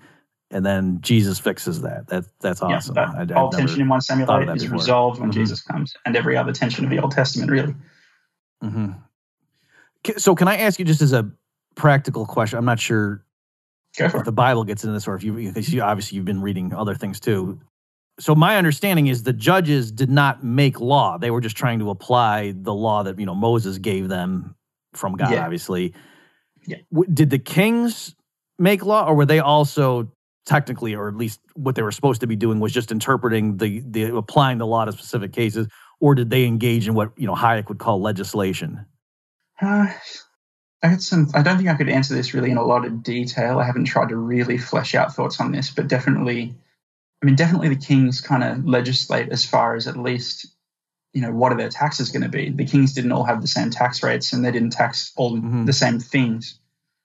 And 0.50 0.64
then 0.64 1.00
Jesus 1.00 1.38
fixes 1.40 1.80
that. 1.82 2.06
That 2.08 2.26
that's 2.40 2.60
awesome. 2.62 2.94
Yeah, 2.96 3.12
I- 3.16 3.24
that 3.24 3.36
I've 3.36 3.42
all 3.42 3.50
tension 3.50 3.80
in 3.80 3.88
1 3.88 4.00
Samuel 4.02 4.26
thought 4.26 4.42
8 4.42 4.46
that 4.46 4.56
is 4.56 4.62
before. 4.64 4.78
resolved 4.78 5.20
when 5.20 5.30
Mhm. 5.30 5.34
Jesus 5.34 5.62
comes, 5.62 5.94
and 6.04 6.14
every 6.16 6.36
other 6.36 6.52
tension 6.52 6.84
of 6.84 6.90
the 6.90 6.98
Old 7.00 7.12
Testament, 7.12 7.50
really. 7.50 7.74
hmm 8.62 8.92
So, 10.18 10.34
can 10.34 10.48
I 10.48 10.58
ask 10.58 10.78
you 10.78 10.84
just 10.84 11.00
as 11.00 11.12
a 11.14 11.30
practical 11.76 12.26
question? 12.26 12.58
I'm 12.58 12.66
not 12.66 12.78
sure 12.78 13.24
if 13.98 14.24
the 14.24 14.32
Bible 14.32 14.64
gets 14.64 14.84
into 14.84 14.92
this, 14.92 15.08
or 15.08 15.14
if 15.14 15.24
you, 15.24 15.32
because 15.32 15.72
you 15.72 15.80
obviously 15.80 16.16
you've 16.16 16.26
been 16.26 16.42
reading 16.42 16.74
other 16.74 16.94
things 16.94 17.18
too. 17.20 17.58
So 18.20 18.34
my 18.34 18.56
understanding 18.56 19.08
is 19.08 19.24
the 19.24 19.32
judges 19.32 19.90
did 19.90 20.10
not 20.10 20.44
make 20.44 20.80
law; 20.80 21.18
they 21.18 21.30
were 21.30 21.40
just 21.40 21.56
trying 21.56 21.78
to 21.80 21.90
apply 21.90 22.54
the 22.56 22.74
law 22.74 23.02
that 23.02 23.18
you 23.18 23.26
know 23.26 23.34
Moses 23.34 23.78
gave 23.78 24.08
them 24.08 24.54
from 24.92 25.16
God. 25.16 25.30
Yeah. 25.32 25.44
Obviously, 25.44 25.92
Yeah. 26.66 26.78
W- 26.92 27.12
Did 27.12 27.30
the 27.30 27.38
kings 27.38 28.14
make 28.58 28.84
law, 28.84 29.06
or 29.06 29.14
were 29.14 29.26
they 29.26 29.40
also 29.40 30.10
technically, 30.46 30.94
or 30.94 31.08
at 31.08 31.16
least 31.16 31.40
what 31.54 31.74
they 31.74 31.82
were 31.82 31.90
supposed 31.90 32.20
to 32.20 32.26
be 32.26 32.36
doing, 32.36 32.60
was 32.60 32.72
just 32.72 32.92
interpreting 32.92 33.56
the 33.56 33.80
the 33.80 34.14
applying 34.16 34.58
the 34.58 34.66
law 34.66 34.84
to 34.84 34.92
specific 34.92 35.32
cases, 35.32 35.66
or 36.00 36.14
did 36.14 36.30
they 36.30 36.44
engage 36.44 36.86
in 36.86 36.94
what 36.94 37.10
you 37.16 37.26
know 37.26 37.34
Hayek 37.34 37.68
would 37.68 37.78
call 37.78 38.00
legislation? 38.00 38.84
Uh, 39.60 39.86
I 40.82 40.86
had 40.86 41.02
some. 41.02 41.30
I 41.34 41.42
don't 41.42 41.56
think 41.56 41.68
I 41.68 41.74
could 41.74 41.88
answer 41.88 42.14
this 42.14 42.34
really 42.34 42.50
in 42.50 42.58
a 42.58 42.64
lot 42.64 42.84
of 42.84 43.02
detail. 43.02 43.58
I 43.58 43.64
haven't 43.64 43.86
tried 43.86 44.10
to 44.10 44.16
really 44.16 44.58
flesh 44.58 44.94
out 44.94 45.14
thoughts 45.14 45.40
on 45.40 45.50
this, 45.50 45.70
but 45.70 45.88
definitely, 45.88 46.54
I 47.24 47.26
mean, 47.26 47.36
definitely 47.36 47.70
the 47.70 47.76
kings 47.76 48.20
kind 48.20 48.44
of 48.44 48.66
legislate 48.66 49.30
as 49.30 49.46
far 49.46 49.76
as 49.76 49.86
at 49.86 49.96
least 49.96 50.46
you 51.14 51.22
know, 51.22 51.32
what 51.32 51.52
are 51.52 51.56
their 51.56 51.70
taxes 51.70 52.10
going 52.10 52.24
to 52.24 52.28
be? 52.28 52.50
The 52.50 52.66
kings 52.66 52.92
didn't 52.92 53.12
all 53.12 53.24
have 53.24 53.40
the 53.40 53.48
same 53.48 53.70
tax 53.70 54.02
rates 54.02 54.34
and 54.34 54.44
they 54.44 54.50
didn't 54.50 54.72
tax 54.74 55.10
all 55.16 55.38
Mhm. 55.38 55.64
the 55.64 55.72
same 55.72 56.00
things. 56.00 56.58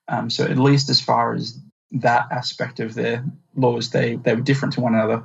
Um, 0.09 0.29
so 0.29 0.43
at 0.43 0.57
least 0.57 0.89
as 0.89 0.99
far 0.99 1.35
as 1.35 1.57
that 1.91 2.27
aspect 2.31 2.81
of 2.81 2.95
their 2.95 3.23
laws, 3.55 3.91
they 3.91 4.17
they 4.17 4.35
were 4.35 4.41
different 4.41 4.73
to 4.73 4.81
one 4.81 4.93
another. 4.93 5.23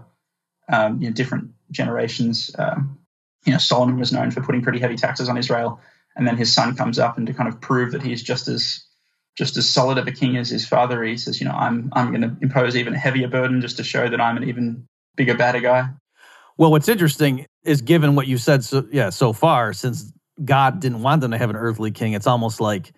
Um, 0.68 1.03
you 1.03 1.09
know, 1.09 1.14
different 1.14 1.51
generations. 1.72 2.55
Um, 2.57 2.99
you 3.45 3.53
know, 3.53 3.59
Solomon 3.59 3.99
was 3.99 4.12
known 4.12 4.30
for 4.30 4.42
putting 4.42 4.62
pretty 4.62 4.78
heavy 4.78 4.97
taxes 4.97 5.28
on 5.28 5.36
Israel, 5.36 5.80
and 6.14 6.24
then 6.24 6.36
his 6.36 6.55
son 6.55 6.76
comes 6.76 7.01
up 7.01 7.18
and 7.18 7.26
to 7.26 7.34
kind 7.34 7.49
of 7.49 7.61
prove 7.61 7.92
that 7.92 8.03
he's 8.03 8.22
just 8.22 8.47
as 8.47 8.84
just 9.37 9.57
as 9.57 9.68
solid 9.68 9.99
of 9.99 10.07
a 10.07 10.12
king 10.12 10.37
as 10.37 10.49
his 10.49 10.66
father. 10.66 11.03
He 11.03 11.16
says, 11.16 11.41
you 11.41 11.47
know, 11.47 11.55
I'm 11.55 11.91
I'm 11.93 12.11
going 12.11 12.22
to 12.22 12.37
impose 12.41 12.76
even 12.76 12.95
a 12.95 12.99
heavier 12.99 13.28
burden 13.28 13.61
just 13.61 13.76
to 13.78 13.85
show 13.85 14.09
that 14.09 14.20
I'm 14.20 14.37
an 14.37 14.49
even 14.49 14.87
bigger, 15.16 15.35
badder 15.35 15.61
guy. 15.61 15.89
Well, 16.57 16.70
what's 16.70 16.89
interesting 16.89 17.47
is 17.64 17.82
given 17.82 18.14
what 18.14 18.26
you 18.26 18.39
said, 18.39 18.64
so 18.64 18.87
yeah, 18.93 19.11
so 19.11 19.32
far, 19.32 19.72
since 19.72 20.12
God 20.45 20.80
didn't 20.80 21.03
want 21.03 21.20
them 21.20 21.32
to 21.32 21.39
have 21.39 21.51
an 21.51 21.57
earthly 21.57 21.91
king, 21.91 22.12
it's 22.12 22.26
almost 22.26 22.61
like 22.61 22.93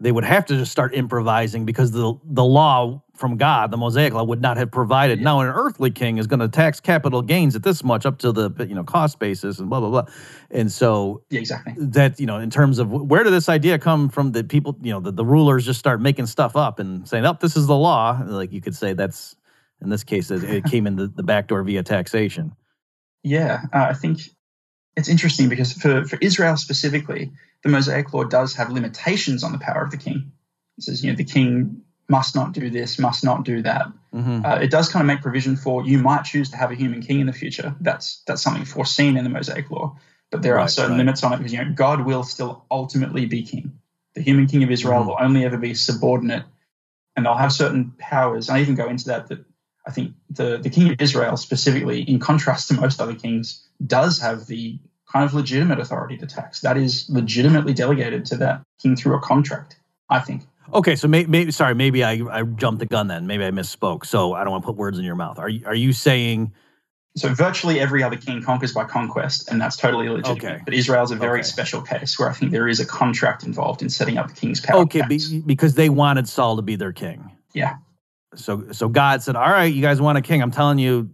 they 0.00 0.12
would 0.12 0.24
have 0.24 0.46
to 0.46 0.56
just 0.56 0.72
start 0.72 0.94
improvising 0.94 1.64
because 1.64 1.92
the 1.92 2.14
the 2.24 2.44
law 2.44 3.02
from 3.18 3.36
God, 3.36 3.70
the 3.70 3.76
Mosaic 3.76 4.12
law, 4.12 4.24
would 4.24 4.40
not 4.40 4.56
have 4.56 4.70
provided. 4.70 5.18
Yeah. 5.18 5.24
Now, 5.24 5.40
an 5.40 5.48
earthly 5.48 5.90
king 5.90 6.18
is 6.18 6.26
going 6.26 6.40
to 6.40 6.48
tax 6.48 6.80
capital 6.80 7.22
gains 7.22 7.56
at 7.56 7.62
this 7.62 7.82
much 7.82 8.06
up 8.06 8.18
to 8.18 8.32
the 8.32 8.50
you 8.66 8.74
know 8.74 8.84
cost 8.84 9.18
basis 9.18 9.58
and 9.58 9.68
blah 9.68 9.80
blah 9.80 9.90
blah, 9.90 10.06
and 10.50 10.70
so 10.70 11.22
Yeah, 11.30 11.40
exactly. 11.40 11.74
that 11.76 12.18
you 12.18 12.26
know 12.26 12.38
in 12.38 12.50
terms 12.50 12.78
of 12.78 12.90
where 12.90 13.24
did 13.24 13.32
this 13.32 13.48
idea 13.48 13.78
come 13.78 14.08
from 14.08 14.32
that 14.32 14.48
people 14.48 14.76
you 14.82 14.92
know 14.92 15.00
the, 15.00 15.12
the 15.12 15.24
rulers 15.24 15.66
just 15.66 15.78
start 15.78 16.00
making 16.00 16.26
stuff 16.26 16.56
up 16.56 16.78
and 16.78 17.08
saying 17.08 17.26
oh 17.26 17.36
this 17.40 17.56
is 17.56 17.66
the 17.66 17.76
law 17.76 18.20
like 18.26 18.52
you 18.52 18.60
could 18.60 18.74
say 18.74 18.92
that's 18.92 19.36
in 19.80 19.90
this 19.90 20.04
case 20.04 20.30
it, 20.30 20.64
came 20.64 20.86
in 20.86 20.96
the, 20.96 21.06
the 21.06 21.22
back 21.22 21.48
door 21.48 21.62
via 21.62 21.82
taxation 21.82 22.52
Yeah, 23.22 23.62
uh, 23.72 23.86
I 23.90 23.94
think 23.94 24.20
it's 24.96 25.08
interesting 25.08 25.48
because 25.48 25.72
for, 25.72 26.04
for 26.04 26.18
Israel 26.20 26.56
specifically, 26.56 27.32
the 27.62 27.68
Mosaic 27.68 28.12
Law 28.12 28.24
does 28.24 28.54
have 28.54 28.70
limitations 28.70 29.44
on 29.44 29.52
the 29.52 29.58
power 29.58 29.82
of 29.82 29.90
the 29.90 29.96
king. 29.96 30.32
It 30.76 30.84
says, 30.84 31.04
you 31.04 31.10
know, 31.10 31.16
the 31.16 31.24
king 31.24 31.82
must 32.08 32.34
not 32.34 32.52
do 32.52 32.70
this, 32.70 32.98
must 32.98 33.22
not 33.22 33.44
do 33.44 33.62
that. 33.62 33.86
mm-hmm. 34.14 34.44
Uh, 34.44 34.56
it 34.56 34.70
does 34.70 34.88
kind 34.88 35.02
of 35.02 35.06
make 35.06 35.20
provision 35.22 35.56
for 35.56 35.84
you 35.84 35.98
might 35.98 36.24
choose 36.24 36.50
to 36.50 36.56
have 36.56 36.70
a 36.70 36.74
human 36.74 37.02
king 37.02 37.20
in 37.20 37.26
the 37.26 37.32
future. 37.32 37.74
That's 37.80 38.22
that's 38.26 38.42
something 38.42 38.64
foreseen 38.64 39.16
in 39.16 39.24
the 39.24 39.30
Mosaic 39.30 39.70
Law, 39.70 39.96
but 40.30 40.42
there 40.42 40.58
are 40.58 40.68
certain 40.68 40.92
right. 40.92 40.98
limits 40.98 41.22
on 41.22 41.32
it 41.32 41.38
because 41.38 41.52
you 41.52 41.62
know 41.64 41.70
God 41.74 42.04
will 42.06 42.22
still 42.24 42.64
ultimately 42.70 43.26
be 43.26 43.42
king. 43.42 43.78
The 44.14 44.22
human 44.22 44.46
king 44.46 44.62
of 44.64 44.70
Israel 44.70 45.02
Mhm. 45.02 45.06
will 45.06 45.16
only 45.20 45.44
ever 45.44 45.58
be 45.58 45.74
subordinate, 45.74 46.44
and 47.14 47.26
they'll 47.26 47.34
have 47.36 47.52
certain 47.52 47.92
powers. 47.98 48.48
I 48.48 48.60
even 48.60 48.74
go 48.74 48.88
into 48.88 49.04
that 49.06 49.28
that 49.28 49.44
I 49.86 49.90
think 49.90 50.12
the 50.30 50.56
the 50.58 50.70
king 50.70 50.90
of 50.90 51.00
Israel 51.00 51.36
specifically, 51.36 52.02
in 52.02 52.18
contrast 52.18 52.68
to 52.68 52.74
most 52.74 53.00
other 53.00 53.14
kings, 53.14 53.62
does 53.86 54.18
have 54.20 54.46
the 54.46 54.78
kind 55.12 55.24
of 55.24 55.32
legitimate 55.34 55.78
authority 55.78 56.16
to 56.18 56.26
tax. 56.26 56.60
That 56.60 56.76
is 56.76 57.08
legitimately 57.08 57.72
delegated 57.74 58.24
to 58.26 58.36
that 58.38 58.62
king 58.82 58.96
through 58.96 59.16
a 59.16 59.20
contract. 59.20 59.76
I 60.10 60.20
think. 60.20 60.42
Okay, 60.74 60.96
so 60.96 61.08
maybe, 61.08 61.30
maybe 61.30 61.50
sorry, 61.52 61.74
maybe 61.74 62.04
I, 62.04 62.12
I 62.30 62.42
jumped 62.42 62.80
the 62.80 62.86
gun 62.86 63.08
then. 63.08 63.26
Maybe 63.26 63.44
I 63.44 63.50
misspoke. 63.50 64.06
So 64.06 64.34
I 64.34 64.44
don't 64.44 64.50
want 64.52 64.64
to 64.64 64.66
put 64.66 64.76
words 64.76 64.98
in 64.98 65.04
your 65.04 65.14
mouth. 65.16 65.38
Are 65.38 65.48
you 65.48 65.64
are 65.66 65.74
you 65.74 65.92
saying 65.92 66.52
So 67.16 67.34
virtually 67.34 67.80
every 67.80 68.02
other 68.02 68.16
king 68.16 68.42
conquers 68.42 68.72
by 68.74 68.84
conquest, 68.84 69.50
and 69.50 69.60
that's 69.60 69.76
totally 69.76 70.06
illegitimate. 70.06 70.44
Okay. 70.44 70.62
But 70.64 70.74
Israel's 70.74 71.10
a 71.12 71.16
very 71.16 71.40
Okay. 71.40 71.48
special 71.48 71.82
case 71.82 72.18
where 72.18 72.30
I 72.30 72.34
think 72.34 72.52
there 72.52 72.68
is 72.68 72.80
a 72.80 72.86
contract 72.86 73.44
involved 73.44 73.82
in 73.82 73.90
setting 73.90 74.18
up 74.18 74.28
the 74.28 74.34
king's 74.34 74.60
power. 74.60 74.80
okay 74.82 75.02
be, 75.08 75.42
because 75.46 75.74
they 75.74 75.88
wanted 75.90 76.28
Saul 76.28 76.56
to 76.56 76.62
be 76.62 76.76
their 76.76 76.92
king? 76.92 77.32
Yeah. 77.54 77.76
So 78.34 78.72
so 78.72 78.88
God 78.88 79.22
said, 79.22 79.36
"All 79.36 79.50
right, 79.50 79.72
you 79.72 79.82
guys 79.82 80.00
want 80.00 80.18
a 80.18 80.22
king. 80.22 80.42
I'm 80.42 80.50
telling 80.52 80.78
you 80.78 81.10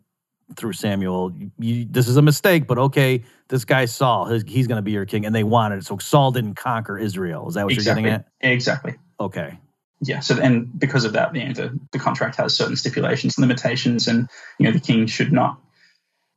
through 0.56 0.72
Samuel, 0.72 1.32
you, 1.58 1.86
this 1.88 2.08
is 2.08 2.16
a 2.16 2.22
mistake, 2.22 2.66
but 2.66 2.78
okay, 2.78 3.24
this 3.48 3.64
guy 3.64 3.84
Saul, 3.86 4.26
his, 4.26 4.44
he's 4.46 4.66
going 4.66 4.76
to 4.76 4.82
be 4.82 4.92
your 4.92 5.06
king." 5.06 5.26
And 5.26 5.34
they 5.34 5.44
wanted 5.44 5.78
it. 5.78 5.86
So 5.86 5.98
Saul 5.98 6.32
didn't 6.32 6.54
conquer 6.54 6.98
Israel. 6.98 7.48
Is 7.48 7.54
that 7.54 7.64
what 7.64 7.72
exactly. 7.72 8.02
you're 8.02 8.10
getting 8.10 8.26
at? 8.42 8.52
Exactly. 8.52 8.94
Okay. 9.18 9.58
Yeah. 10.00 10.20
So 10.20 10.38
and 10.40 10.78
because 10.78 11.04
of 11.04 11.14
that, 11.14 11.34
you 11.34 11.44
know, 11.46 11.52
the, 11.52 11.78
the 11.92 11.98
contract 11.98 12.36
has 12.36 12.56
certain 12.56 12.76
stipulations, 12.76 13.36
and 13.36 13.46
limitations, 13.46 14.08
and 14.08 14.28
you 14.58 14.66
know 14.66 14.72
the 14.72 14.80
king 14.80 15.06
should 15.06 15.32
not, 15.32 15.58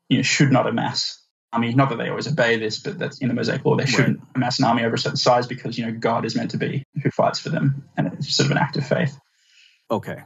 you 0.09 0.17
know, 0.17 0.23
should 0.23 0.51
not 0.51 0.67
amass. 0.67 1.21
I 1.51 1.59
mean, 1.59 1.75
not 1.77 1.89
that 1.89 1.97
they 1.97 2.09
always 2.09 2.27
obey 2.27 2.57
this, 2.57 2.79
but 2.79 2.99
that's 2.99 3.19
in 3.19 3.29
the 3.29 3.33
Mosaic 3.33 3.63
law. 3.65 3.75
They 3.75 3.85
shouldn't 3.85 4.19
amass 4.35 4.59
an 4.59 4.65
army 4.65 4.83
over 4.83 4.95
a 4.95 4.99
certain 4.99 5.17
size 5.17 5.47
because 5.47 5.77
you 5.77 5.85
know 5.85 5.91
God 5.91 6.25
is 6.25 6.35
meant 6.35 6.51
to 6.51 6.57
be 6.57 6.83
who 7.01 7.09
fights 7.09 7.39
for 7.39 7.49
them, 7.49 7.85
and 7.95 8.07
it's 8.07 8.35
sort 8.35 8.47
of 8.47 8.51
an 8.51 8.57
act 8.57 8.77
of 8.77 8.85
faith. 8.85 9.17
Okay. 9.89 10.23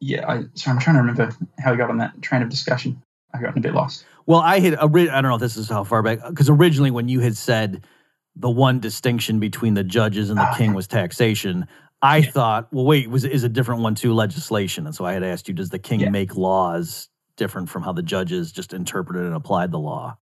Yeah. 0.00 0.28
I, 0.28 0.42
so 0.54 0.70
I'm 0.70 0.78
trying 0.78 0.96
to 0.96 1.00
remember 1.00 1.34
how 1.58 1.72
we 1.72 1.76
got 1.76 1.90
on 1.90 1.98
that 1.98 2.20
train 2.22 2.42
of 2.42 2.48
discussion. 2.48 3.02
I 3.34 3.40
got 3.40 3.56
a 3.56 3.60
bit 3.60 3.74
lost. 3.74 4.04
Well, 4.26 4.40
I 4.40 4.60
had 4.60 4.74
I 4.76 4.86
don't 4.86 5.22
know 5.22 5.34
if 5.34 5.40
this 5.40 5.56
is 5.56 5.68
how 5.68 5.84
far 5.84 6.02
back 6.02 6.18
because 6.28 6.48
originally 6.48 6.90
when 6.90 7.08
you 7.08 7.20
had 7.20 7.36
said 7.36 7.84
the 8.36 8.50
one 8.50 8.80
distinction 8.80 9.40
between 9.40 9.74
the 9.74 9.84
judges 9.84 10.30
and 10.30 10.38
the 10.38 10.44
Ah, 10.44 10.54
king 10.56 10.72
was 10.72 10.86
taxation, 10.86 11.66
I 12.02 12.18
Yeah. 12.18 12.30
thought, 12.30 12.68
well, 12.72 12.84
wait, 12.84 13.10
was 13.10 13.24
is 13.24 13.44
a 13.44 13.48
different 13.48 13.82
one 13.82 13.94
too 13.94 14.14
legislation? 14.14 14.86
And 14.86 14.94
so 14.94 15.04
I 15.04 15.12
had 15.12 15.22
asked 15.22 15.48
you, 15.48 15.54
does 15.54 15.70
the 15.70 15.78
king 15.78 16.00
Yeah. 16.00 16.10
make 16.10 16.36
laws 16.36 17.08
different 17.36 17.68
from 17.68 17.82
how 17.82 17.92
the 17.92 18.02
judges 18.02 18.52
just 18.52 18.72
interpreted 18.72 19.24
and 19.24 19.34
applied 19.34 19.70
the 19.72 19.78
law? 19.78 20.16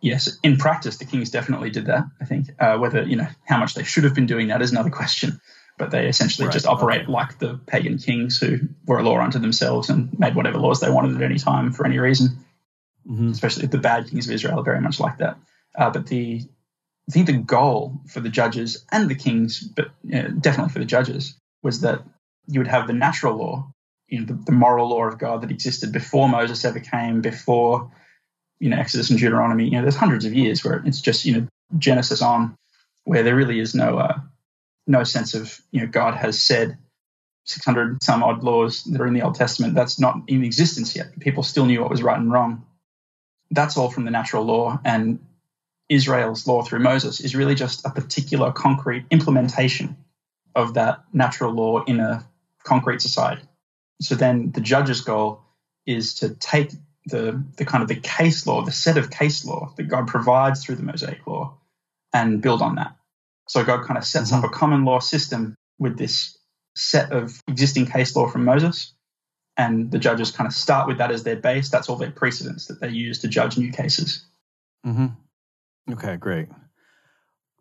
Yes, 0.00 0.38
in 0.42 0.56
practice, 0.58 0.98
the 0.98 1.04
kings 1.06 1.30
definitely 1.30 1.70
did 1.70 1.86
that. 1.86 2.04
I 2.20 2.24
think 2.26 2.48
uh, 2.58 2.76
whether 2.76 3.02
you 3.04 3.16
know 3.16 3.28
how 3.46 3.58
much 3.58 3.74
they 3.74 3.84
should 3.84 4.04
have 4.04 4.14
been 4.14 4.26
doing 4.26 4.48
that 4.48 4.60
is 4.62 4.70
another 4.72 4.90
question. 4.90 5.40
But 5.78 5.90
they 5.90 6.06
essentially 6.06 6.46
Right, 6.46 6.52
just 6.52 6.66
operate 6.66 7.02
okay. 7.02 7.10
like 7.12 7.38
the 7.40 7.58
pagan 7.66 7.98
kings 7.98 8.38
who 8.38 8.58
were 8.86 8.98
a 8.98 9.02
law 9.02 9.18
unto 9.18 9.38
themselves 9.40 9.90
and 9.90 10.16
made 10.18 10.34
whatever 10.36 10.58
laws 10.58 10.78
they 10.80 10.90
wanted 10.90 11.16
at 11.16 11.22
any 11.22 11.38
time 11.38 11.72
for 11.72 11.84
any 11.86 11.98
reason. 11.98 12.36
Mhm. 13.08 13.30
Especially 13.30 13.66
the 13.66 13.78
bad 13.78 14.08
kings 14.08 14.26
of 14.28 14.34
Israel 14.34 14.60
are 14.60 14.64
very 14.64 14.80
much 14.80 15.00
like 15.00 15.18
that. 15.18 15.38
Uh, 15.76 15.90
but 15.90 16.06
the 16.06 16.42
I 17.08 17.12
think 17.12 17.26
the 17.26 17.34
goal 17.34 18.00
for 18.08 18.20
the 18.20 18.30
judges 18.30 18.84
and 18.90 19.10
the 19.10 19.14
kings, 19.14 19.60
but 19.60 19.88
uh, 20.12 20.28
definitely 20.40 20.72
for 20.72 20.78
the 20.78 20.86
judges, 20.86 21.34
was 21.62 21.80
that 21.82 22.02
you 22.46 22.60
would 22.60 22.68
have 22.68 22.86
the 22.86 22.94
natural 22.94 23.36
law, 23.36 23.70
you 24.08 24.20
know, 24.20 24.26
the, 24.26 24.34
the 24.34 24.52
moral 24.52 24.88
law 24.88 25.04
of 25.04 25.18
God 25.18 25.42
that 25.42 25.50
existed 25.50 25.92
before 25.92 26.28
Moses 26.28 26.64
ever 26.64 26.80
came, 26.80 27.20
before 27.20 27.90
you 28.60 28.70
know 28.70 28.78
Exodus 28.78 29.10
and 29.10 29.18
Deuteronomy. 29.18 29.64
You 29.66 29.72
know, 29.72 29.82
there's 29.82 29.96
hundreds 29.96 30.24
of 30.24 30.34
years 30.34 30.64
where 30.64 30.82
it's 30.86 31.00
just 31.00 31.24
you 31.24 31.34
know 31.40 31.48
Genesis 31.78 32.22
on, 32.22 32.56
where 33.04 33.22
there 33.22 33.36
really 33.36 33.60
is 33.60 33.74
no 33.74 33.98
uh, 33.98 34.18
no 34.86 35.04
sense 35.04 35.34
of 35.34 35.60
you 35.72 35.80
know 35.80 35.86
God 35.86 36.14
has 36.14 36.40
said 36.42 36.78
600 37.44 38.02
some 38.02 38.22
odd 38.22 38.42
laws 38.44 38.84
that 38.84 39.00
are 39.00 39.06
in 39.06 39.14
the 39.14 39.22
Old 39.22 39.34
Testament. 39.34 39.74
That's 39.74 40.00
not 40.00 40.16
in 40.28 40.44
existence 40.44 40.96
yet. 40.96 41.18
People 41.20 41.42
still 41.42 41.66
knew 41.66 41.80
what 41.80 41.90
was 41.90 42.02
right 42.02 42.18
and 42.18 42.32
wrong. 42.32 42.64
That's 43.54 43.76
all 43.76 43.90
from 43.90 44.04
the 44.04 44.10
natural 44.10 44.44
law, 44.44 44.80
and 44.84 45.20
Israel's 45.88 46.46
law 46.46 46.62
through 46.62 46.80
Moses 46.80 47.20
is 47.20 47.36
really 47.36 47.54
just 47.54 47.84
a 47.86 47.90
particular 47.90 48.52
concrete 48.52 49.04
implementation 49.10 49.96
of 50.54 50.74
that 50.74 51.04
natural 51.12 51.52
law 51.52 51.84
in 51.84 52.00
a 52.00 52.24
concrete 52.62 53.02
society. 53.02 53.42
So 54.00 54.14
then 54.14 54.50
the 54.52 54.60
judge's 54.60 55.02
goal 55.02 55.42
is 55.86 56.14
to 56.14 56.30
take 56.30 56.72
the, 57.06 57.42
the 57.56 57.64
kind 57.64 57.82
of 57.82 57.88
the 57.88 57.96
case 57.96 58.46
law, 58.46 58.62
the 58.62 58.72
set 58.72 58.96
of 58.96 59.10
case 59.10 59.44
law 59.44 59.72
that 59.76 59.84
God 59.84 60.06
provides 60.06 60.64
through 60.64 60.76
the 60.76 60.82
Mosaic 60.82 61.26
law 61.26 61.58
and 62.12 62.40
build 62.40 62.62
on 62.62 62.76
that. 62.76 62.96
So 63.48 63.64
God 63.64 63.84
kind 63.84 63.98
of 63.98 64.04
sets 64.04 64.32
up 64.32 64.38
mm-hmm. 64.38 64.54
a 64.54 64.56
common 64.56 64.84
law 64.84 65.00
system 65.00 65.54
with 65.78 65.98
this 65.98 66.38
set 66.76 67.12
of 67.12 67.40
existing 67.46 67.86
case 67.86 68.16
law 68.16 68.28
from 68.28 68.44
Moses. 68.44 68.94
And 69.56 69.90
the 69.90 69.98
judges 69.98 70.32
kind 70.32 70.48
of 70.48 70.52
start 70.52 70.88
with 70.88 70.98
that 70.98 71.12
as 71.12 71.22
their 71.22 71.36
base. 71.36 71.68
That's 71.68 71.88
all 71.88 71.96
their 71.96 72.10
precedents 72.10 72.66
that 72.66 72.80
they 72.80 72.88
use 72.88 73.20
to 73.20 73.28
judge 73.28 73.56
new 73.56 73.70
cases. 73.70 74.24
Mm-hmm. 74.84 75.92
Okay, 75.92 76.16
great. 76.16 76.48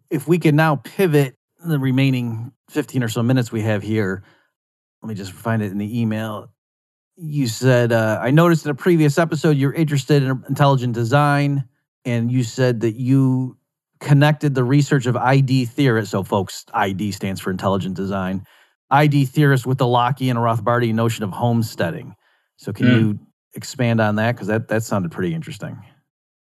If 0.09 0.27
we 0.27 0.39
can 0.39 0.55
now 0.55 0.77
pivot 0.77 1.37
the 1.63 1.79
remaining 1.79 2.51
15 2.69 3.03
or 3.03 3.09
so 3.09 3.21
minutes 3.21 3.51
we 3.51 3.61
have 3.61 3.83
here, 3.83 4.23
let 5.01 5.09
me 5.09 5.15
just 5.15 5.31
find 5.31 5.61
it 5.61 5.71
in 5.71 5.77
the 5.77 6.01
email. 6.01 6.49
You 7.15 7.47
said, 7.47 7.91
uh, 7.91 8.19
I 8.21 8.31
noticed 8.31 8.65
in 8.65 8.71
a 8.71 8.75
previous 8.75 9.17
episode 9.17 9.57
you're 9.57 9.73
interested 9.73 10.23
in 10.23 10.43
intelligent 10.49 10.93
design, 10.93 11.65
and 12.05 12.31
you 12.31 12.43
said 12.43 12.81
that 12.81 12.95
you 12.95 13.57
connected 13.99 14.55
the 14.55 14.63
research 14.63 15.05
of 15.05 15.15
ID 15.15 15.65
theorists. 15.65 16.11
So, 16.11 16.23
folks, 16.23 16.65
ID 16.73 17.11
stands 17.11 17.39
for 17.39 17.51
intelligent 17.51 17.95
design. 17.95 18.45
ID 18.91 19.25
theorists 19.25 19.65
with 19.65 19.77
the 19.77 19.85
Lockean 19.85 20.31
and 20.31 20.39
Rothbardian 20.39 20.93
notion 20.93 21.23
of 21.23 21.31
homesteading. 21.31 22.15
So, 22.57 22.71
can 22.73 22.85
Mm. 22.85 22.99
you 22.99 23.19
expand 23.55 23.99
on 24.01 24.15
that? 24.15 24.33
Because 24.33 24.47
that, 24.47 24.67
that 24.67 24.83
sounded 24.83 25.11
pretty 25.11 25.33
interesting. 25.33 25.77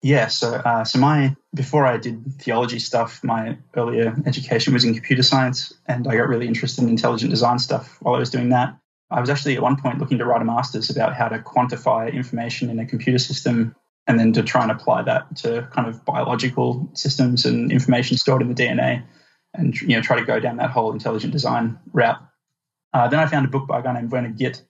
Yeah, 0.01 0.27
so 0.27 0.53
uh, 0.53 0.85
so 0.85 0.97
my 0.97 1.35
before 1.53 1.85
I 1.85 1.97
did 1.97 2.25
theology 2.41 2.79
stuff, 2.79 3.21
my 3.21 3.57
earlier 3.75 4.15
education 4.25 4.73
was 4.73 4.85
in 4.85 4.93
computer 4.93 5.23
science, 5.23 5.73
and 5.87 6.07
I 6.07 6.15
got 6.15 6.29
really 6.29 6.47
interested 6.47 6.83
in 6.83 6.89
intelligent 6.89 7.31
design 7.31 7.59
stuff 7.59 7.97
while 8.01 8.15
I 8.15 8.19
was 8.19 8.29
doing 8.29 8.49
that. 8.49 8.77
I 9.11 9.19
was 9.19 9.29
actually 9.29 9.55
at 9.55 9.61
one 9.61 9.75
point 9.75 9.99
looking 9.99 10.17
to 10.19 10.25
write 10.25 10.41
a 10.41 10.45
master's 10.45 10.89
about 10.89 11.15
how 11.15 11.27
to 11.27 11.39
quantify 11.39 12.13
information 12.13 12.69
in 12.69 12.79
a 12.79 12.85
computer 12.85 13.19
system, 13.19 13.75
and 14.07 14.17
then 14.17 14.31
to 14.33 14.43
try 14.43 14.61
and 14.61 14.71
apply 14.71 15.01
that 15.01 15.35
to 15.37 15.67
kind 15.73 15.87
of 15.89 16.05
biological 16.05 16.89
systems 16.93 17.45
and 17.45 17.69
information 17.69 18.15
stored 18.15 18.41
in 18.41 18.47
the 18.47 18.55
DNA, 18.55 19.03
and 19.59 19.79
you 19.81 19.89
know 19.95 20.01
try 20.01 20.19
to 20.19 20.25
go 20.25 20.39
down 20.39 20.57
that 20.57 20.71
whole 20.71 20.91
intelligent 20.91 21.33
design 21.33 21.77
route. 21.93 22.19
Uh, 22.93 23.07
then 23.07 23.19
I 23.19 23.27
found 23.27 23.45
a 23.45 23.49
book 23.49 23.67
by 23.67 23.79
a 23.79 23.83
guy 23.83 23.93
named 23.93 24.11
Werner 24.11 24.29
Gitt 24.31 24.63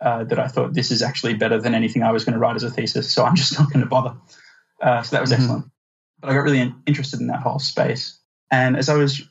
uh, 0.00 0.24
that 0.24 0.38
I 0.38 0.48
thought 0.48 0.74
this 0.74 0.90
is 0.90 1.02
actually 1.02 1.34
better 1.34 1.60
than 1.60 1.74
anything 1.74 2.02
I 2.02 2.10
was 2.10 2.24
going 2.24 2.32
to 2.32 2.38
write 2.38 2.56
as 2.56 2.64
a 2.64 2.70
thesis, 2.70 3.12
so 3.12 3.24
I'm 3.24 3.36
just 3.42 3.58
not 3.58 3.72
going 3.72 3.84
to 3.84 3.88
bother. 3.88 4.16
Uh, 4.82 5.02
so 5.02 5.14
that 5.16 5.20
was 5.20 5.30
Mhm. 5.30 5.34
excellent. 5.34 5.64
But 6.20 6.30
I 6.30 6.34
got 6.34 6.40
really 6.40 6.74
interested 6.86 7.20
in 7.20 7.28
that 7.28 7.40
whole 7.40 7.58
space. 7.58 8.18
And 8.50 8.76
as 8.76 8.88
I 8.88 8.94
was 8.96 9.22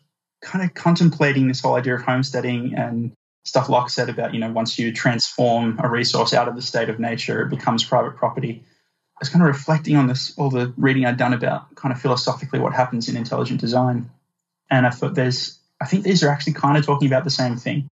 kind 0.41 0.63
of 0.63 0.73
contemplating 0.73 1.47
this 1.47 1.61
whole 1.61 1.75
idea 1.75 1.95
of 1.95 2.01
homesteading 2.03 2.75
and 2.75 3.13
stuff 3.45 3.67
Locke 3.69 3.89
said 3.89 4.09
about, 4.09 4.33
you 4.33 4.39
know, 4.39 4.51
once 4.51 4.77
you 4.79 4.91
transform 4.93 5.79
a 5.83 5.89
resource 5.89 6.33
out 6.33 6.47
of 6.47 6.55
the 6.55 6.61
state 6.61 6.89
of 6.89 6.99
nature, 6.99 7.43
it 7.43 7.49
becomes 7.49 7.83
private 7.83 8.15
property. 8.15 8.63
I 8.65 9.19
was 9.19 9.29
kind 9.29 9.41
of 9.43 9.47
reflecting 9.47 9.95
on 9.95 10.07
this, 10.07 10.33
all 10.37 10.49
the 10.49 10.73
reading 10.77 11.05
I'd 11.05 11.17
done 11.17 11.33
about 11.33 11.73
kind 11.75 11.93
of 11.93 12.01
philosophically 12.01 12.59
what 12.59 12.73
happens 12.73 13.09
in 13.09 13.15
intelligent 13.17 13.59
design. 13.59 14.09
And 14.69 14.85
I 14.85 14.89
thought 14.89 15.15
there's, 15.15 15.59
I 15.81 15.85
think 15.85 16.03
these 16.03 16.23
are 16.23 16.29
actually 16.29 16.53
kind 16.53 16.77
of 16.77 16.85
talking 16.85 17.07
about 17.07 17.23
the 17.23 17.29
same 17.29 17.57
thing. 17.57 17.87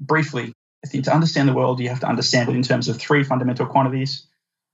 Briefly, 0.00 0.52
I 0.84 0.88
think 0.88 1.04
to 1.04 1.14
understand 1.14 1.48
the 1.48 1.54
world, 1.54 1.80
you 1.80 1.88
have 1.88 2.00
to 2.00 2.08
understand 2.08 2.48
it 2.48 2.56
in 2.56 2.62
terms 2.62 2.88
of 2.88 2.98
three 2.98 3.24
fundamental 3.24 3.66
quantities. 3.66 4.26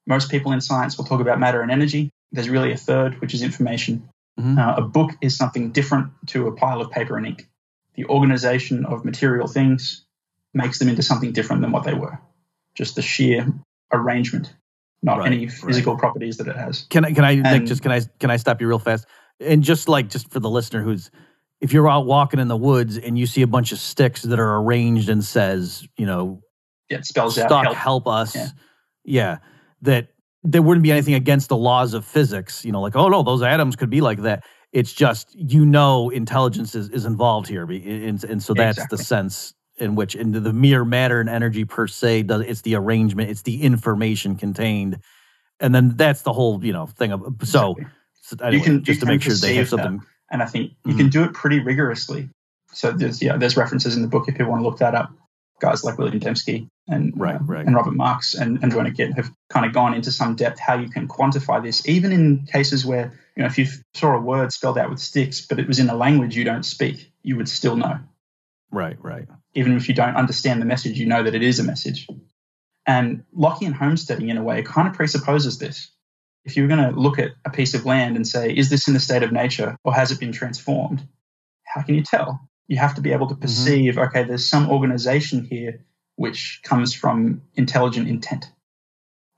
Most 0.06 0.30
people 0.30 0.52
in 0.52 0.60
science 0.60 0.96
will 0.96 1.04
talk 1.04 1.20
about 1.20 1.38
matter 1.38 1.60
and 1.60 1.70
energy. 1.70 2.10
There's 2.32 2.48
really 2.48 2.72
a 2.72 2.76
third, 2.76 3.20
which 3.20 3.34
is 3.34 3.42
information. 3.42 4.08
Mm-hmm. 4.38 4.58
Uh, 4.58 4.74
a 4.76 4.82
book 4.82 5.10
is 5.20 5.36
something 5.36 5.72
different 5.72 6.12
to 6.28 6.46
a 6.46 6.52
pile 6.52 6.80
of 6.80 6.90
paper 6.90 7.16
and 7.16 7.26
ink. 7.26 7.48
The 7.94 8.06
organization 8.06 8.86
of 8.86 9.04
material 9.04 9.46
things 9.46 10.04
makes 10.54 10.78
them 10.78 10.88
into 10.88 11.02
something 11.02 11.32
different 11.32 11.62
than 11.62 11.72
what 11.72 11.84
they 11.84 11.94
were. 11.94 12.18
Just 12.74 12.96
the 12.96 13.02
sheer 13.02 13.52
arrangement, 13.92 14.54
not 15.02 15.18
right, 15.18 15.26
any 15.26 15.48
physical 15.48 15.94
right. 15.94 16.00
properties 16.00 16.38
that 16.38 16.46
it 16.46 16.56
has. 16.56 16.86
Can 16.88 17.04
I? 17.04 17.12
Can 17.12 17.24
I? 17.24 17.32
And, 17.32 17.42
Nick, 17.42 17.66
just 17.66 17.82
can 17.82 17.92
I? 17.92 18.00
Can 18.20 18.30
I 18.30 18.36
stop 18.36 18.60
you 18.60 18.68
real 18.68 18.78
fast? 18.78 19.06
And 19.40 19.62
just 19.62 19.88
like 19.88 20.08
just 20.08 20.30
for 20.30 20.40
the 20.40 20.50
listener 20.50 20.82
who's, 20.82 21.10
if 21.60 21.72
you're 21.72 21.88
out 21.88 22.06
walking 22.06 22.40
in 22.40 22.48
the 22.48 22.56
woods 22.56 22.96
and 22.96 23.18
you 23.18 23.26
see 23.26 23.42
a 23.42 23.46
bunch 23.46 23.72
of 23.72 23.78
sticks 23.78 24.22
that 24.22 24.38
are 24.38 24.56
arranged 24.56 25.08
and 25.08 25.22
says, 25.22 25.86
you 25.96 26.06
know, 26.06 26.40
yeah, 26.88 26.98
it 26.98 27.06
spells 27.06 27.38
out 27.38 27.50
help, 27.50 27.76
help 27.76 28.06
us. 28.08 28.34
Yeah. 28.34 28.48
yeah, 29.04 29.38
that 29.82 30.08
there 30.42 30.62
wouldn't 30.62 30.82
be 30.82 30.90
anything 30.90 31.14
against 31.14 31.48
the 31.48 31.56
laws 31.56 31.94
of 31.94 32.04
physics. 32.04 32.64
You 32.64 32.72
know, 32.72 32.80
like 32.80 32.96
oh 32.96 33.08
no, 33.08 33.22
those 33.22 33.42
atoms 33.42 33.76
could 33.76 33.90
be 33.90 34.00
like 34.00 34.22
that. 34.22 34.44
It's 34.72 34.92
just 34.92 35.34
you 35.34 35.64
know 35.64 36.10
intelligence 36.10 36.74
is, 36.74 36.88
is 36.90 37.04
involved 37.04 37.46
here, 37.46 37.64
and, 37.64 38.22
and 38.24 38.42
so 38.42 38.54
that's 38.54 38.78
exactly. 38.78 38.96
the 38.96 39.04
sense 39.04 39.54
in 39.76 39.94
which 39.94 40.14
into 40.14 40.40
the 40.40 40.52
mere 40.52 40.84
matter 40.84 41.20
and 41.20 41.28
energy 41.28 41.64
per 41.64 41.86
se 41.86 42.24
does 42.24 42.42
it's 42.42 42.60
the 42.60 42.74
arrangement 42.74 43.30
it's 43.30 43.40
the 43.40 43.62
information 43.62 44.36
contained 44.36 44.98
and 45.58 45.74
then 45.74 45.96
that's 45.96 46.20
the 46.20 46.32
whole 46.32 46.62
you 46.62 46.72
know 46.72 46.86
thing 46.86 47.12
of 47.12 47.22
so, 47.44 47.76
so 48.20 48.36
anyway, 48.42 48.58
you 48.58 48.62
can 48.62 48.84
just 48.84 49.00
to 49.00 49.06
make 49.06 49.22
sure 49.22 49.34
they 49.34 49.54
have 49.54 49.68
something. 49.68 50.02
And 50.30 50.42
i 50.42 50.46
think 50.46 50.72
you 50.84 50.90
mm-hmm. 50.90 50.98
can 50.98 51.08
do 51.08 51.24
it 51.24 51.32
pretty 51.34 51.60
rigorously 51.60 52.28
so 52.72 52.92
there's 52.92 53.22
yeah 53.22 53.36
there's 53.36 53.56
references 53.56 53.96
in 53.96 54.02
the 54.02 54.08
book 54.08 54.28
if 54.28 54.38
you 54.38 54.46
want 54.46 54.62
to 54.62 54.68
look 54.68 54.78
that 54.78 54.94
up 54.94 55.12
guys 55.60 55.84
like 55.84 55.98
william 55.98 56.20
dembski 56.20 56.68
and 56.88 57.12
right, 57.16 57.36
uh, 57.36 57.44
right. 57.44 57.66
and 57.66 57.74
robert 57.74 57.94
marks 57.94 58.34
and, 58.34 58.62
and 58.62 58.72
Werner 58.72 58.90
Gitt 58.90 59.14
have 59.14 59.30
kind 59.48 59.66
of 59.66 59.72
gone 59.72 59.94
into 59.94 60.10
some 60.10 60.34
depth 60.34 60.58
how 60.58 60.74
you 60.74 60.88
can 60.88 61.08
quantify 61.08 61.62
this 61.62 61.86
even 61.88 62.12
in 62.12 62.46
cases 62.46 62.86
where 62.86 63.12
you 63.36 63.42
know 63.42 63.46
if 63.46 63.58
you 63.58 63.66
saw 63.94 64.16
a 64.16 64.20
word 64.20 64.52
spelled 64.52 64.78
out 64.78 64.90
with 64.90 65.00
sticks 65.00 65.40
but 65.46 65.58
it 65.58 65.66
was 65.66 65.78
in 65.78 65.90
a 65.90 65.94
language 65.94 66.36
you 66.36 66.44
don't 66.44 66.64
speak 66.64 67.12
you 67.22 67.36
would 67.36 67.48
still 67.48 67.76
know 67.76 67.98
Right, 68.70 68.96
right. 69.02 69.26
Even 69.54 69.76
if 69.76 69.88
you 69.88 69.94
don't 69.94 70.16
understand 70.16 70.60
the 70.60 70.66
message, 70.66 70.98
you 70.98 71.06
know 71.06 71.22
that 71.22 71.34
it 71.34 71.42
is 71.42 71.58
a 71.58 71.64
message. 71.64 72.06
And 72.86 73.24
Lockean 73.36 73.72
homesteading, 73.72 74.28
in 74.28 74.36
a 74.36 74.42
way, 74.42 74.62
kind 74.62 74.88
of 74.88 74.94
presupposes 74.94 75.58
this. 75.58 75.90
If 76.44 76.56
you're 76.56 76.68
going 76.68 76.92
to 76.92 76.98
look 76.98 77.18
at 77.18 77.32
a 77.44 77.50
piece 77.50 77.74
of 77.74 77.84
land 77.84 78.16
and 78.16 78.26
say, 78.26 78.50
is 78.50 78.70
this 78.70 78.88
in 78.88 78.94
the 78.94 79.00
state 79.00 79.22
of 79.22 79.32
nature 79.32 79.76
or 79.84 79.94
has 79.94 80.10
it 80.10 80.20
been 80.20 80.32
transformed? 80.32 81.06
How 81.64 81.82
can 81.82 81.94
you 81.94 82.02
tell? 82.02 82.48
You 82.66 82.78
have 82.78 82.94
to 82.94 83.00
be 83.00 83.12
able 83.12 83.28
to 83.28 83.34
mm-hmm. 83.34 83.42
perceive, 83.42 83.94
mm-hmm. 83.94 84.08
okay, 84.08 84.24
there's 84.24 84.48
some 84.48 84.70
organization 84.70 85.44
here 85.44 85.84
which 86.16 86.60
comes 86.62 86.94
from 86.94 87.42
intelligent 87.54 88.08
intent. 88.08 88.50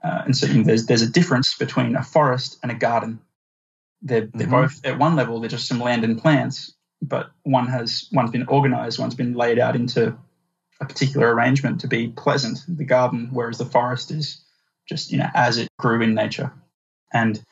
Uh, 0.02 0.22
and 0.26 0.36
so 0.36 0.46
you 0.46 0.58
know, 0.58 0.64
there's, 0.64 0.86
there's 0.86 1.02
a 1.02 1.10
difference 1.10 1.54
between 1.56 1.94
a 1.94 2.02
forest 2.02 2.58
and 2.62 2.72
a 2.72 2.74
garden. 2.74 3.20
They're, 4.00 4.28
they're 4.32 4.46
mm-hmm. 4.46 4.62
both, 4.62 4.84
at 4.84 4.98
one 4.98 5.16
level, 5.16 5.40
they're 5.40 5.48
just 5.48 5.68
some 5.68 5.80
land 5.80 6.04
and 6.04 6.20
plants 6.20 6.74
but 7.02 7.32
one 7.42 7.66
has 7.66 8.08
one's 8.12 8.30
been 8.30 8.46
organized, 8.46 8.98
one's 8.98 9.16
been 9.16 9.34
laid 9.34 9.58
out 9.58 9.74
into 9.74 10.16
a 10.80 10.86
particular 10.86 11.34
arrangement 11.34 11.80
to 11.80 11.88
be 11.88 12.08
pleasant, 12.08 12.60
the 12.68 12.84
garden, 12.84 13.28
whereas 13.32 13.58
the 13.58 13.64
forest 13.64 14.10
is 14.10 14.42
just, 14.88 15.10
you 15.10 15.18
know, 15.18 15.28
as 15.34 15.58
it 15.58 15.68
grew 15.78 16.00
in 16.00 16.14
nature. 16.14 16.52
And 17.12 17.42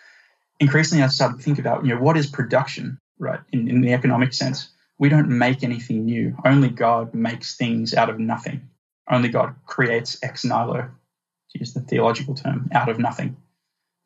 increasingly 0.59 1.03
I 1.05 1.09
started 1.09 1.39
to 1.39 1.43
think 1.43 1.59
about, 1.59 1.85
you 1.85 1.95
know, 1.95 2.01
what 2.01 2.17
is 2.17 2.27
production, 2.27 2.99
right? 3.19 3.41
In, 3.53 3.69
in 3.69 3.81
the 3.81 3.93
economic 3.93 4.33
sense. 4.33 4.69
We 4.99 5.09
don't 5.09 5.31
make 5.31 5.63
anything 5.63 6.05
new. 6.05 6.37
Only 6.45 6.69
God 6.69 7.15
makes 7.15 7.57
things 7.57 7.95
out 7.95 8.11
of 8.11 8.19
nothing. 8.19 8.69
Only 9.11 9.29
God 9.29 9.55
creates 9.67 10.19
ex 10.23 10.45
nihilo, 10.45 10.91
to 11.51 11.59
use 11.59 11.73
the 11.73 11.81
theological 11.81 12.35
term, 12.35 12.69
out 12.73 12.89
of 12.89 12.99
nothing. 12.99 13.37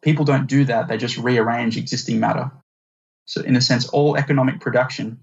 People 0.03 0.25
don't 0.25 0.47
do 0.47 0.65
that. 0.67 0.87
They 0.87 0.97
just 0.97 1.19
rearrange 1.19 1.77
existing 1.77 2.21
matter. 2.21 2.51
So, 3.27 3.41
in 3.41 3.57
a 3.57 3.61
sense, 3.61 3.89
all 3.89 4.17
economic 4.17 4.61
production 4.61 5.21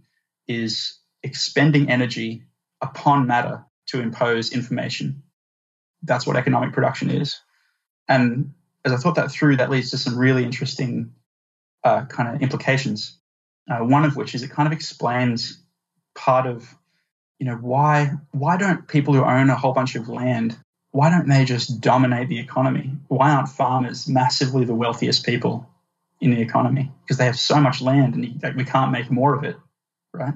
is 0.47 0.99
expending 1.23 1.89
energy 1.89 2.43
upon 2.81 3.27
matter 3.27 3.63
to 3.87 4.01
impose 4.01 4.51
information. 4.51 5.23
That's 6.03 6.25
what 6.25 6.35
economic 6.35 6.73
production 6.73 7.09
is. 7.09 7.39
And 8.07 8.53
as 8.85 8.91
I 8.91 8.97
thought 8.97 9.15
that 9.15 9.31
through, 9.31 9.57
that 9.57 9.69
leads 9.69 9.91
to 9.91 9.97
some 9.97 10.17
really 10.17 10.43
interesting 10.43 11.13
uh, 11.83 12.05
kind 12.05 12.35
of 12.35 12.41
implications. 12.41 13.17
Uh, 13.69 13.79
one 13.79 14.05
of 14.05 14.15
which 14.15 14.35
is 14.35 14.43
it 14.43 14.49
kind 14.49 14.67
of 14.67 14.73
explains 14.73 15.61
part 16.15 16.45
of, 16.47 16.75
you 17.39 17.45
know, 17.45 17.55
why 17.55 18.11
why 18.31 18.57
don't 18.57 18.87
people 18.87 19.13
who 19.13 19.23
own 19.23 19.49
a 19.49 19.55
whole 19.55 19.73
bunch 19.73 19.95
of 19.95 20.09
land 20.09 20.57
why 20.93 21.09
don't 21.09 21.29
they 21.29 21.45
just 21.45 21.79
dominate 21.79 22.27
the 22.27 22.39
economy? 22.39 22.91
Why 23.07 23.31
aren't 23.31 23.47
farmers 23.47 24.09
massively 24.09 24.65
the 24.65 24.75
wealthiest 24.75 25.25
people 25.25 25.69
in 26.19 26.31
the 26.31 26.41
economy? 26.41 26.91
Because 27.01 27.15
they 27.15 27.23
have 27.23 27.39
so 27.39 27.61
much 27.61 27.81
land 27.81 28.13
and 28.13 28.57
we 28.57 28.65
can't 28.65 28.91
make 28.91 29.09
more 29.09 29.33
of 29.33 29.45
it 29.45 29.55
right? 30.13 30.33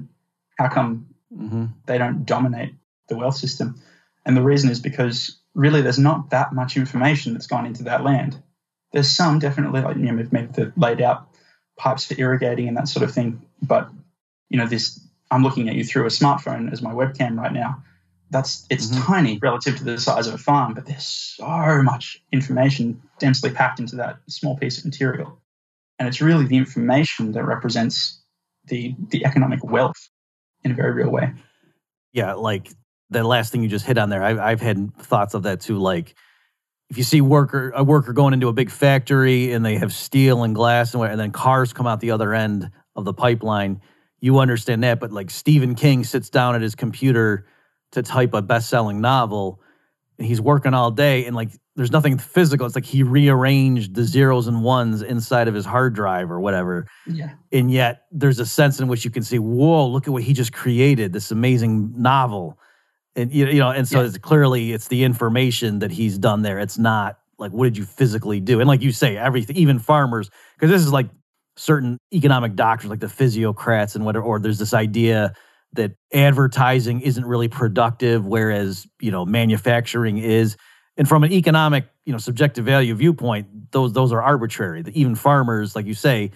How 0.58 0.70
come 0.70 1.08
mm-hmm. 1.36 1.66
they 1.86 1.98
don't 1.98 2.26
dominate 2.26 2.74
the 3.10 3.18
wealth 3.18 3.36
system? 3.36 3.82
And 4.26 4.36
the 4.36 4.42
reason 4.42 4.70
is 4.70 4.80
because 4.80 5.38
really 5.56 5.82
there's 5.82 5.98
not 5.98 6.30
that 6.30 6.54
much 6.54 6.78
information 6.78 7.34
that's 7.34 7.48
gone 7.48 7.66
into 7.66 7.84
that 7.86 8.04
land. 8.04 8.42
There's 8.92 9.12
some 9.12 9.40
definitely, 9.40 9.82
like, 9.82 9.98
you 9.98 10.04
know, 10.04 10.28
maybe 10.32 10.48
they've 10.52 10.72
laid 10.78 11.02
out 11.02 11.28
pipes 11.78 12.06
for 12.06 12.16
irrigating 12.20 12.68
and 12.68 12.78
that 12.78 12.88
sort 12.88 13.04
of 13.04 13.14
thing. 13.14 13.42
But, 13.62 13.90
you 14.50 14.58
know, 14.58 14.68
this, 14.68 15.00
I'm 15.32 15.44
looking 15.44 15.68
at 15.68 15.76
you 15.76 15.84
through 15.84 16.06
a 16.06 16.10
smartphone 16.10 16.72
as 16.72 16.82
my 16.82 16.92
webcam 16.92 17.38
right 17.38 17.52
now. 17.52 17.84
That's, 18.30 18.66
it's 18.70 18.88
mm-hmm. 18.88 19.02
tiny 19.02 19.40
relative 19.42 19.78
to 19.78 19.84
the 19.84 19.98
size 19.98 20.28
of 20.28 20.34
a 20.36 20.38
farm, 20.38 20.74
but 20.76 20.86
there's 20.86 21.08
so 21.38 21.82
much 21.84 22.22
information 22.32 23.02
densely 23.20 23.50
packed 23.50 23.80
into 23.80 23.96
that 23.98 24.20
small 24.28 24.58
piece 24.58 24.78
of 24.78 24.86
material. 24.86 25.40
And 25.98 26.08
it's 26.08 26.22
really 26.22 26.46
the 26.46 26.58
information 26.58 27.32
that 27.32 27.46
represents 27.46 28.22
the 28.68 28.96
the 29.10 29.26
economic 29.26 29.64
wealth 29.64 30.10
in 30.64 30.72
a 30.72 30.74
very 30.74 30.92
real 30.92 31.10
way. 31.10 31.34
Yeah, 32.12 32.34
like 32.34 32.70
the 33.24 33.28
last 33.28 33.52
thing 33.52 33.64
you 33.64 33.70
just 33.70 33.86
hit 33.86 33.98
on 33.98 34.10
there, 34.10 34.24
I, 34.24 34.52
I've 34.52 34.62
had 34.62 34.96
thoughts 34.98 35.34
of 35.34 35.44
that 35.44 35.62
too. 35.62 35.78
Like 35.78 36.16
if 36.90 36.98
you 36.98 37.04
see 37.04 37.22
worker 37.22 37.72
a 37.76 37.84
worker 37.84 38.14
going 38.14 38.34
into 38.34 38.48
a 38.48 38.54
big 38.54 38.70
factory 38.70 39.52
and 39.52 39.66
they 39.66 39.78
have 39.78 39.94
steel 39.94 40.44
and 40.44 40.54
glass 40.54 40.94
and, 40.94 41.04
and 41.04 41.20
then 41.20 41.32
cars 41.32 41.74
come 41.74 41.88
out 41.88 42.00
the 42.00 42.12
other 42.12 42.34
end 42.34 42.70
of 42.96 43.06
the 43.06 43.14
pipeline, 43.14 43.82
you 44.20 44.40
understand 44.40 44.84
that. 44.84 45.00
But 45.00 45.12
like 45.12 45.30
Stephen 45.30 45.76
King 45.76 46.04
sits 46.04 46.30
down 46.30 46.56
at 46.56 46.62
his 46.62 46.76
computer 46.76 47.48
to 47.92 48.02
type 48.04 48.34
a 48.34 48.42
best-selling 48.42 49.00
novel, 49.00 49.62
and 50.18 50.28
he's 50.28 50.42
working 50.42 50.74
all 50.74 50.92
day, 50.92 51.26
and 51.26 51.36
like 51.36 51.52
there's 51.76 51.92
nothing 51.92 52.18
physical. 52.18 52.66
It's 52.66 52.76
like 52.76 52.86
he 52.86 53.04
rearranged 53.04 53.96
the 53.96 54.04
zeros 54.04 54.48
and 54.48 54.64
ones 54.64 55.02
inside 55.02 55.48
of 55.48 55.54
his 55.54 55.66
hard 55.66 55.94
drive 55.94 56.32
or 56.32 56.40
whatever. 56.40 56.88
Yeah. 57.06 57.32
And 57.52 57.70
yet 57.70 58.06
there's 58.12 58.40
a 58.40 58.46
sense 58.46 58.80
in 58.80 58.88
which 58.88 59.04
you 59.04 59.12
can 59.12 59.24
see, 59.24 59.40
whoa, 59.40 59.88
look 59.88 60.08
at 60.08 60.14
what 60.14 60.24
he 60.24 60.32
just 60.32 60.54
created, 60.54 61.12
this 61.12 61.32
amazing 61.32 61.94
novel. 62.02 62.58
And 63.16 63.32
you 63.32 63.54
know, 63.54 63.72
and 63.72 63.88
so 63.88 64.02
yeah. 64.02 64.08
it's 64.08 64.18
clearly 64.18 64.74
it's 64.74 64.88
the 64.90 65.04
information 65.04 65.80
that 65.80 65.92
he's 65.92 66.18
done 66.18 66.42
there. 66.42 66.60
It's 66.60 66.78
not 66.78 67.18
like 67.38 67.52
what 67.52 67.66
did 67.66 67.78
you 67.78 67.86
physically 67.86 68.40
do? 68.40 68.60
And 68.60 68.68
like 68.68 68.82
you 68.82 68.92
say, 68.92 69.18
everything, 69.18 69.56
even 69.56 69.80
farmers, 69.80 70.30
because 70.56 70.70
this 70.70 70.82
is 70.82 70.92
like 70.92 71.10
certain 71.56 71.98
economic 72.14 72.56
doctrines, 72.56 72.90
like 72.90 73.00
the 73.00 73.08
physiocrats 73.08 73.96
and 73.96 74.06
whatever, 74.06 74.26
or 74.26 74.40
there's 74.40 74.60
this 74.60 74.74
idea 74.74 75.34
that 75.74 75.94
advertising 76.14 77.02
isn't 77.02 77.26
really 77.26 77.48
productive, 77.48 78.26
whereas 78.26 78.86
you 79.00 79.12
know 79.12 79.26
manufacturing 79.26 80.18
is 80.18 80.58
and 80.98 81.08
from 81.08 81.24
an 81.24 81.32
economic, 81.32 81.86
you 82.06 82.12
know, 82.12 82.18
subjective 82.18 82.66
value 82.66 82.94
viewpoint, 82.96 83.72
those 83.72 83.94
those 83.94 84.12
are 84.12 84.22
arbitrary. 84.22 84.84
Even 84.94 85.16
farmers, 85.16 85.76
like 85.76 85.86
you 85.86 85.94
say, 85.94 86.32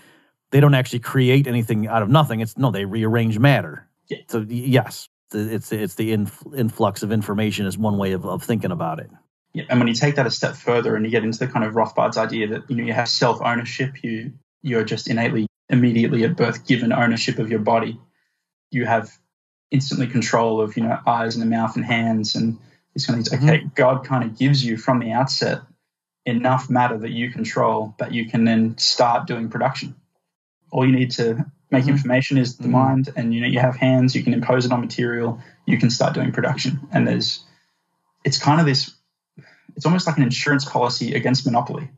they 0.52 0.60
don't 0.60 0.74
actually 0.74 1.00
create 1.00 1.48
anything 1.48 1.88
out 1.88 2.02
of 2.02 2.10
nothing. 2.10 2.40
It's 2.42 2.58
no, 2.58 2.72
they 2.72 2.86
rearrange 2.86 3.38
matter. 3.40 3.88
So 4.28 4.46
yes, 4.48 5.09
it's 5.34 5.72
it's 5.72 5.96
the 5.96 6.14
influx 6.14 7.04
of 7.04 7.12
information 7.12 7.66
is 7.66 7.78
one 7.78 7.98
way 7.98 8.14
of, 8.14 8.26
of 8.26 8.44
thinking 8.44 8.72
about 8.72 9.00
it. 9.00 9.10
Yeah, 9.54 9.64
and 9.70 9.80
when 9.80 9.88
you 9.88 9.94
take 9.94 10.16
that 10.16 10.28
a 10.28 10.32
step 10.32 10.56
further 10.56 10.96
and 10.96 11.06
you 11.06 11.12
get 11.12 11.24
into 11.24 11.40
the 11.40 11.48
kind 11.48 11.66
of 11.66 11.74
Rothbard's 11.74 12.18
idea 12.18 12.48
that 12.48 12.70
you 12.70 12.76
know 12.76 12.84
you 12.84 12.94
have 12.94 13.10
self 13.10 13.42
ownership, 13.42 14.04
you 14.04 14.34
you're 14.62 14.84
just 14.84 15.10
innately 15.10 15.48
immediately 15.70 16.24
at 16.24 16.36
birth 16.36 16.68
given 16.68 16.92
ownership 16.92 17.40
of 17.40 17.50
your 17.50 17.60
body. 17.60 18.00
You 18.72 18.86
have 18.86 19.12
instantly 19.72 20.08
control 20.08 20.62
of 20.62 20.78
you 20.78 20.84
know 20.84 21.00
eyes 21.06 21.36
and 21.36 21.42
the 21.42 21.50
mouth 21.50 21.76
and 21.76 21.86
hands 21.86 22.36
and 22.36 22.60
these 22.94 23.06
kind 23.06 23.20
of 23.20 23.28
things. 23.28 23.44
Okay, 23.44 23.60
mm-hmm. 23.60 23.68
God 23.76 24.06
kind 24.06 24.24
of 24.24 24.38
gives 24.38 24.64
you 24.64 24.78
from 24.78 25.00
the 25.00 25.12
outset 25.12 25.62
enough 26.26 26.70
matter 26.70 26.98
that 26.98 27.12
you 27.12 27.32
control 27.32 27.96
that 27.98 28.14
you 28.14 28.30
can 28.30 28.46
then 28.46 28.78
start 28.78 29.28
doing 29.28 29.50
production. 29.50 29.96
All 30.72 30.86
you 30.86 30.96
need 30.96 31.12
to 31.12 31.46
make 31.72 31.86
Mhm. 31.86 31.90
information 31.90 32.38
is 32.38 32.58
the 32.58 32.68
Mhm. 32.68 32.72
mind, 32.72 33.10
and 33.16 33.34
you 33.34 33.42
know 33.42 33.48
you 33.48 33.60
have 33.60 33.76
hands. 33.76 34.16
You 34.16 34.24
can 34.24 34.34
impose 34.34 34.66
it 34.66 34.72
on 34.72 34.82
material. 34.82 35.42
You 35.66 35.78
can 35.78 35.90
start 35.90 36.14
doing 36.14 36.32
production, 36.32 36.80
and 36.92 37.08
there's 37.08 37.44
it's 38.26 38.38
kind 38.38 38.60
of 38.60 38.66
this. 38.66 38.96
It's 39.76 39.86
almost 39.86 40.08
like 40.08 40.18
an 40.18 40.24
insurance 40.24 40.66
policy 40.66 41.14
against 41.14 41.46
monopoly. 41.46 41.90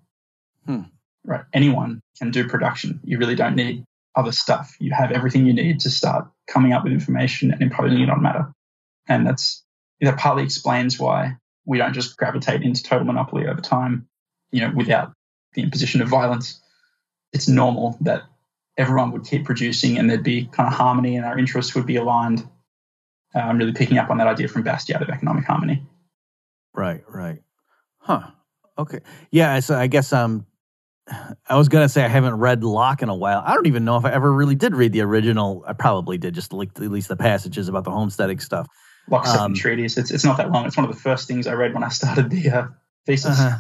Hmm. 0.65 0.84
Right? 1.26 1.43
Anyone 1.53 2.01
can 2.17 2.32
do 2.32 2.47
production. 2.47 2.99
You 3.03 3.17
really 3.17 3.36
don't 3.36 3.55
need 3.55 3.84
other 4.15 4.32
stuff. 4.32 4.76
You 4.80 4.91
have 4.91 5.11
everything 5.11 5.45
you 5.45 5.53
need 5.53 5.80
to 5.82 5.89
start 5.89 6.28
coming 6.47 6.74
up 6.74 6.84
with 6.84 6.93
information 6.93 7.51
and 7.51 7.61
imposing 7.61 8.01
it 8.01 8.09
on 8.09 8.22
matter, 8.22 8.53
and 9.07 9.26
that's 9.26 9.63
that 10.01 10.17
partly 10.17 10.43
explains 10.43 10.99
why 10.99 11.38
we 11.65 11.78
don't 11.78 11.93
just 11.93 12.17
gravitate 12.17 12.63
into 12.63 12.84
total 12.84 13.05
monopoly 13.05 13.47
over 13.47 13.61
time. 13.61 14.07
You 14.51 14.61
know, 14.61 14.72
without 14.76 15.13
the 15.53 15.61
imposition 15.61 16.01
of 16.01 16.09
violence, 16.09 16.59
it's 17.34 17.47
normal 17.47 17.97
that 18.01 18.24
everyone 18.78 19.11
would 19.11 19.26
keep 19.26 19.45
producing 19.45 19.97
and 19.97 20.09
there'd 20.09 20.24
be 20.24 20.45
kind 20.47 20.67
of 20.67 20.74
harmony 20.74 21.15
and 21.15 21.26
our 21.26 21.38
interests 21.38 21.76
would 21.76 21.86
be 21.86 21.97
aligned. 21.97 22.47
Uh, 23.36 23.39
I'm 23.39 23.57
really 23.57 23.74
picking 23.74 23.97
up 23.97 24.09
on 24.09 24.17
that 24.17 24.28
idea 24.28 24.47
from 24.47 24.63
Bastiat 24.63 25.01
of 25.01 25.09
economic 25.09 25.45
harmony. 25.45 25.84
Right, 26.74 27.03
right. 27.07 27.41
Huh. 27.99 28.32
Okay. 28.78 28.99
Yeah, 29.32 29.59
so 29.59 29.78
I 29.78 29.88
guess 29.88 30.13
um 30.13 30.45
I 31.49 31.57
was 31.57 31.67
gonna 31.67 31.89
say 31.89 32.03
I 32.03 32.07
haven't 32.07 32.36
read 32.36 32.63
Locke 32.63 33.01
in 33.01 33.09
a 33.09 33.15
while. 33.15 33.43
I 33.45 33.53
don't 33.53 33.67
even 33.67 33.84
know 33.84 33.97
if 33.97 34.05
I 34.05 34.11
ever 34.11 34.32
really 34.32 34.55
did 34.55 34.76
read 34.76 34.93
the 34.93 35.01
original. 35.01 35.63
I 35.67 35.74
probably 35.74 36.17
did, 36.17 36.34
just 36.34 36.53
like 36.53 36.69
at 36.78 36.91
least 36.91 37.09
the 37.09 37.17
passages 37.17 37.67
about 37.67 37.84
the 37.84 37.91
homesteading 37.91 38.39
stuff. 38.39 38.67
Locke's 39.09 39.30
Um, 39.30 39.53
treatise. 39.53 39.97
It's, 39.97 40.11
it's 40.11 40.24
not 40.24 40.38
that 40.38 40.51
long. 40.51 40.65
It's 40.65 40.78
one 40.78 40.88
of 40.88 40.93
the 40.93 40.99
first 40.99 41.28
things 41.28 41.47
I 41.47 41.53
read 41.53 41.74
when 41.74 41.84
I 41.84 41.89
started 41.89 42.30
the 42.30 42.49
uh, 42.49 42.67
thesis. 43.05 43.39
Uh-huh. 43.39 43.59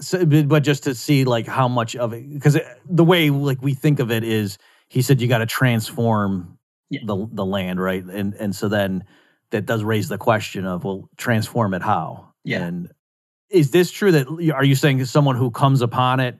So, 0.00 0.24
but 0.26 0.64
just 0.64 0.82
to 0.84 0.94
see 0.94 1.24
like 1.24 1.46
how 1.46 1.68
much 1.68 1.94
of 1.94 2.12
it, 2.12 2.28
because 2.32 2.58
the 2.88 3.04
way 3.04 3.30
like 3.30 3.62
we 3.62 3.74
think 3.74 4.00
of 4.00 4.10
it 4.10 4.24
is, 4.24 4.58
he 4.88 5.02
said 5.02 5.20
you 5.20 5.28
got 5.28 5.38
to 5.38 5.46
transform 5.46 6.58
Yeah. 6.90 7.00
the 7.06 7.28
the 7.32 7.44
land, 7.44 7.80
right? 7.80 8.02
And 8.04 8.34
and 8.34 8.54
so 8.56 8.68
then 8.68 9.04
that 9.50 9.66
does 9.66 9.84
raise 9.84 10.08
the 10.08 10.18
question 10.18 10.66
of 10.66 10.82
well, 10.84 11.08
transform 11.16 11.74
it 11.74 11.82
how? 11.82 12.32
Yeah. 12.44 12.62
And 12.64 12.90
is 13.50 13.70
this 13.70 13.92
true 13.92 14.10
that 14.12 14.26
are 14.54 14.64
you 14.64 14.74
saying 14.74 15.04
someone 15.04 15.36
who 15.36 15.50
comes 15.52 15.80
upon 15.80 16.18
it, 16.18 16.38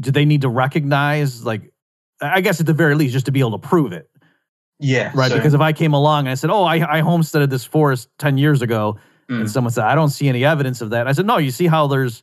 do 0.00 0.10
they 0.10 0.24
need 0.24 0.40
to 0.40 0.48
recognize 0.48 1.44
like? 1.44 1.70
I 2.22 2.40
guess 2.40 2.58
at 2.60 2.66
the 2.66 2.72
very 2.72 2.94
least, 2.94 3.12
just 3.12 3.26
to 3.26 3.32
be 3.32 3.40
able 3.40 3.58
to 3.58 3.58
prove 3.68 3.92
it, 3.92 4.08
Yeah. 4.78 5.10
right? 5.14 5.30
so- 5.30 5.36
because 5.36 5.52
if 5.54 5.60
I 5.60 5.72
came 5.74 5.92
along 5.92 6.20
and 6.20 6.30
I 6.30 6.34
said, 6.36 6.50
"Oh, 6.50 6.62
I, 6.64 6.98
I 6.98 7.00
homesteaded 7.00 7.50
this 7.50 7.64
forest 7.64 8.08
ten 8.18 8.38
years 8.38 8.62
ago," 8.62 8.96
Mm. 9.28 9.40
and 9.40 9.50
someone 9.50 9.72
said, 9.72 9.84
"I 9.84 9.94
don't 9.94 10.08
see 10.10 10.28
any 10.28 10.44
evidence 10.44 10.80
of 10.80 10.90
that," 10.90 11.06
I 11.06 11.12
said, 11.12 11.26
"No, 11.26 11.36
you 11.38 11.50
see 11.50 11.66
how 11.66 11.86
there's 11.86 12.22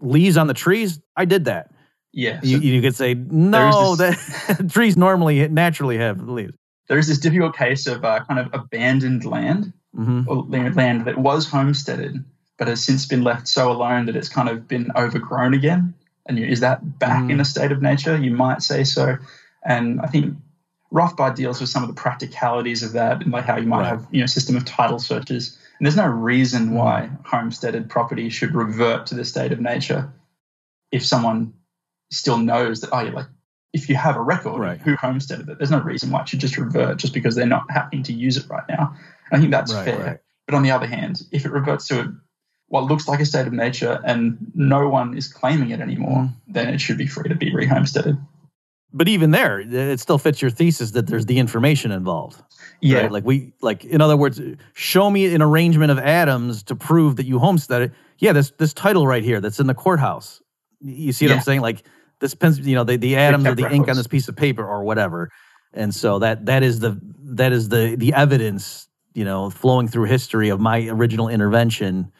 leaves 0.00 0.36
on 0.36 0.46
the 0.46 0.54
trees? 0.54 1.00
I 1.16 1.24
did 1.24 1.44
that." 1.46 1.70
yeah. 2.12 2.40
You, 2.42 2.58
you 2.58 2.82
could 2.82 2.96
say, 2.96 3.14
"No, 3.14 3.94
this- 3.96 4.36
that 4.48 4.70
trees 4.72 4.96
normally 4.96 5.46
naturally 5.48 5.98
have 5.98 6.20
leaves." 6.28 6.54
there 6.88 6.98
is 6.98 7.06
this 7.06 7.18
difficult 7.18 7.56
case 7.56 7.86
of 7.86 8.04
uh, 8.04 8.24
kind 8.24 8.40
of 8.40 8.48
abandoned 8.52 9.24
land 9.24 9.72
hmm 9.94 10.22
or 10.28 10.42
land 10.44 11.04
that 11.04 11.18
was 11.18 11.48
homesteaded 11.48 12.24
but 12.58 12.66
has 12.68 12.82
since 12.84 13.06
been 13.06 13.22
left 13.22 13.46
so 13.48 13.70
alone 13.70 14.06
that 14.06 14.16
it's 14.16 14.28
kind 14.28 14.48
of 14.48 14.66
been 14.68 14.90
overgrown 14.96 15.54
again. 15.54 15.94
And 16.26 16.38
you- 16.38 16.46
is 16.46 16.60
that 16.60 16.98
back 16.98 17.22
Mm. 17.24 17.30
in 17.30 17.40
a 17.40 17.44
state 17.44 17.72
of 17.72 17.80
nature? 17.80 18.16
You 18.16 18.32
might 18.32 18.62
say 18.62 18.84
so. 18.84 19.16
And 19.64 20.00
I 20.00 20.06
think 20.08 20.34
Rothbard 20.92 21.36
deals 21.36 21.60
with 21.60 21.70
some 21.70 21.82
of 21.84 21.88
the 21.88 21.94
practicalities 21.94 22.82
of 22.82 22.92
that 22.92 23.22
and 23.22 23.32
like 23.32 23.44
how 23.44 23.56
you 23.56 23.66
might 23.66 23.80
Right. 23.82 23.88
have 23.88 24.06
you 24.10 24.20
know 24.20 24.26
system 24.26 24.56
of 24.56 24.64
title 24.64 24.98
searches. 24.98 25.56
And 25.80 25.86
there's 25.86 25.96
no 25.96 26.06
reason 26.06 26.68
Mm. 26.68 26.72
why 26.72 27.10
homesteaded 27.24 27.88
property 27.88 28.28
should 28.28 28.54
revert 28.54 29.06
to 29.06 29.14
the 29.14 29.24
state 29.24 29.50
of 29.50 29.60
nature 29.60 30.12
if 30.92 31.04
someone 31.04 31.54
still 32.12 32.36
knows 32.36 32.82
that 32.82 32.90
oh 32.92 33.00
yeah 33.00 33.12
like 33.12 33.26
if 33.72 33.88
you 33.88 33.94
have 33.96 34.16
a 34.16 34.20
record 34.22 34.60
Right. 34.60 34.78
who 34.80 34.94
homesteaded 34.96 35.48
it, 35.48 35.56
there's 35.58 35.70
no 35.70 35.80
reason 35.80 36.10
why 36.10 36.20
it 36.22 36.28
should 36.28 36.40
just 36.40 36.58
revert 36.58 36.98
just 36.98 37.14
because 37.14 37.34
they're 37.34 37.46
not 37.46 37.70
happening 37.70 38.02
to 38.04 38.12
use 38.12 38.36
it 38.36 38.46
right 38.50 38.64
now. 38.68 38.94
I 39.32 39.38
think 39.38 39.52
that's 39.52 39.72
Right, 39.72 39.84
fair. 39.84 39.98
right. 40.04 40.18
But 40.46 40.56
on 40.56 40.62
the 40.64 40.72
other 40.72 40.86
hand, 40.88 41.22
if 41.30 41.46
it 41.46 41.52
reverts 41.52 41.86
to 41.88 42.14
what 42.66 42.84
looks 42.84 43.06
like 43.08 43.20
a 43.20 43.24
state 43.24 43.46
of 43.46 43.52
nature 43.52 44.00
and 44.04 44.38
no 44.54 44.88
one 44.88 45.16
is 45.16 45.32
claiming 45.32 45.70
it 45.70 45.80
anymore, 45.80 46.24
Mm. 46.24 46.32
then 46.48 46.68
it 46.74 46.80
should 46.80 46.98
be 46.98 47.06
free 47.06 47.28
to 47.28 47.34
be 47.36 47.52
rehomesteaded. 47.52 48.18
But 48.92 49.08
even 49.08 49.30
there, 49.30 49.60
it 49.60 50.00
still 50.00 50.18
fits 50.18 50.42
your 50.42 50.50
thesis 50.50 50.90
that 50.92 51.06
there's 51.06 51.26
the 51.26 51.38
information 51.38 51.92
involved. 51.92 52.42
Yeah, 52.80 53.02
right? 53.02 53.12
Like 53.12 53.24
we 53.24 53.52
like 53.60 53.84
in 53.84 54.00
other 54.00 54.16
words, 54.16 54.40
show 54.72 55.10
me 55.10 55.32
an 55.32 55.42
arrangement 55.42 55.90
of 55.90 55.98
atoms 55.98 56.62
to 56.64 56.74
prove 56.74 57.16
that 57.16 57.26
you 57.26 57.38
homesteaded. 57.38 57.92
Yeah, 58.18 58.32
this 58.32 58.50
this 58.58 58.72
title 58.72 59.06
right 59.06 59.22
here 59.22 59.40
that's 59.40 59.60
in 59.60 59.66
the 59.66 59.74
courthouse. 59.74 60.42
You 60.80 61.12
see 61.12 61.26
what 61.26 61.36
I'm 61.36 61.42
saying? 61.42 61.60
Like 61.60 61.84
this 62.20 62.34
pens, 62.34 62.58
you 62.60 62.74
know, 62.74 62.84
the, 62.84 62.96
the 62.96 63.16
atoms 63.16 63.44
or 63.44 63.54
kept 63.54 63.68
the 63.68 63.74
ink 63.74 63.88
on 63.88 63.96
this 63.96 64.06
piece 64.06 64.28
of 64.28 64.36
paper 64.36 64.66
or 64.66 64.84
whatever. 64.84 65.30
And 65.72 65.94
so 65.94 66.18
that 66.18 66.46
that 66.46 66.62
is 66.62 66.80
the 66.80 66.98
that 67.22 67.52
is 67.52 67.68
the 67.68 67.94
the 67.96 68.12
evidence, 68.14 68.88
you 69.14 69.24
know, 69.24 69.50
flowing 69.50 69.88
through 69.88 70.04
history 70.04 70.48
of 70.48 70.60
my 70.60 70.86
original 70.88 71.28
intervention. 71.28 72.10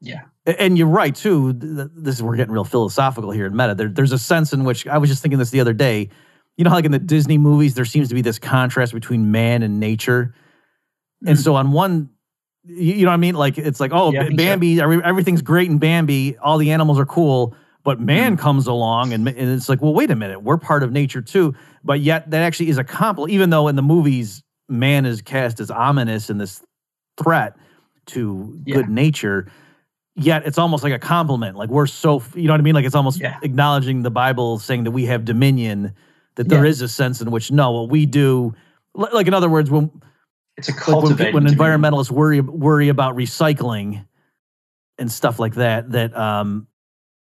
yeah, 0.00 0.22
And 0.58 0.78
you're 0.78 0.86
right 0.86 1.14
too. 1.14 1.52
th- 1.52 1.74
th- 1.76 1.88
This 1.94 2.16
is 2.16 2.22
we're 2.22 2.36
getting 2.36 2.52
real 2.54 2.64
philosophical 2.64 3.30
here 3.30 3.46
in 3.46 3.54
meta. 3.56 3.74
There, 3.74 3.88
there's 3.88 4.12
a 4.12 4.18
sense 4.18 4.52
in 4.52 4.64
which 4.64 4.86
I 4.86 4.96
was 4.98 5.10
just 5.10 5.20
thinking 5.22 5.38
this 5.38 5.50
the 5.50 5.60
other 5.60 5.74
day. 5.74 6.08
You 6.56 6.64
know, 6.64 6.70
like 6.70 6.84
in 6.86 6.92
the 6.92 6.98
Disney 6.98 7.36
movies, 7.38 7.74
there 7.74 7.84
seems 7.84 8.08
to 8.08 8.14
be 8.14 8.22
this 8.22 8.38
contrast 8.38 8.92
between 8.94 9.30
man 9.30 9.62
and 9.62 9.78
nature. 9.78 10.34
And 11.26 11.36
Mm. 11.36 11.42
so 11.44 11.54
on 11.54 11.72
one, 11.72 12.08
you, 12.64 13.02
know 13.04 13.08
what 13.10 13.14
I 13.14 13.18
mean? 13.18 13.34
Like 13.34 13.58
it's 13.58 13.78
like, 13.80 13.90
oh, 13.92 14.12
Yeah, 14.12 14.22
I 14.22 14.28
B- 14.30 14.30
so. 14.30 14.36
Bambi, 14.36 14.80
every, 14.80 15.02
everything's 15.04 15.42
great 15.42 15.68
in 15.70 15.78
Bambi. 15.78 16.36
All 16.38 16.56
the 16.58 16.70
animals 16.72 16.98
are 16.98 17.06
cool, 17.06 17.54
but 17.84 18.00
man 18.00 18.36
Mm. 18.36 18.40
comes 18.40 18.66
along 18.66 19.12
and, 19.12 19.28
and 19.28 19.50
it's 19.50 19.68
like, 19.68 19.82
well, 19.82 19.92
wait 19.94 20.10
a 20.10 20.16
minute, 20.16 20.42
we're 20.42 20.56
part 20.58 20.82
of 20.82 20.92
nature 20.92 21.20
too. 21.20 21.54
But 21.84 22.00
yet 22.00 22.30
that 22.30 22.42
actually 22.42 22.70
is 22.70 22.78
a 22.78 22.84
compliment, 22.84 23.32
even 23.32 23.50
though 23.50 23.68
in 23.68 23.76
the 23.76 23.82
movies, 23.82 24.42
man 24.68 25.04
is 25.06 25.20
cast 25.22 25.60
as 25.60 25.70
ominous 25.70 26.30
and 26.30 26.40
this 26.40 26.62
threat 27.22 27.56
to 28.06 28.58
Yeah. 28.64 28.76
good 28.76 28.88
nature. 28.88 29.50
Yet 30.18 30.46
it's 30.46 30.58
almost 30.58 30.82
like 30.82 30.92
a 30.92 30.98
compliment. 30.98 31.56
Like 31.56 31.68
we're 31.70 31.86
so, 31.86 32.22
you 32.34 32.48
know 32.48 32.52
what 32.52 32.60
I 32.60 32.64
mean? 32.64 32.74
Like 32.74 32.84
it's 32.84 32.94
almost 32.94 33.20
Yeah. 33.20 33.38
acknowledging 33.42 34.02
the 34.02 34.10
Bible, 34.10 34.58
saying 34.58 34.84
that 34.84 34.90
we 34.90 35.06
have 35.06 35.24
dominion. 35.24 35.92
That 36.34 36.48
there 36.48 36.64
Yeah. 36.64 36.70
is 36.70 36.82
a 36.82 36.88
sense 36.88 37.20
in 37.20 37.30
which 37.30 37.50
no, 37.50 37.72
what 37.72 37.90
we 37.90 38.06
do, 38.06 38.54
like 38.94 39.26
in 39.26 39.34
other 39.34 39.48
words, 39.48 39.70
when 39.70 39.90
it's 40.56 40.68
a 40.68 40.72
like 40.90 41.02
when, 41.02 41.44
when 41.44 41.44
environmentalists 41.46 42.10
worry 42.10 42.40
worry 42.40 42.88
about 42.88 43.16
recycling 43.16 44.04
and 44.98 45.10
stuff 45.10 45.38
like 45.38 45.54
that, 45.54 45.90
that 45.92 46.16
um, 46.16 46.66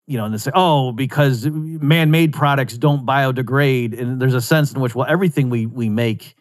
you 0.09 0.19
know, 0.19 0.25
and 0.25 0.35
they 0.35 0.39
say, 0.39 0.51
oh, 0.55 0.91
because 0.93 1.47
man-made 1.47 2.33
products 2.33 2.77
don't 2.77 3.07
biodegrade, 3.07 3.99
and 3.99 4.21
there's 4.21 4.35
a 4.35 4.41
sense 4.41 4.73
in 4.73 4.81
which, 4.81 4.95
well, 4.95 5.07
everything 5.09 5.51
we 5.51 5.67
we 5.67 5.89
make, 5.89 6.35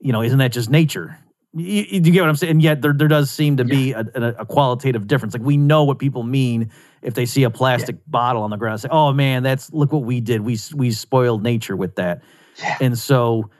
you 0.00 0.12
know, 0.12 0.22
isn't 0.22 0.38
that 0.38 0.52
just 0.52 0.70
nature? 0.70 1.18
You, 1.54 1.84
you 1.90 2.00
get 2.00 2.20
what 2.20 2.30
I'm 2.30 2.36
saying? 2.36 2.50
And 2.52 2.62
yet 2.62 2.80
there 2.80 2.94
there 2.94 3.08
does 3.08 3.30
seem 3.30 3.58
to 3.58 3.64
be 3.64 3.92
a, 3.92 4.04
a, 4.14 4.22
a 4.38 4.46
qualitative 4.46 5.06
difference. 5.06 5.34
Like 5.34 5.42
we 5.42 5.56
know 5.58 5.84
what 5.84 5.98
people 5.98 6.22
mean 6.22 6.70
if 7.02 7.14
they 7.14 7.26
see 7.26 7.42
a 7.42 7.50
plastic 7.50 7.96
bottle 8.06 8.42
on 8.42 8.50
the 8.50 8.56
ground. 8.56 8.80
Say, 8.80 8.88
oh 8.90 9.12
man, 9.12 9.42
that's 9.42 9.72
look 9.72 9.92
what 9.92 10.04
we 10.04 10.20
did. 10.20 10.40
We 10.40 10.58
we 10.74 10.90
spoiled 10.92 11.42
nature 11.42 11.76
with 11.76 11.96
that. 11.96 12.22
Yeah. 12.58 12.78
And 12.80 12.98
so 12.98 13.50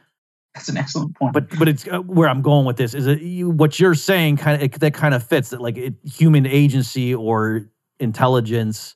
That's 0.54 0.70
an 0.70 0.78
excellent 0.78 1.16
point. 1.16 1.34
but 1.34 1.50
but 1.58 1.68
it's 1.68 1.86
uh, 1.86 1.98
where 2.00 2.28
I'm 2.30 2.40
going 2.40 2.64
with 2.64 2.78
this 2.78 2.94
is 2.94 3.04
that 3.04 3.20
you, 3.20 3.50
what 3.50 3.78
you're 3.78 3.94
saying 3.94 4.38
kind 4.38 4.62
of 4.62 4.80
that 4.80 4.94
kind 4.94 5.12
of 5.14 5.22
fits 5.22 5.50
that 5.50 5.60
like 5.60 5.76
it, 5.76 5.94
human 6.04 6.46
agency 6.46 7.14
or 7.14 7.68
intelligence 8.00 8.94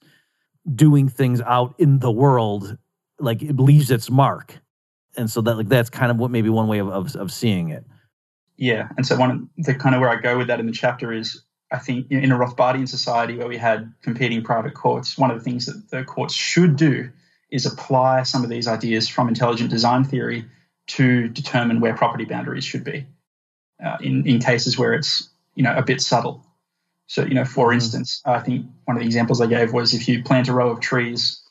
doing 0.75 1.09
things 1.09 1.41
out 1.43 1.75
in 1.79 1.99
the 1.99 2.11
world 2.11 2.77
like 3.19 3.43
it 3.43 3.57
leaves 3.57 3.91
its 3.91 4.11
mark, 4.11 4.59
and 5.17 5.31
so 5.31 5.41
that 5.43 5.57
like 5.57 5.69
that's 5.69 5.91
kind 5.91 6.11
of 6.11 6.17
what 6.17 6.31
maybe 6.31 6.49
one 6.49 6.67
way 6.67 6.79
of 6.79 6.89
of, 6.89 7.15
of 7.17 7.31
seeing 7.33 7.69
it. 7.69 7.85
Yeah, 8.57 8.89
and 8.97 9.07
so 9.07 9.17
one 9.17 9.31
of 9.59 9.65
the 9.65 9.75
kind 9.75 9.95
of 9.95 10.01
where 10.01 10.11
I 10.11 10.17
go 10.17 10.39
with 10.39 10.47
that 10.49 10.61
in 10.61 10.67
the 10.67 10.73
chapter 10.73 11.13
is 11.13 11.43
I 11.71 11.79
think 11.79 12.11
in 12.11 12.33
a 12.33 12.39
Rothbardian 12.39 12.89
society 12.89 13.37
where 13.37 13.49
we 13.49 13.57
had 13.57 13.93
competing 14.03 14.43
private 14.43 14.75
courts, 14.75 15.19
one 15.19 15.31
of 15.31 15.39
the 15.39 15.45
things 15.45 15.67
that 15.67 15.91
the 15.91 16.05
courts 16.05 16.33
should 16.33 16.77
do 16.77 17.11
is 17.51 17.67
apply 17.67 18.23
some 18.23 18.45
of 18.45 18.51
these 18.51 18.69
ideas 18.69 19.09
from 19.09 19.29
intelligent 19.29 19.71
design 19.71 20.05
theory 20.05 20.45
to 20.89 21.29
determine 21.29 21.81
where 21.81 21.95
property 21.95 22.25
boundaries 22.25 22.65
should 22.65 22.85
be 22.85 23.07
uh, 23.85 23.97
in 24.01 24.27
in 24.27 24.39
cases 24.41 24.79
where 24.79 24.95
it's 24.95 25.29
you 25.55 25.63
know 25.63 25.75
a 25.77 25.83
bit 25.83 26.01
subtle. 26.01 26.45
So 27.09 27.25
you 27.25 27.35
know, 27.35 27.45
for 27.45 27.71
Mhm. 27.71 27.75
instance, 27.75 28.23
I 28.25 28.41
think 28.41 28.67
one 28.85 28.97
of 28.97 29.01
the 29.01 29.07
examples 29.07 29.41
I 29.41 29.47
gave 29.47 29.73
was 29.73 29.95
if 29.95 30.09
you 30.09 30.23
plant 30.23 30.49
a 30.49 30.53
row 30.53 30.71
of 30.71 30.81
trees, 30.81 31.43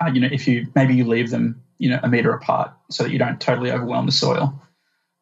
uh, 0.00 0.10
you 0.12 0.20
know, 0.20 0.28
if 0.30 0.46
you 0.46 0.66
maybe 0.74 0.94
you 0.94 1.04
leave 1.04 1.30
them 1.30 1.62
you 1.78 1.90
know 1.90 2.00
a 2.02 2.08
meter 2.08 2.32
apart 2.32 2.72
so 2.90 3.04
that 3.04 3.10
you 3.10 3.18
don't 3.18 3.40
totally 3.40 3.70
overwhelm 3.70 4.06
the 4.06 4.12
soil 4.12 4.60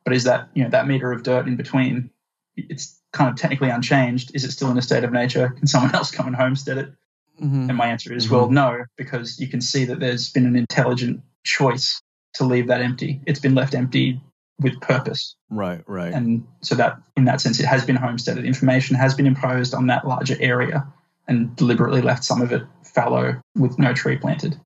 but 0.07 0.15
is 0.15 0.25
that 0.25 0.49
you 0.55 0.63
know 0.65 0.71
that 0.71 0.87
meter 0.87 1.13
of 1.13 1.23
dirt 1.23 1.47
in 1.47 1.57
between 1.57 2.09
it's 2.57 2.99
kind 3.13 3.29
of 3.29 3.37
technically 3.37 3.69
unchanged. 3.69 4.31
Is 4.35 4.45
it 4.45 4.51
still 4.53 4.71
in 4.71 4.79
a 4.79 4.83
state 4.83 5.05
of 5.05 5.13
nature? 5.13 5.51
Can 5.51 5.67
someone 5.67 5.95
else 5.99 6.11
come 6.11 6.27
and 6.27 6.35
homestead 6.37 6.79
it? 6.79 6.89
Mm-hmm. 7.43 7.69
and 7.69 7.77
my 7.77 7.89
answer 7.89 8.15
is 8.15 8.27
Mhm. 8.27 8.31
well 8.31 8.51
no 8.51 8.85
because 8.97 9.39
you 9.39 9.47
can 9.47 9.61
see 9.61 9.85
that 9.85 10.01
there's 10.01 10.31
been 10.33 10.47
an 10.47 10.57
intelligent 10.57 11.21
choice 11.45 12.01
to 12.33 12.45
leave 12.45 12.69
that 12.69 12.81
empty. 12.81 13.21
It's 13.27 13.41
been 13.41 13.55
left 13.55 13.75
empty 13.75 14.23
with 14.59 14.81
purpose. 14.81 15.37
Right, 15.51 15.83
right. 15.87 16.15
and 16.15 16.47
so 16.63 16.75
that 16.77 16.97
in 17.15 17.27
that 17.27 17.43
sense 17.43 17.61
it 17.61 17.67
has 17.67 17.85
been 17.85 17.97
homesteaded. 17.97 18.47
Information 18.47 18.97
has 18.97 19.15
been 19.15 19.27
imposed 19.27 19.75
on 19.75 19.89
that 19.89 20.07
larger 20.09 20.37
area 20.41 20.87
and 21.29 21.55
deliberately 21.57 22.01
left 22.01 22.25
some 22.25 22.41
of 22.41 22.53
it 22.53 22.63
fallow 22.85 23.39
with 23.55 23.79
no 23.79 23.93
tree 23.93 24.17
planted. 24.17 24.59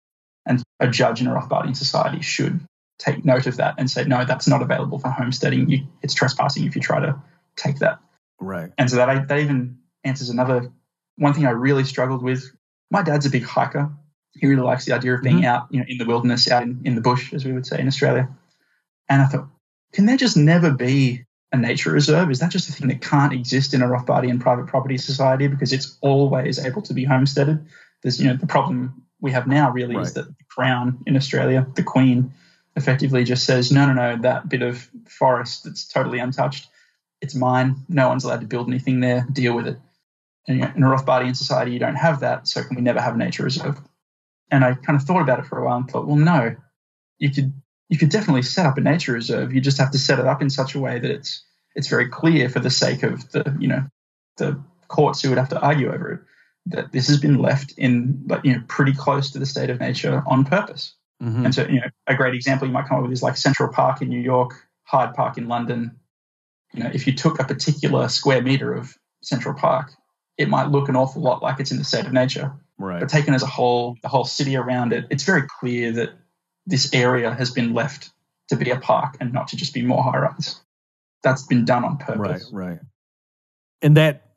And 0.47 0.63
a 0.79 0.87
judge 0.89 1.21
in 1.21 1.27
a 1.27 1.31
rothbardian 1.35 1.77
society 1.77 2.21
should 2.23 2.61
take 3.01 3.25
note 3.25 3.47
of 3.47 3.57
that 3.57 3.75
and 3.79 3.91
say, 3.91 4.05
no, 4.05 4.25
that's 4.25 4.47
not 4.47 4.63
available 4.63 4.99
for 4.99 5.09
homesteading. 5.09 5.69
You, 5.69 5.87
it's 6.03 6.15
trespassing 6.15 6.67
if 6.67 6.77
you 6.77 6.83
try 6.83 7.01
to 7.01 7.21
take 7.57 7.79
that. 7.79 7.99
Right. 8.39 8.71
And 8.79 8.89
so 8.91 8.97
that, 8.97 9.29
that 9.29 9.39
even 9.39 9.79
answers 10.05 10.29
another 10.29 10.71
one 11.17 11.33
thing 11.33 11.47
I 11.47 11.51
really 11.51 11.85
struggled 11.85 12.23
with. 12.23 12.45
My 12.91 13.03
dad's 13.03 13.27
a 13.27 13.31
big 13.31 13.45
hiker. 13.45 13.91
He 14.33 14.47
really 14.47 14.63
likes 14.63 14.85
the 14.85 14.95
idea 14.95 15.15
of 15.15 15.23
being 15.23 15.41
Mhm. 15.41 15.45
out, 15.45 15.67
you 15.71 15.81
know, 15.81 15.87
in 15.89 15.99
the 15.99 16.05
wilderness, 16.05 16.51
out 16.51 16.63
in, 16.63 16.81
in 16.85 16.95
the 16.95 17.01
bush, 17.01 17.33
as 17.33 17.45
we 17.45 17.53
would 17.53 17.67
say 17.67 17.81
in 17.81 17.87
Australia. 17.87 18.29
And 19.09 19.23
I 19.23 19.27
thought, 19.27 19.49
can 19.93 20.07
there 20.07 20.17
just 20.17 20.37
never 20.37 20.71
be 20.71 21.25
a 21.53 21.57
nature 21.57 21.91
reserve? 21.91 22.31
Is 22.31 22.39
that 22.39 22.51
just 22.51 22.69
a 22.69 22.73
thing 22.73 22.89
that 22.89 23.01
can't 23.01 23.33
exist 23.33 23.75
in 23.75 23.83
a 23.83 23.87
Rothbardian 23.87 24.41
private 24.41 24.67
property 24.67 24.99
society 24.99 25.49
because 25.49 25.73
it's 25.73 25.99
always 26.01 26.59
able 26.65 26.83
to 26.83 26.95
be 26.95 27.05
homesteaded? 27.05 27.67
There's, 28.03 28.21
you 28.21 28.29
know, 28.29 28.37
the 28.37 28.47
problem 28.47 29.03
we 29.21 29.33
have 29.33 29.47
now 29.47 29.71
really 29.71 29.97
is 29.97 30.15
that 30.15 30.27
the 30.27 30.45
Crown 30.49 31.03
in 31.07 31.17
Australia, 31.17 31.67
the 31.75 31.83
Queen, 31.83 32.33
effectively 32.77 33.25
just 33.25 33.45
says, 33.45 33.73
no, 33.73 33.87
no, 33.87 33.93
no, 33.93 34.23
that 34.23 34.49
bit 34.49 34.63
of 34.63 34.89
forest 35.07 35.65
that's 35.65 35.87
totally 35.87 36.19
untouched, 36.19 36.69
it's 37.21 37.35
mine. 37.35 37.77
No 37.89 38.09
one's 38.09 38.25
allowed 38.25 38.41
to 38.41 38.47
build 38.47 38.69
anything 38.69 39.01
there. 39.01 39.27
Deal 39.31 39.55
with 39.55 39.67
it. 39.67 39.79
And 40.49 40.63
in 40.77 40.83
a 40.83 40.87
Rothbardian 40.87 41.37
society, 41.37 41.73
you 41.73 41.79
don't 41.79 41.97
have 41.97 42.21
that. 42.21 42.49
So 42.49 42.63
can 42.63 42.77
we 42.77 42.83
never 42.83 43.01
have 43.01 43.15
a 43.15 43.19
nature 43.19 43.45
reserve? 43.45 43.79
And 44.51 44.65
I 44.65 44.75
kind 44.75 44.99
of 44.99 45.07
thought 45.07 45.23
about 45.23 45.39
it 45.39 45.47
for 45.47 45.59
a 45.59 45.65
while 45.65 45.77
and 45.77 45.89
thought, 45.89 46.07
well, 46.07 46.17
no, 46.17 46.57
you 47.19 47.31
could 47.31 47.53
you 47.89 47.99
could 47.99 48.09
definitely 48.09 48.43
set 48.43 48.67
up 48.67 48.79
a 48.79 48.81
nature 48.81 49.13
reserve. 49.13 49.53
You 49.53 49.61
just 49.61 49.79
have 49.79 49.91
to 49.93 49.99
set 49.99 50.19
it 50.19 50.27
up 50.27 50.43
in 50.43 50.51
such 50.51 50.75
a 50.75 50.81
way 50.81 50.99
that 50.99 51.11
it's 51.11 51.45
it's 51.75 51.89
very 51.89 52.09
clear 52.09 52.49
for 52.49 52.61
the 52.61 52.71
sake 52.71 53.03
of 53.03 53.31
the 53.31 53.57
you 53.61 53.69
know 53.69 53.85
the 54.39 54.61
courts 54.89 55.23
who 55.23 55.29
would 55.29 55.39
have 55.39 55.51
to 55.51 55.61
argue 55.61 55.93
over 55.93 56.13
it 56.13 56.21
that 56.67 56.93
this 56.93 57.07
has 57.09 57.19
been 57.19 57.39
left 57.39 57.73
in 57.77 58.27
you 58.43 58.55
know 58.55 58.63
pretty 58.67 58.93
close 58.93 59.31
to 59.31 59.39
the 59.39 59.47
state 59.47 59.71
of 59.71 59.79
nature 59.79 60.23
on 60.27 60.45
purpose. 60.45 60.95
Mhm. 61.23 61.45
And 61.45 61.55
so, 61.55 61.67
you 61.67 61.81
know, 61.81 61.89
a 62.07 62.15
great 62.15 62.35
example 62.35 62.67
you 62.67 62.73
might 62.73 62.87
come 62.87 62.99
up 62.99 63.03
with 63.03 63.13
is 63.13 63.23
like 63.23 63.37
Central 63.37 63.73
Park 63.73 64.01
in 64.01 64.09
New 64.09 64.21
York, 64.21 64.55
Hyde 64.85 65.15
Park 65.15 65.37
in 65.37 65.49
London. 65.49 65.97
You 66.73 66.85
know, 66.85 66.91
if 66.93 67.07
you 67.07 67.13
took 67.15 67.41
a 67.41 67.45
particular 67.45 68.09
square 68.09 68.43
meter 68.43 68.73
of 68.73 68.97
Central 69.23 69.55
Park, 69.55 69.93
it 70.39 70.49
might 70.49 70.69
look 70.69 70.89
an 70.89 70.97
awful 70.97 71.21
lot 71.21 71.43
like 71.43 71.61
it's 71.61 71.71
in 71.71 71.79
the 71.79 71.85
state 71.85 72.07
of 72.07 72.13
nature. 72.13 72.53
Right. 72.79 73.01
But 73.01 73.11
taken 73.11 73.35
as 73.35 73.43
a 73.43 73.47
whole, 73.47 73.97
the 74.03 74.09
whole 74.09 74.25
city 74.25 74.57
around 74.57 74.93
it, 74.93 75.07
it's 75.11 75.25
very 75.25 75.43
clear 75.61 75.93
that 75.93 76.11
this 76.67 76.95
area 76.95 77.35
has 77.35 77.51
been 77.51 77.75
left 77.75 78.11
to 78.49 78.57
be 78.57 78.71
a 78.71 78.81
park 78.81 79.17
and 79.21 79.33
not 79.33 79.49
to 79.49 79.57
just 79.57 79.75
be 79.75 79.83
more 79.83 80.03
high 80.03 80.19
rise. 80.19 80.61
That's 81.23 81.43
been 81.47 81.67
done 81.67 81.85
on 81.85 81.99
purpose. 81.99 82.51
Right, 82.51 82.71
right. 82.71 82.79
And 83.83 83.97
that 83.97 84.30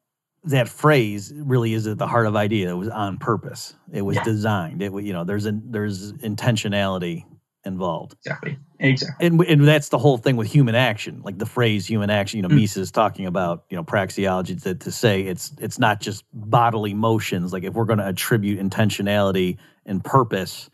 that 0.45 0.67
phrase 0.67 1.31
really 1.35 1.73
is 1.73 1.87
at 1.87 1.97
the 1.97 2.07
heart 2.07 2.25
of 2.27 2.35
idea. 2.35 2.69
It 2.69 2.75
was 2.77 2.89
on 2.89 3.17
purpose. 3.17 3.75
It 3.91 4.01
was 4.01 4.17
Yeah. 4.17 4.23
designed. 4.23 4.81
It 4.81 4.91
you 4.93 5.13
know 5.13 5.23
there's 5.23 5.45
a, 5.45 5.53
there's 5.63 6.13
intentionality 6.13 7.23
involved. 7.65 8.13
Exactly. 8.25 8.57
Exactly. 8.79 9.25
And 9.25 9.41
and 9.41 9.65
that's 9.65 9.87
the 9.87 9.97
whole 9.97 10.17
thing 10.17 10.35
with 10.35 10.51
human 10.51 10.75
action. 10.75 11.21
Like 11.23 11.37
the 11.39 11.45
phrase 11.45 11.85
human 11.85 12.09
action, 12.09 12.37
you 12.37 12.41
know, 12.43 12.49
Mm. 12.49 12.59
Mises 12.59 12.91
talking 12.91 13.25
about, 13.25 13.63
you 13.69 13.77
know, 13.77 13.83
praxeology 13.85 14.61
to, 14.63 14.75
to 14.75 14.91
say 14.91 15.21
it's 15.21 15.53
it's 15.59 15.79
not 15.79 16.01
just 16.01 16.25
bodily 16.33 16.93
motions. 16.93 17.53
Like 17.53 17.63
if 17.63 17.73
we're 17.73 17.85
going 17.85 17.99
to 17.99 18.07
attribute 18.07 18.59
intentionality 18.59 19.57
and 19.85 20.03
purpose 20.03 20.69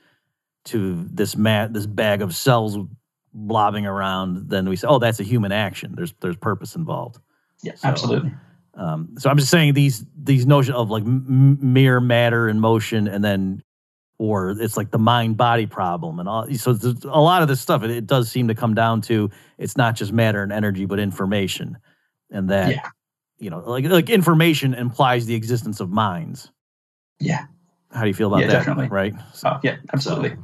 to 0.65 1.05
this 1.11 1.35
mat 1.35 1.73
this 1.73 1.85
bag 1.85 2.23
of 2.23 2.35
cells 2.35 2.77
blobbing 3.35 3.85
around, 3.85 4.49
then 4.49 4.67
we 4.67 4.75
say, 4.75 4.87
oh, 4.87 4.97
that's 4.97 5.19
a 5.19 5.23
human 5.23 5.51
action. 5.51 5.93
There's 5.95 6.13
there's 6.21 6.37
purpose 6.37 6.75
involved. 6.75 7.19
Yeah, 7.61 7.75
So- 7.75 7.87
absolutely. 7.89 8.31
Um, 8.79 9.09
so 9.17 9.29
I'm 9.29 9.37
just 9.37 9.51
saying 9.51 9.73
these 9.73 10.05
these 10.17 10.45
notion 10.45 10.73
of 10.73 10.89
like 10.89 11.03
m- 11.03 11.57
mere 11.61 11.99
matter 11.99 12.47
and 12.47 12.61
motion, 12.61 13.07
and 13.07 13.23
then 13.23 13.61
or 14.17 14.51
it's 14.51 14.77
like 14.77 14.91
the 14.91 14.99
mind 14.99 15.35
body 15.37 15.65
problem 15.65 16.19
and 16.19 16.29
all. 16.29 16.47
So 16.55 16.71
a 17.05 17.21
lot 17.21 17.41
of 17.41 17.47
this 17.49 17.59
stuff. 17.59 17.83
It, 17.83 17.91
it 17.91 18.07
does 18.07 18.31
seem 18.31 18.47
to 18.47 18.55
come 18.55 18.73
down 18.73 19.01
to 19.01 19.29
it's 19.57 19.75
not 19.75 19.95
just 19.95 20.13
matter 20.13 20.41
and 20.43 20.51
energy, 20.51 20.85
but 20.85 20.97
information, 20.99 21.77
and 22.31 22.49
that 22.49 22.71
Yeah. 22.71 22.89
you 23.37 23.49
know, 23.49 23.59
like 23.59 23.85
like 23.85 24.09
information 24.09 24.73
implies 24.73 25.25
the 25.25 25.35
existence 25.35 25.81
of 25.81 25.89
minds. 25.89 26.49
Yeah. 27.19 27.45
How 27.91 28.01
do 28.03 28.07
you 28.07 28.13
feel 28.13 28.27
about 28.27 28.41
Yeah, 28.41 28.47
that? 28.47 28.53
definitely. 28.59 28.87
Right. 28.87 29.13
So, 29.33 29.49
Oh, 29.49 29.59
yeah, 29.63 29.77
absolutely. 29.93 30.37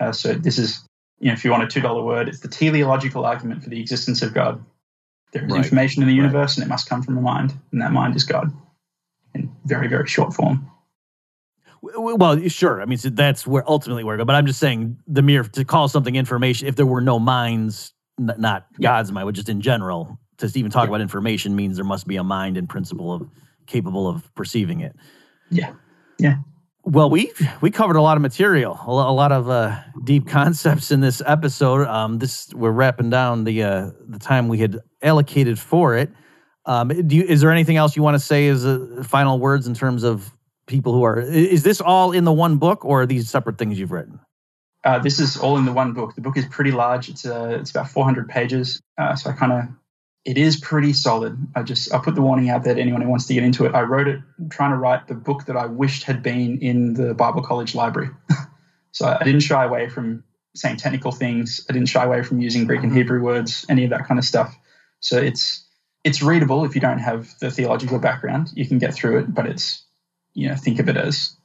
Uh, 0.00 0.12
so 0.12 0.32
this 0.34 0.58
is, 0.58 0.82
you 1.20 1.28
know, 1.28 1.34
if 1.34 1.44
you 1.44 1.50
want 1.52 1.62
a 1.62 1.68
two 1.68 1.80
dollar 1.80 2.02
word, 2.02 2.28
it's 2.28 2.40
the 2.40 2.48
teleological 2.48 3.24
argument 3.24 3.62
for 3.62 3.70
the 3.70 3.80
existence 3.80 4.22
of 4.22 4.34
God. 4.34 4.64
There 5.36 5.46
is 5.46 5.52
Right. 5.52 5.64
information 5.64 6.02
in 6.02 6.08
the 6.08 6.14
Right. 6.14 6.24
universe, 6.26 6.56
and 6.56 6.64
it 6.64 6.68
must 6.68 6.88
come 6.88 7.02
from 7.02 7.16
a 7.18 7.20
mind, 7.20 7.54
and 7.72 7.80
that 7.80 7.92
mind 7.92 8.16
is 8.16 8.24
God. 8.24 8.52
In 9.34 9.50
very, 9.64 9.88
very 9.88 10.06
short 10.06 10.34
form. 10.34 10.66
W- 11.82 11.94
w- 11.94 12.16
Well, 12.16 12.48
sure. 12.48 12.80
I 12.80 12.86
mean, 12.86 12.98
so 12.98 13.10
that's 13.10 13.46
where 13.46 13.68
ultimately 13.68 14.02
where 14.04 14.14
I 14.14 14.18
go. 14.18 14.24
But 14.24 14.34
I'm 14.36 14.46
just 14.46 14.58
saying 14.60 14.96
the 15.06 15.22
mere 15.22 15.42
to 15.44 15.64
call 15.64 15.88
something 15.88 16.16
information. 16.16 16.68
If 16.68 16.76
there 16.76 16.86
were 16.86 17.00
no 17.02 17.18
minds, 17.18 17.92
n- 18.18 18.32
not 18.38 18.66
Yeah. 18.78 18.90
God's 18.90 19.12
mind, 19.12 19.26
but 19.26 19.34
just 19.34 19.48
in 19.48 19.60
general, 19.60 20.18
to 20.38 20.46
even 20.54 20.70
talk 20.70 20.84
Yeah. 20.84 20.88
about 20.88 21.00
information 21.02 21.54
means 21.54 21.76
there 21.76 21.84
must 21.84 22.06
be 22.06 22.16
a 22.16 22.24
mind 22.24 22.56
in 22.56 22.66
principle 22.66 23.12
of 23.12 23.28
capable 23.66 24.08
of 24.08 24.34
perceiving 24.34 24.80
it. 24.80 24.96
Yeah. 25.50 25.72
Yeah. 26.18 26.36
Well, 26.84 27.10
we 27.10 27.32
we 27.60 27.70
covered 27.72 27.96
a 27.96 28.00
lot 28.00 28.16
of 28.16 28.22
material, 28.22 28.78
a 28.86 28.90
a 28.90 29.12
lot 29.12 29.32
of 29.32 29.50
uh, 29.50 29.76
deep 30.04 30.28
concepts 30.28 30.90
in 30.92 31.00
this 31.00 31.20
episode. 31.26 31.86
Um, 31.88 32.18
this 32.18 32.48
we're 32.54 32.70
wrapping 32.70 33.10
down 33.10 33.42
the 33.44 33.62
uh, 33.64 33.90
the 34.08 34.18
time 34.20 34.46
we 34.48 34.58
had 34.58 34.78
allocated 35.06 35.58
for 35.58 35.96
it. 35.96 36.10
Um, 36.66 36.88
do 36.88 37.16
you, 37.16 37.22
is 37.22 37.40
there 37.40 37.52
anything 37.52 37.76
else 37.76 37.96
you 37.96 38.02
want 38.02 38.16
to 38.16 38.18
say 38.18 38.48
as 38.48 38.66
uh, 38.66 39.02
final 39.06 39.38
words 39.38 39.66
in 39.66 39.74
terms 39.74 40.02
of 40.02 40.32
people 40.66 40.92
who 40.92 41.04
are? 41.04 41.20
Is 41.20 41.62
this 41.62 41.80
all 41.80 42.12
in 42.12 42.24
the 42.24 42.32
one 42.32 42.56
book, 42.56 42.84
or 42.84 43.02
are 43.02 43.06
these 43.06 43.30
separate 43.30 43.56
things 43.56 43.78
you've 43.78 43.92
written? 43.92 44.18
Uh, 44.84 44.98
this 44.98 45.18
is 45.18 45.36
all 45.36 45.56
in 45.56 45.64
the 45.64 45.72
one 45.72 45.92
book. 45.92 46.14
The 46.14 46.20
book 46.20 46.36
is 46.36 46.46
pretty 46.46 46.72
large. 46.72 47.08
It's 47.08 47.24
uh, 47.24 47.58
it's 47.60 47.70
about 47.70 47.90
400 47.90 48.28
pages. 48.28 48.80
Uh, 48.98 49.16
so 49.16 49.30
I 49.30 49.32
kind 49.32 49.52
of, 49.52 49.64
it 50.24 50.38
is 50.38 50.56
pretty 50.56 50.92
solid. 50.92 51.36
I 51.54 51.62
just 51.62 51.92
I 51.94 51.98
put 51.98 52.14
the 52.14 52.22
warning 52.22 52.50
out 52.50 52.64
there 52.64 52.74
to 52.74 52.80
anyone 52.80 53.00
who 53.00 53.08
wants 53.08 53.26
to 53.26 53.34
get 53.34 53.42
into 53.42 53.64
it. 53.64 53.74
I 53.74 53.82
wrote 53.82 54.08
it 54.08 54.20
trying 54.50 54.70
to 54.70 54.76
write 54.76 55.08
the 55.08 55.14
book 55.14 55.46
that 55.46 55.56
I 55.56 55.66
wished 55.66 56.04
had 56.04 56.22
been 56.22 56.58
in 56.60 56.94
the 56.94 57.14
Bible 57.14 57.42
College 57.42 57.74
library. 57.74 58.10
so 58.92 59.06
I 59.06 59.24
didn't 59.24 59.40
shy 59.40 59.64
away 59.64 59.88
from 59.88 60.24
saying 60.54 60.76
technical 60.76 61.12
things. 61.12 61.66
I 61.68 61.72
didn't 61.72 61.88
shy 61.88 62.04
away 62.04 62.22
from 62.22 62.40
using 62.40 62.66
Greek 62.66 62.82
and 62.82 62.92
Hebrew 62.92 63.20
words, 63.22 63.66
any 63.68 63.84
of 63.84 63.90
that 63.90 64.06
kind 64.06 64.18
of 64.18 64.24
stuff. 64.24 64.56
So 65.00 65.18
it's 65.18 65.64
it's 66.04 66.22
readable 66.22 66.64
if 66.64 66.74
you 66.74 66.80
don't 66.80 66.98
have 66.98 67.36
the 67.40 67.50
theological 67.50 67.98
background. 67.98 68.50
You 68.54 68.66
can 68.66 68.78
get 68.78 68.94
through 68.94 69.18
it, 69.18 69.34
but 69.34 69.46
it's 69.46 69.84
you 70.34 70.48
know 70.48 70.54
think 70.54 70.78
of 70.78 70.88
it 70.88 70.96
as 70.96 71.36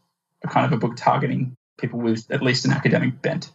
a 0.44 0.48
kind 0.48 0.66
of 0.66 0.72
a 0.72 0.78
book 0.78 0.96
targeting 0.98 1.56
people 1.80 2.00
with 2.00 2.26
at 2.30 2.42
least 2.42 2.66
an 2.66 2.72
academic 2.72 3.22
bent. 3.22 3.52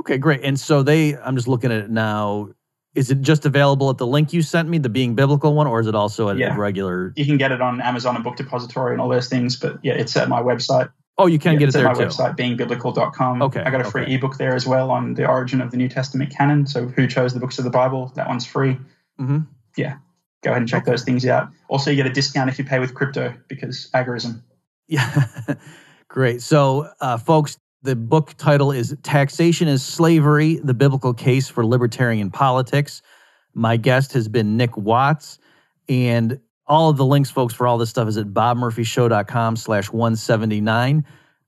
Okay, 0.00 0.18
great. 0.18 0.42
And 0.44 0.58
so 0.58 0.82
they, 0.82 1.16
I'm 1.16 1.34
just 1.34 1.48
looking 1.48 1.72
at 1.72 1.78
it 1.78 1.90
now. 1.90 2.50
Is 2.94 3.10
it 3.10 3.20
just 3.20 3.44
available 3.46 3.90
at 3.90 3.98
the 3.98 4.06
link 4.06 4.32
you 4.32 4.42
sent 4.42 4.68
me, 4.68 4.78
the 4.78 4.88
Being 4.88 5.14
Biblical 5.14 5.54
one, 5.54 5.66
or 5.66 5.80
is 5.80 5.86
it 5.86 5.94
also 5.94 6.28
at 6.28 6.38
Yeah. 6.38 6.54
a 6.54 6.58
regular? 6.58 7.12
You 7.16 7.26
can 7.26 7.36
get 7.36 7.52
it 7.52 7.60
on 7.60 7.80
Amazon 7.80 8.14
and 8.14 8.24
Book 8.24 8.36
Depository 8.36 8.92
and 8.92 9.00
all 9.00 9.08
those 9.08 9.28
things, 9.28 9.56
but 9.56 9.78
yeah, 9.82 9.94
it's 9.94 10.16
at 10.16 10.28
my 10.28 10.40
website. 10.40 10.90
Oh, 11.16 11.26
you 11.26 11.38
can 11.38 11.54
Yeah, 11.54 11.58
get 11.60 11.68
it 11.70 11.72
there 11.72 11.86
at 11.86 11.96
my 11.96 12.04
too. 12.04 12.08
website, 12.08 12.36
beingbiblical.com. 12.36 13.42
Okay, 13.42 13.60
I 13.62 13.70
got 13.70 13.80
a 13.80 13.84
free 13.90 14.02
okay. 14.02 14.14
ebook 14.14 14.36
there 14.38 14.54
as 14.54 14.66
well 14.66 14.90
on 14.90 15.14
the 15.14 15.26
origin 15.28 15.60
of 15.60 15.70
the 15.70 15.76
New 15.76 15.88
Testament 15.88 16.30
canon. 16.30 16.66
So 16.66 16.86
who 16.86 17.06
chose 17.06 17.34
the 17.34 17.40
books 17.40 17.58
of 17.58 17.64
the 17.64 17.70
Bible? 17.70 18.12
That 18.14 18.28
one's 18.28 18.46
free. 18.46 18.78
Hmm 19.18 19.38
Yeah, 19.76 19.96
Go 20.42 20.50
ahead 20.50 20.62
and 20.62 20.68
check 20.68 20.82
Okay. 20.82 20.92
those 20.92 21.02
things 21.04 21.26
out. 21.26 21.48
Also, 21.68 21.90
you 21.90 21.96
get 21.96 22.06
a 22.06 22.12
discount 22.12 22.48
if 22.48 22.58
you 22.58 22.64
pay 22.64 22.78
with 22.78 22.94
crypto 22.94 23.34
because 23.48 23.90
agorism. 23.92 24.42
Yeah, 24.86 25.26
great. 26.08 26.42
So, 26.42 26.88
uh, 27.00 27.18
folks, 27.18 27.58
the 27.82 27.96
book 27.96 28.34
title 28.38 28.70
is 28.72 28.96
"Taxation 29.02 29.68
is 29.68 29.82
Slavery: 29.84 30.56
The 30.56 30.74
Biblical 30.74 31.12
Case 31.12 31.48
for 31.48 31.66
Libertarian 31.66 32.30
Politics." 32.30 33.02
My 33.54 33.76
guest 33.76 34.12
has 34.12 34.28
been 34.28 34.56
Nick 34.56 34.76
Watts, 34.76 35.38
and 35.88 36.38
all 36.66 36.88
of 36.90 36.96
the 36.96 37.04
links, 37.04 37.30
folks, 37.30 37.52
for 37.54 37.66
all 37.66 37.76
this 37.78 37.90
stuff 37.90 38.06
is 38.08 38.16
at 38.16 38.26
bobmurphyshow.com 38.26 39.56
slash 39.56 39.90
179. 39.90 41.04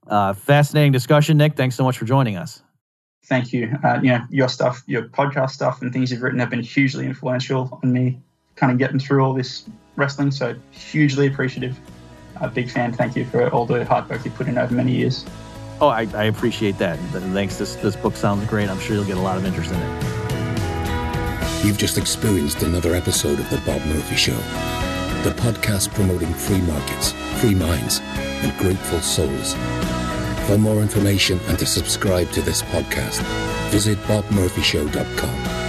Uh, 0.06 0.32
fascinating 0.32 0.92
discussion, 0.92 1.36
Nick. 1.36 1.56
Thanks 1.56 1.76
so 1.76 1.84
much 1.84 1.96
for 1.98 2.06
joining 2.06 2.36
us. 2.36 2.62
Thank 3.24 3.52
you. 3.52 3.76
Uh, 3.84 4.00
you 4.02 4.08
know, 4.08 4.24
your 4.30 4.48
stuff, 4.48 4.82
your 4.86 5.04
podcast 5.04 5.50
stuff, 5.50 5.82
and 5.82 5.92
things 5.92 6.10
you've 6.10 6.22
written 6.22 6.40
have 6.40 6.50
been 6.50 6.62
hugely 6.62 7.06
influential 7.06 7.78
on 7.82 7.92
me, 7.92 8.20
kind 8.56 8.72
of 8.72 8.78
getting 8.78 8.98
through 8.98 9.22
all 9.24 9.34
this 9.34 9.68
wrestling. 9.96 10.30
So 10.30 10.56
hugely 10.70 11.26
appreciative. 11.26 11.78
A 12.40 12.48
big 12.48 12.70
fan. 12.70 12.92
Thank 12.92 13.16
you 13.16 13.24
for 13.26 13.48
all 13.50 13.66
the 13.66 13.84
hard 13.84 14.08
work 14.08 14.24
you 14.24 14.30
put 14.30 14.48
in 14.48 14.56
over 14.58 14.74
many 14.74 14.92
years. 14.92 15.24
Oh, 15.80 15.88
I, 15.88 16.06
I 16.14 16.24
appreciate 16.24 16.78
that. 16.78 16.98
Thanks. 16.98 17.56
This, 17.56 17.76
this 17.76 17.96
book 17.96 18.16
sounds 18.16 18.46
great. 18.48 18.68
I'm 18.68 18.80
sure 18.80 18.96
you'll 18.96 19.04
get 19.04 19.16
a 19.16 19.20
lot 19.20 19.36
of 19.36 19.44
interest 19.44 19.70
in 19.70 19.78
it. 19.80 20.20
You've 21.64 21.78
just 21.78 21.98
experienced 21.98 22.62
another 22.62 22.94
episode 22.94 23.38
of 23.38 23.48
The 23.50 23.58
Bob 23.58 23.84
Murphy 23.86 24.16
Show, 24.16 24.36
the 25.22 25.34
podcast 25.36 25.92
promoting 25.94 26.32
free 26.32 26.60
markets, 26.62 27.12
free 27.40 27.54
minds, 27.54 28.00
and 28.00 28.56
grateful 28.58 29.00
souls. 29.00 29.54
For 30.50 30.58
more 30.58 30.82
information 30.82 31.38
and 31.46 31.56
to 31.60 31.64
subscribe 31.64 32.28
to 32.32 32.42
this 32.42 32.60
podcast, 32.60 33.22
visit 33.70 33.96
bobmurphyshow.com. 33.98 35.59